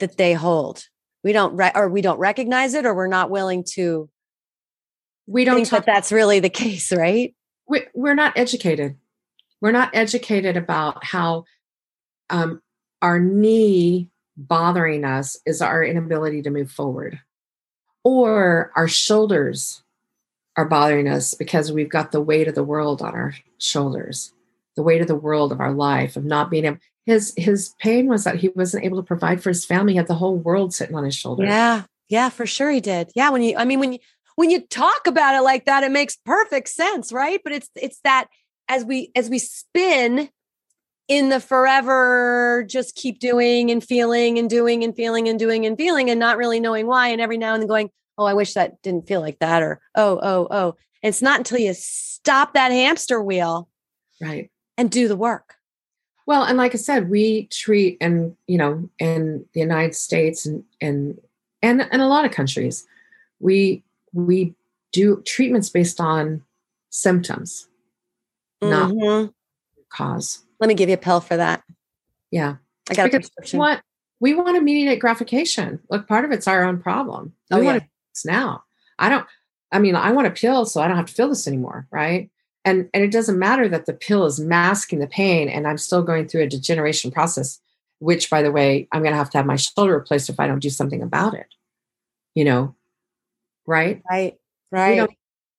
that 0.00 0.16
they 0.16 0.34
hold. 0.34 0.84
We 1.24 1.32
don't, 1.32 1.56
re- 1.56 1.72
or 1.74 1.88
we 1.88 2.00
don't 2.00 2.18
recognize 2.18 2.74
it, 2.74 2.86
or 2.86 2.94
we're 2.94 3.06
not 3.06 3.30
willing 3.30 3.64
to 3.74 4.08
we 5.26 5.44
don't 5.44 5.56
think 5.56 5.68
talk 5.68 5.84
that 5.84 5.94
that's 5.94 6.12
really 6.12 6.40
the 6.40 6.48
case, 6.48 6.92
right? 6.92 7.34
we, 7.68 7.86
we're 7.94 8.14
not 8.14 8.36
educated. 8.36 8.96
We're 9.60 9.72
not 9.72 9.90
educated 9.94 10.56
about 10.56 11.04
how 11.04 11.44
um, 12.30 12.62
our 13.02 13.20
knee 13.20 14.10
bothering 14.36 15.04
us 15.04 15.36
is 15.46 15.60
our 15.60 15.84
inability 15.84 16.42
to 16.42 16.50
move 16.50 16.70
forward, 16.70 17.20
or 18.04 18.72
our 18.76 18.88
shoulders 18.88 19.82
are 20.56 20.64
bothering 20.64 21.08
us 21.08 21.34
because 21.34 21.70
we've 21.70 21.90
got 21.90 22.12
the 22.12 22.20
weight 22.20 22.48
of 22.48 22.54
the 22.54 22.64
world 22.64 23.02
on 23.02 23.14
our 23.14 23.34
shoulders, 23.58 24.32
the 24.78 24.82
weight 24.84 25.00
of 25.00 25.08
the 25.08 25.16
world 25.16 25.50
of 25.50 25.60
our 25.60 25.72
life 25.72 26.16
of 26.16 26.24
not 26.24 26.50
being 26.50 26.64
able. 26.64 26.78
His 27.04 27.34
his 27.36 27.74
pain 27.80 28.06
was 28.06 28.22
that 28.22 28.36
he 28.36 28.50
wasn't 28.50 28.84
able 28.84 28.98
to 28.98 29.02
provide 29.02 29.42
for 29.42 29.48
his 29.50 29.64
family. 29.64 29.94
He 29.94 29.96
had 29.96 30.06
the 30.06 30.14
whole 30.14 30.36
world 30.36 30.72
sitting 30.72 30.94
on 30.94 31.04
his 31.04 31.16
shoulders. 31.16 31.48
Yeah, 31.48 31.82
yeah, 32.08 32.28
for 32.28 32.46
sure 32.46 32.70
he 32.70 32.80
did. 32.80 33.10
Yeah, 33.16 33.30
when 33.30 33.42
you, 33.42 33.56
I 33.56 33.64
mean, 33.64 33.80
when 33.80 33.94
you 33.94 33.98
when 34.36 34.50
you 34.50 34.60
talk 34.60 35.08
about 35.08 35.34
it 35.34 35.42
like 35.42 35.64
that, 35.64 35.82
it 35.82 35.90
makes 35.90 36.16
perfect 36.24 36.68
sense, 36.68 37.12
right? 37.12 37.40
But 37.42 37.54
it's 37.54 37.68
it's 37.74 37.98
that 38.04 38.28
as 38.68 38.84
we 38.84 39.10
as 39.16 39.28
we 39.28 39.40
spin 39.40 40.28
in 41.08 41.28
the 41.28 41.40
forever, 41.40 42.64
just 42.68 42.94
keep 42.94 43.18
doing 43.18 43.72
and 43.72 43.82
feeling 43.82 44.38
and 44.38 44.48
doing 44.48 44.84
and 44.84 44.94
feeling 44.94 45.28
and 45.28 45.40
doing 45.40 45.66
and 45.66 45.76
feeling 45.76 46.08
and 46.08 46.20
not 46.20 46.36
really 46.36 46.60
knowing 46.60 46.86
why, 46.86 47.08
and 47.08 47.20
every 47.20 47.38
now 47.38 47.54
and 47.54 47.62
then 47.62 47.68
going, 47.68 47.90
oh, 48.16 48.26
I 48.26 48.34
wish 48.34 48.54
that 48.54 48.80
didn't 48.82 49.08
feel 49.08 49.22
like 49.22 49.40
that, 49.40 49.60
or 49.60 49.80
oh, 49.96 50.20
oh, 50.22 50.46
oh. 50.52 50.76
And 51.02 51.08
it's 51.08 51.22
not 51.22 51.38
until 51.38 51.58
you 51.58 51.74
stop 51.74 52.54
that 52.54 52.70
hamster 52.70 53.20
wheel 53.20 53.68
Right. 54.20 54.50
And 54.78 54.90
do 54.90 55.08
the 55.08 55.16
work. 55.16 55.56
Well, 56.26 56.44
and 56.44 56.56
like 56.56 56.74
I 56.74 56.78
said, 56.78 57.10
we 57.10 57.46
treat 57.48 57.98
and 58.00 58.34
you 58.46 58.56
know, 58.56 58.88
in 58.98 59.44
the 59.52 59.60
United 59.60 59.94
States 59.94 60.46
and 60.46 60.64
and 60.80 61.20
and 61.62 61.82
and 61.90 62.00
a 62.00 62.06
lot 62.06 62.24
of 62.24 62.30
countries, 62.30 62.86
we 63.40 63.82
we 64.12 64.54
do 64.92 65.22
treatments 65.26 65.68
based 65.68 66.00
on 66.00 66.42
symptoms, 66.90 67.68
not 68.62 68.90
Mhm. 68.90 69.32
cause. 69.90 70.44
Let 70.60 70.68
me 70.68 70.74
give 70.74 70.88
you 70.88 70.94
a 70.94 70.98
pill 70.98 71.20
for 71.20 71.36
that. 71.36 71.62
Yeah. 72.30 72.56
I 72.90 72.94
got 72.94 73.02
a 73.06 73.08
Because 73.08 73.12
we 73.12 73.20
prescription. 73.20 73.58
want 73.58 73.80
we 74.20 74.34
want 74.34 74.56
immediate 74.56 74.98
gratification. 74.98 75.80
Look, 75.90 76.08
part 76.08 76.24
of 76.24 76.32
it's 76.32 76.48
our 76.48 76.64
own 76.64 76.80
problem. 76.82 77.34
We 77.50 77.58
Oh, 77.58 77.64
want 77.64 77.76
it 77.82 77.88
now. 78.24 78.64
I 78.98 79.08
don't 79.08 79.26
I 79.70 79.78
mean, 79.78 79.94
I 79.96 80.12
want 80.12 80.26
a 80.26 80.30
pill 80.30 80.64
so 80.66 80.80
I 80.80 80.88
don't 80.88 80.96
have 80.96 81.06
to 81.06 81.12
feel 81.14 81.28
this 81.28 81.46
anymore, 81.46 81.86
right? 81.90 82.30
And 82.68 82.90
and 82.92 83.02
it 83.02 83.10
doesn't 83.10 83.38
matter 83.38 83.66
that 83.68 83.86
the 83.86 83.94
pill 83.94 84.26
is 84.26 84.38
masking 84.38 84.98
the 84.98 85.06
pain 85.06 85.48
and 85.48 85.66
I'm 85.66 85.78
still 85.78 86.02
going 86.02 86.28
through 86.28 86.42
a 86.42 86.46
degeneration 86.46 87.10
process, 87.10 87.60
which 87.98 88.28
by 88.28 88.42
the 88.42 88.52
way, 88.52 88.86
I'm 88.92 89.02
gonna 89.02 89.16
have 89.16 89.30
to 89.30 89.38
have 89.38 89.46
my 89.46 89.56
shoulder 89.56 89.94
replaced 89.94 90.28
if 90.28 90.38
I 90.38 90.46
don't 90.46 90.58
do 90.58 90.68
something 90.68 91.02
about 91.02 91.32
it. 91.32 91.46
You 92.34 92.44
know, 92.44 92.74
right? 93.66 94.02
Right. 94.10 94.36
Right. 94.70 95.08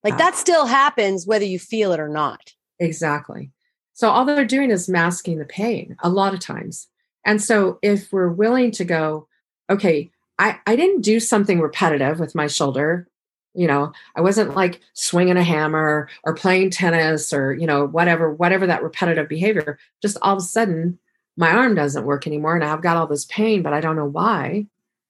Like 0.03 0.19
that 0.19 0.35
still 0.35 0.67
happens 0.67 1.25
whether 1.25 1.45
you 1.45 1.57
feel 1.57 1.93
it 1.93 1.99
or 1.99 2.09
not. 2.09 2.53
Exactly. 2.79 3.51
So 3.93 4.09
all 4.09 4.23
they're 4.23 4.45
doing 4.45 4.69
is 4.69 4.87
masking 4.87 5.39
the 5.39 5.45
pain 5.45 5.97
a 6.03 6.09
lot 6.09 6.35
of 6.35 6.39
times. 6.39 6.87
And 7.25 7.41
so 7.41 7.79
if 7.81 8.13
we're 8.13 8.29
willing 8.29 8.71
to 8.71 8.85
go, 8.85 9.27
okay, 9.69 10.11
I, 10.37 10.59
I 10.65 10.77
didn't 10.77 11.01
do 11.01 11.19
something 11.19 11.59
repetitive 11.59 12.19
with 12.19 12.35
my 12.35 12.47
shoulder. 12.47 13.08
You 13.55 13.67
know, 13.67 13.91
I 14.15 14.21
wasn't 14.21 14.55
like 14.55 14.79
swinging 14.93 15.37
a 15.37 15.43
hammer 15.43 16.07
or 16.23 16.35
playing 16.35 16.69
tennis 16.69 17.33
or, 17.33 17.53
you 17.53 17.65
know, 17.65 17.85
whatever, 17.85 18.31
whatever 18.31 18.67
that 18.67 18.83
repetitive 18.83 19.27
behavior. 19.27 19.79
Just 20.01 20.17
all 20.21 20.33
of 20.33 20.39
a 20.39 20.41
sudden, 20.41 20.99
my 21.35 21.51
arm 21.51 21.73
doesn't 21.73 22.05
work 22.05 22.27
anymore 22.27 22.55
and 22.55 22.63
I've 22.63 22.81
got 22.81 22.97
all 22.97 23.07
this 23.07 23.25
pain, 23.25 23.63
but 23.63 23.73
I 23.73 23.81
don't 23.81 23.95
know 23.95 24.05
why. 24.05 24.67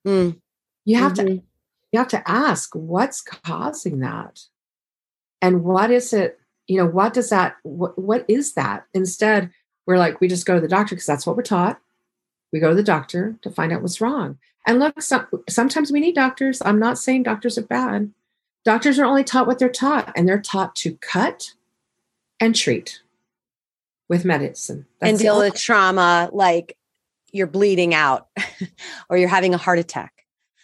Mm. 0.08 0.40
You 0.86 0.98
have 0.98 1.14
mm-hmm. 1.14 1.38
to 1.38 1.44
you 1.92 2.00
have 2.00 2.08
to 2.10 2.30
ask 2.30 2.74
what's 2.74 3.22
causing 3.22 4.00
that 4.00 4.46
and 5.42 5.64
what 5.64 5.92
is 5.92 6.14
it 6.14 6.40
you 6.68 6.78
know 6.78 6.86
what 6.86 7.14
does 7.14 7.30
that 7.30 7.56
what, 7.64 7.98
what 7.98 8.26
is 8.28 8.54
that 8.54 8.86
instead 8.94 9.52
we're 9.86 9.98
like 9.98 10.22
we 10.22 10.28
just 10.28 10.46
go 10.46 10.56
to 10.56 10.62
the 10.62 10.68
doctor 10.68 10.96
because 10.96 11.06
that's 11.06 11.26
what 11.26 11.36
we're 11.36 11.44
taught 11.44 11.80
we 12.52 12.60
go 12.60 12.70
to 12.70 12.76
the 12.76 12.84
doctor 12.84 13.36
to 13.42 13.50
find 13.50 13.72
out 13.72 13.82
what's 13.82 14.02
wrong 14.02 14.38
and 14.68 14.80
look 14.80 15.02
some, 15.02 15.28
sometimes 15.48 15.92
we 15.92 16.00
need 16.00 16.16
doctors 16.16 16.62
i'm 16.64 16.80
not 16.80 16.98
saying 16.98 17.24
doctors 17.24 17.58
are 17.58 17.64
bad 17.64 18.12
doctors 18.66 19.00
are 19.00 19.06
only 19.06 19.24
taught 19.24 19.48
what 19.48 19.60
they're 19.60 19.70
taught 19.70 20.12
and 20.16 20.28
they're 20.28 20.42
taught 20.42 20.76
to 20.76 20.96
cut 20.98 21.54
and 22.40 22.56
treat 22.56 23.02
with 24.08 24.26
medicine 24.26 24.86
that's 25.00 25.10
and 25.10 25.20
deal 25.20 25.38
with 25.38 25.56
trauma 25.56 26.30
like 26.34 26.78
you're 27.32 27.48
bleeding 27.48 27.94
out 27.94 28.28
or 29.10 29.18
you're 29.18 29.30
having 29.30 29.54
a 29.54 29.58
heart 29.58 29.80
attack 29.80 30.14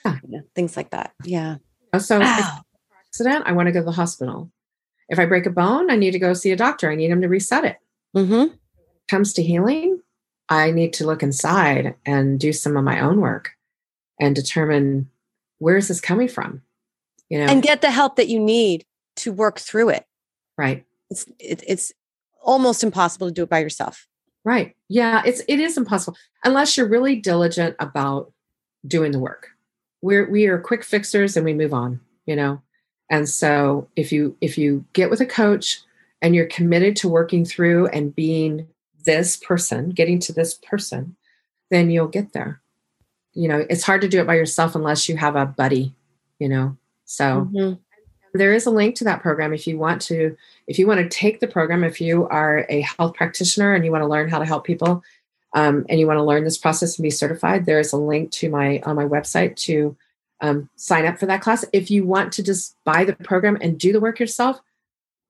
yeah. 0.05 0.17
You 0.23 0.37
know, 0.37 0.43
things 0.55 0.77
like 0.77 0.91
that 0.91 1.13
yeah 1.23 1.57
so 1.99 2.19
wow. 2.19 2.61
accident 3.07 3.43
i 3.45 3.51
want 3.51 3.67
to 3.67 3.71
go 3.71 3.79
to 3.79 3.85
the 3.85 3.91
hospital 3.91 4.51
if 5.09 5.19
I 5.19 5.25
break 5.25 5.45
a 5.45 5.51
bone, 5.51 5.91
I 5.91 5.95
need 5.95 6.11
to 6.11 6.19
go 6.19 6.33
see 6.33 6.51
a 6.51 6.55
doctor. 6.55 6.89
I 6.89 6.95
need 6.95 7.11
him 7.11 7.21
to 7.21 7.27
reset 7.29 7.65
it. 7.65 7.77
Mm-hmm. 8.15 8.55
comes 9.09 9.33
to 9.33 9.43
healing, 9.43 10.01
I 10.47 10.71
need 10.71 10.93
to 10.93 11.05
look 11.05 11.21
inside 11.21 11.95
and 12.05 12.39
do 12.39 12.53
some 12.53 12.77
of 12.77 12.83
my 12.85 13.01
own 13.01 13.19
work 13.19 13.51
and 14.21 14.33
determine 14.33 15.09
where 15.57 15.75
is 15.75 15.89
this 15.89 15.99
coming 15.99 16.29
from, 16.29 16.61
you 17.35 17.41
know, 17.41 17.51
and 17.51 17.61
get 17.61 17.81
the 17.81 17.91
help 17.91 18.15
that 18.15 18.29
you 18.29 18.39
need 18.39 18.85
to 19.17 19.33
work 19.33 19.59
through 19.59 19.89
it. 19.89 20.05
Right. 20.57 20.85
It's 21.09 21.25
it, 21.37 21.61
it's 21.67 21.91
almost 22.41 22.81
impossible 22.81 23.27
to 23.27 23.33
do 23.33 23.43
it 23.43 23.49
by 23.49 23.59
yourself. 23.59 24.07
Right. 24.45 24.73
Yeah. 24.87 25.21
It's 25.25 25.41
it 25.49 25.59
is 25.59 25.75
impossible 25.75 26.17
unless 26.45 26.77
you're 26.77 26.87
really 26.87 27.17
diligent 27.17 27.75
about 27.77 28.31
doing 28.87 29.11
the 29.11 29.19
work. 29.19 29.49
We're 30.01 30.29
we 30.29 30.45
are 30.45 30.57
quick 30.57 30.85
fixers 30.85 31.35
and 31.35 31.45
we 31.45 31.53
move 31.53 31.73
on. 31.73 31.99
You 32.25 32.37
know, 32.37 32.61
and 33.09 33.27
so 33.27 33.89
if 33.97 34.13
you 34.13 34.37
if 34.39 34.57
you 34.57 34.85
get 34.93 35.09
with 35.09 35.19
a 35.19 35.25
coach 35.25 35.81
and 36.21 36.33
you're 36.33 36.45
committed 36.45 36.95
to 36.97 37.09
working 37.09 37.43
through 37.43 37.87
and 37.87 38.15
being 38.15 38.65
this 39.03 39.35
person, 39.35 39.89
getting 39.89 40.19
to 40.19 40.31
this 40.31 40.53
person, 40.53 41.17
then 41.69 41.91
you'll 41.91 42.07
get 42.07 42.31
there. 42.31 42.61
You 43.33 43.49
know, 43.49 43.65
it's 43.69 43.83
hard 43.83 43.99
to 44.01 44.07
do 44.07 44.21
it 44.21 44.27
by 44.27 44.35
yourself 44.35 44.73
unless 44.73 45.09
you 45.09 45.17
have 45.17 45.35
a 45.35 45.45
buddy, 45.45 45.93
you 46.39 46.47
know. 46.47 46.77
So 47.05 47.47
mm-hmm. 47.51 47.73
there 48.37 48.53
is 48.53 48.65
a 48.65 48.71
link 48.71 48.95
to 48.95 49.03
that 49.05 49.21
program 49.21 49.53
if 49.53 49.65
you 49.67 49.77
want 49.77 50.01
to 50.03 50.35
if 50.67 50.77
you 50.77 50.87
want 50.87 50.99
to 50.99 51.09
take 51.09 51.39
the 51.39 51.47
program 51.47 51.83
if 51.83 52.01
you 52.01 52.27
are 52.27 52.65
a 52.69 52.81
health 52.81 53.13
practitioner 53.13 53.73
and 53.73 53.85
you 53.85 53.91
want 53.91 54.01
to 54.01 54.07
learn 54.07 54.29
how 54.29 54.39
to 54.39 54.45
help 54.45 54.65
people 54.65 55.03
um, 55.55 55.85
and 55.87 55.99
you 55.99 56.07
want 56.07 56.17
to 56.17 56.23
learn 56.23 56.43
this 56.43 56.57
process 56.57 56.97
and 56.97 57.03
be 57.03 57.09
certified, 57.09 57.65
there 57.65 57.79
is 57.79 57.93
a 57.93 57.97
link 57.97 58.31
to 58.31 58.49
my 58.49 58.81
on 58.85 58.95
my 58.95 59.05
website 59.05 59.55
to 59.55 59.95
um, 60.41 60.69
sign 60.75 61.05
up 61.05 61.17
for 61.17 61.25
that 61.27 61.41
class. 61.41 61.63
If 61.71 61.89
you 61.89 62.05
want 62.05 62.33
to 62.33 62.43
just 62.43 62.75
buy 62.83 63.05
the 63.05 63.13
program 63.13 63.57
and 63.61 63.79
do 63.79 63.93
the 63.93 64.01
work 64.01 64.19
yourself, 64.19 64.59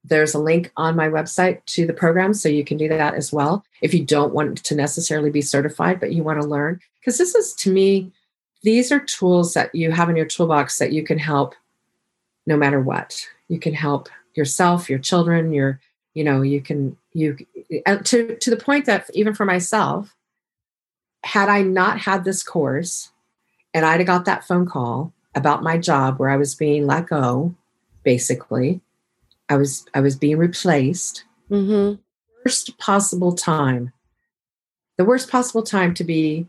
there's 0.03 0.34
a 0.34 0.39
link 0.39 0.71
on 0.78 0.95
my 0.95 1.07
website 1.07 1.63
to 1.65 1.86
the 1.86 1.93
program, 1.93 2.34
so 2.34 2.49
you 2.49 2.65
can 2.65 2.78
do 2.78 2.88
that 2.89 3.13
as 3.13 3.32
well. 3.32 3.63
If 3.82 3.93
you 3.93 4.03
don't 4.03 4.34
want 4.34 4.63
to 4.63 4.76
necessarily 4.76 5.30
be 5.30 5.41
certified, 5.41 5.99
but 5.99 6.13
you 6.13 6.23
want 6.23 6.41
to 6.41 6.47
learn, 6.47 6.80
because 6.99 7.17
this 7.17 7.36
is 7.36 7.53
to 7.55 7.71
me, 7.71 8.11
these 8.63 8.91
are 8.91 8.99
tools 8.99 9.53
that 9.53 9.73
you 9.76 9.91
have 9.91 10.09
in 10.09 10.15
your 10.15 10.26
toolbox 10.26 10.80
that 10.80 10.91
you 10.91 11.03
can 11.03 11.19
help 11.19 11.53
no 12.45 12.57
matter 12.57 12.79
what. 12.79 13.27
You 13.47 13.59
can 13.59 13.73
help 13.73 14.09
yourself, 14.35 14.89
your 14.89 14.99
children, 14.99 15.53
your, 15.53 15.79
you 16.13 16.23
know, 16.23 16.41
you 16.41 16.61
can, 16.61 16.97
you, 17.13 17.37
to, 17.85 18.35
to 18.35 18.49
the 18.49 18.57
point 18.57 18.85
that 18.85 19.09
even 19.13 19.33
for 19.33 19.45
myself, 19.45 20.15
had 21.23 21.49
I 21.49 21.63
not 21.63 21.99
had 21.99 22.23
this 22.23 22.43
course, 22.43 23.11
and 23.73 23.85
I'd 23.85 23.99
have 23.99 24.07
got 24.07 24.25
that 24.25 24.45
phone 24.45 24.65
call 24.65 25.13
about 25.33 25.63
my 25.63 25.77
job 25.77 26.19
where 26.19 26.29
I 26.29 26.37
was 26.37 26.55
being 26.55 26.85
let 26.85 27.07
go, 27.07 27.53
basically. 28.03 28.81
I 29.49 29.57
was 29.57 29.85
I 29.93 30.01
was 30.01 30.15
being 30.15 30.37
replaced. 30.37 31.25
Mm-hmm. 31.51 32.01
Worst 32.45 32.77
possible 32.77 33.33
time. 33.33 33.91
The 34.97 35.05
worst 35.05 35.29
possible 35.29 35.63
time 35.63 35.93
to 35.95 36.03
be 36.03 36.47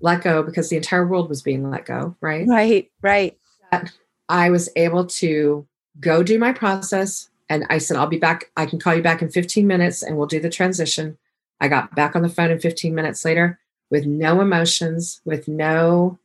let 0.00 0.22
go 0.22 0.42
because 0.42 0.68
the 0.68 0.76
entire 0.76 1.06
world 1.06 1.28
was 1.28 1.42
being 1.42 1.68
let 1.68 1.84
go, 1.84 2.14
right? 2.20 2.46
Right, 2.46 2.90
right. 3.02 3.36
That 3.72 3.92
I 4.28 4.50
was 4.50 4.68
able 4.76 5.06
to 5.06 5.66
go 6.00 6.22
do 6.22 6.38
my 6.38 6.52
process 6.52 7.30
and 7.48 7.64
I 7.70 7.78
said, 7.78 7.96
I'll 7.96 8.06
be 8.06 8.18
back. 8.18 8.50
I 8.56 8.66
can 8.66 8.78
call 8.78 8.94
you 8.94 9.02
back 9.02 9.22
in 9.22 9.30
15 9.30 9.66
minutes 9.66 10.02
and 10.02 10.16
we'll 10.16 10.26
do 10.26 10.40
the 10.40 10.50
transition. 10.50 11.16
I 11.60 11.68
got 11.68 11.94
back 11.94 12.14
on 12.14 12.22
the 12.22 12.28
phone 12.28 12.50
in 12.50 12.58
15 12.58 12.94
minutes 12.94 13.24
later 13.24 13.58
with 13.90 14.06
no 14.06 14.40
emotions, 14.40 15.20
with 15.24 15.48
no 15.48 16.18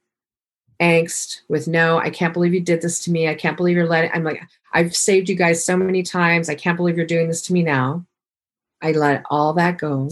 angst 0.84 1.41
with 1.47 1.68
no 1.68 1.97
i 1.99 2.10
can't 2.10 2.34
believe 2.34 2.54
you 2.54 2.60
did 2.60 2.82
this 2.82 3.04
to 3.04 3.12
me 3.12 3.30
i 3.30 3.34
can't 3.34 3.56
believe 3.56 3.76
you're 3.76 3.88
letting 3.88 4.12
i'm 4.14 4.24
like 4.24 4.41
i've 4.74 4.95
saved 4.95 5.30
you 5.30 5.36
guys 5.36 5.64
so 5.64 5.78
many 5.78 6.04
times 6.04 6.49
i 6.49 6.56
can't 6.56 6.76
believe 6.76 6.97
you're 6.97 7.06
doing 7.06 7.30
this 7.30 7.41
to 7.41 7.54
me 7.54 7.64
now 7.64 8.06
i 8.82 8.91
let 8.91 9.24
all 9.30 9.54
that 9.54 9.78
go 9.78 10.10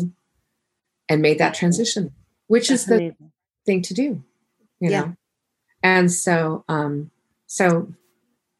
and 1.09 1.21
made 1.21 1.39
that 1.39 1.53
transition 1.53 2.13
which 2.47 2.69
That's 2.69 2.83
is 2.83 2.87
the 2.87 2.95
amazing. 2.95 3.31
thing 3.65 3.81
to 3.81 3.93
do 3.93 4.23
you 4.79 4.89
yeah. 4.91 5.01
know 5.01 5.15
and 5.83 6.11
so 6.11 6.63
um 6.69 7.10
so 7.51 7.87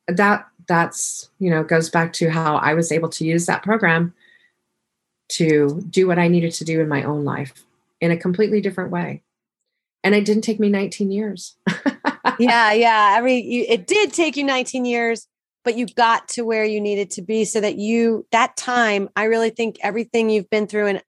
that 0.07 0.47
that's 0.67 1.29
you 1.39 1.49
know 1.49 1.63
goes 1.63 1.89
back 1.89 2.13
to 2.13 2.29
how 2.29 2.55
i 2.57 2.73
was 2.73 2.91
able 2.91 3.09
to 3.09 3.25
use 3.25 3.45
that 3.45 3.63
program 3.63 4.13
to 5.29 5.81
do 5.89 6.07
what 6.07 6.19
i 6.19 6.27
needed 6.27 6.51
to 6.51 6.65
do 6.65 6.81
in 6.81 6.87
my 6.87 7.03
own 7.03 7.23
life 7.23 7.53
in 7.99 8.11
a 8.11 8.17
completely 8.17 8.61
different 8.61 8.91
way 8.91 9.21
and 10.03 10.15
it 10.15 10.25
didn't 10.25 10.43
take 10.43 10.59
me 10.59 10.69
19 10.69 11.11
years 11.11 11.55
yeah, 12.39 12.71
yeah. 12.73 13.15
Every 13.17 13.35
you, 13.35 13.65
it 13.67 13.87
did 13.87 14.13
take 14.13 14.35
you 14.35 14.43
19 14.43 14.85
years, 14.85 15.27
but 15.63 15.77
you 15.77 15.85
got 15.87 16.27
to 16.29 16.43
where 16.43 16.65
you 16.65 16.81
needed 16.81 17.11
to 17.11 17.21
be 17.21 17.45
so 17.45 17.61
that 17.61 17.77
you 17.77 18.25
that 18.31 18.57
time, 18.57 19.09
I 19.15 19.25
really 19.25 19.49
think 19.49 19.77
everything 19.81 20.29
you've 20.29 20.49
been 20.49 20.67
through 20.67 20.87
and 20.87 21.03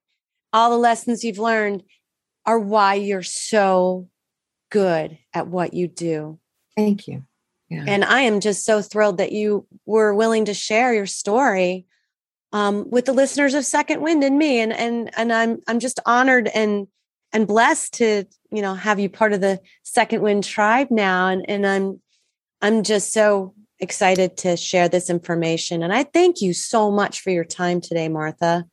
all 0.52 0.70
the 0.70 0.78
lessons 0.78 1.24
you've 1.24 1.40
learned 1.40 1.84
are 2.46 2.60
why 2.60 2.96
you're 2.96 3.24
so 3.24 4.10
good 4.70 5.18
at 5.34 5.48
what 5.48 5.74
you 5.74 5.88
do. 5.88 6.40
Thank 6.76 7.08
you. 7.08 7.24
Yeah. 7.74 7.86
And 7.88 8.04
I 8.04 8.22
am 8.22 8.40
just 8.40 8.66
so 8.66 8.82
thrilled 8.82 9.18
that 9.18 9.32
you 9.32 9.66
were 9.86 10.14
willing 10.14 10.46
to 10.46 10.54
share 10.54 10.94
your 10.94 11.06
story 11.06 11.86
um, 12.52 12.90
with 12.90 13.06
the 13.06 13.14
listeners 13.14 13.54
of 13.54 13.66
Second 13.66 14.02
Wind 14.02 14.24
and 14.24 14.38
me. 14.38 14.60
And 14.60 14.72
and 14.72 15.10
and 15.18 15.34
I'm 15.34 15.60
I'm 15.68 15.80
just 15.80 16.00
honored 16.06 16.48
and 16.54 16.88
and 17.34 17.48
blessed 17.48 17.96
to 17.96 18.26
you 18.52 18.62
know 18.62 18.76
have 18.76 19.00
you 19.00 19.10
part 19.10 19.34
of 19.34 19.42
the 19.42 19.60
second 19.82 20.22
wind 20.22 20.44
tribe 20.44 20.88
now 20.92 21.28
and 21.28 21.44
and 21.50 21.68
i'm 21.68 22.00
i'm 22.62 22.84
just 22.84 23.12
so 23.12 23.54
excited 23.80 24.38
to 24.38 24.56
share 24.56 24.88
this 24.88 25.10
information 25.10 25.84
and 25.84 25.92
i 25.92 26.04
thank 26.04 26.40
you 26.40 26.54
so 26.54 26.90
much 26.90 27.20
for 27.20 27.32
your 27.32 27.44
time 27.44 27.82
today 27.82 28.08
martha 28.08 28.64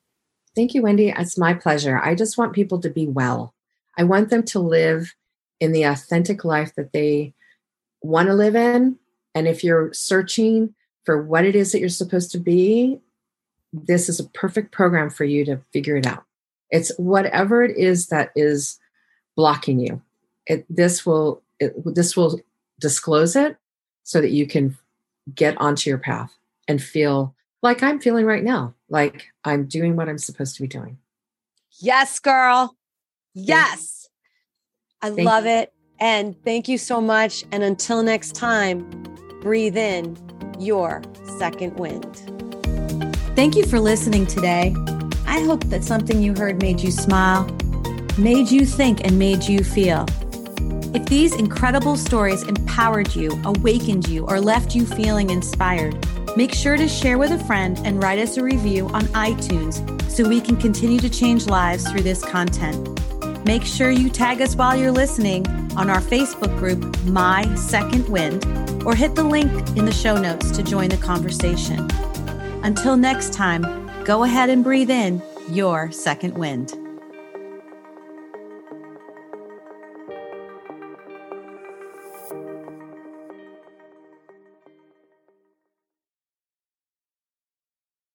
thank 0.54 0.74
you 0.74 0.82
wendy 0.82 1.08
it's 1.08 1.38
my 1.38 1.54
pleasure 1.54 1.98
i 1.98 2.14
just 2.14 2.38
want 2.38 2.52
people 2.52 2.78
to 2.78 2.90
be 2.90 3.08
well 3.08 3.54
i 3.96 4.04
want 4.04 4.28
them 4.28 4.44
to 4.44 4.60
live 4.60 5.14
in 5.58 5.72
the 5.72 5.82
authentic 5.82 6.44
life 6.44 6.72
that 6.76 6.92
they 6.92 7.32
want 8.02 8.28
to 8.28 8.34
live 8.34 8.56
in 8.56 8.98
and 9.34 9.46
if 9.46 9.62
you're 9.62 9.92
searching 9.92 10.74
for 11.04 11.22
what 11.22 11.44
it 11.44 11.54
is 11.54 11.72
that 11.72 11.80
you're 11.80 11.88
supposed 11.88 12.30
to 12.32 12.38
be 12.38 13.00
this 13.72 14.08
is 14.08 14.18
a 14.18 14.28
perfect 14.30 14.72
program 14.72 15.10
for 15.10 15.24
you 15.24 15.44
to 15.44 15.60
figure 15.72 15.96
it 15.96 16.06
out 16.06 16.24
it's 16.70 16.92
whatever 16.96 17.62
it 17.62 17.76
is 17.76 18.08
that 18.08 18.30
is 18.34 18.78
blocking 19.36 19.80
you. 19.80 20.02
It, 20.46 20.66
this 20.68 21.04
will 21.04 21.42
it, 21.58 21.74
this 21.94 22.16
will 22.16 22.40
disclose 22.78 23.36
it 23.36 23.56
so 24.02 24.20
that 24.20 24.30
you 24.30 24.46
can 24.46 24.76
get 25.34 25.58
onto 25.60 25.90
your 25.90 25.98
path 25.98 26.36
and 26.66 26.82
feel 26.82 27.34
like 27.62 27.82
I'm 27.82 28.00
feeling 28.00 28.24
right 28.24 28.42
now, 28.42 28.74
like 28.88 29.26
I'm 29.44 29.66
doing 29.66 29.96
what 29.96 30.08
I'm 30.08 30.18
supposed 30.18 30.56
to 30.56 30.62
be 30.62 30.68
doing. 30.68 30.98
Yes, 31.78 32.18
girl. 32.18 32.76
Yes. 33.34 34.08
I 35.02 35.10
thank 35.10 35.26
love 35.26 35.44
you. 35.44 35.50
it. 35.50 35.72
And 36.00 36.34
thank 36.44 36.68
you 36.68 36.78
so 36.78 37.00
much. 37.00 37.44
And 37.52 37.62
until 37.62 38.02
next 38.02 38.34
time, 38.34 38.88
breathe 39.42 39.76
in 39.76 40.16
your 40.58 41.02
second 41.38 41.78
wind. 41.78 42.16
Thank 43.36 43.54
you 43.54 43.64
for 43.64 43.78
listening 43.78 44.26
today. 44.26 44.74
I 45.26 45.40
hope 45.40 45.64
that 45.64 45.84
something 45.84 46.22
you 46.22 46.34
heard 46.34 46.60
made 46.60 46.80
you 46.80 46.90
smile, 46.90 47.44
made 48.18 48.50
you 48.50 48.66
think, 48.66 49.04
and 49.04 49.18
made 49.18 49.44
you 49.44 49.62
feel. 49.62 50.06
If 50.92 51.06
these 51.06 51.34
incredible 51.36 51.96
stories 51.96 52.42
empowered 52.42 53.14
you, 53.14 53.40
awakened 53.44 54.08
you, 54.08 54.26
or 54.26 54.40
left 54.40 54.74
you 54.74 54.84
feeling 54.84 55.30
inspired, 55.30 55.96
make 56.36 56.52
sure 56.52 56.76
to 56.76 56.88
share 56.88 57.16
with 57.16 57.30
a 57.30 57.38
friend 57.44 57.80
and 57.84 58.02
write 58.02 58.18
us 58.18 58.36
a 58.36 58.42
review 58.42 58.88
on 58.88 59.02
iTunes 59.08 59.80
so 60.10 60.28
we 60.28 60.40
can 60.40 60.56
continue 60.56 60.98
to 60.98 61.08
change 61.08 61.46
lives 61.46 61.88
through 61.88 62.02
this 62.02 62.24
content. 62.24 63.00
Make 63.44 63.64
sure 63.64 63.90
you 63.90 64.10
tag 64.10 64.40
us 64.42 64.54
while 64.54 64.76
you're 64.76 64.92
listening 64.92 65.46
on 65.76 65.88
our 65.88 66.00
Facebook 66.00 66.56
group, 66.58 67.02
My 67.04 67.52
Second 67.54 68.08
Wind, 68.08 68.44
or 68.84 68.94
hit 68.94 69.14
the 69.14 69.24
link 69.24 69.50
in 69.76 69.84
the 69.84 69.92
show 69.92 70.16
notes 70.16 70.50
to 70.52 70.62
join 70.62 70.90
the 70.90 70.96
conversation. 70.96 71.88
Until 72.62 72.96
next 72.96 73.32
time, 73.32 73.90
go 74.04 74.24
ahead 74.24 74.50
and 74.50 74.62
breathe 74.62 74.90
in 74.90 75.22
your 75.48 75.90
second 75.90 76.36
wind. 76.36 76.79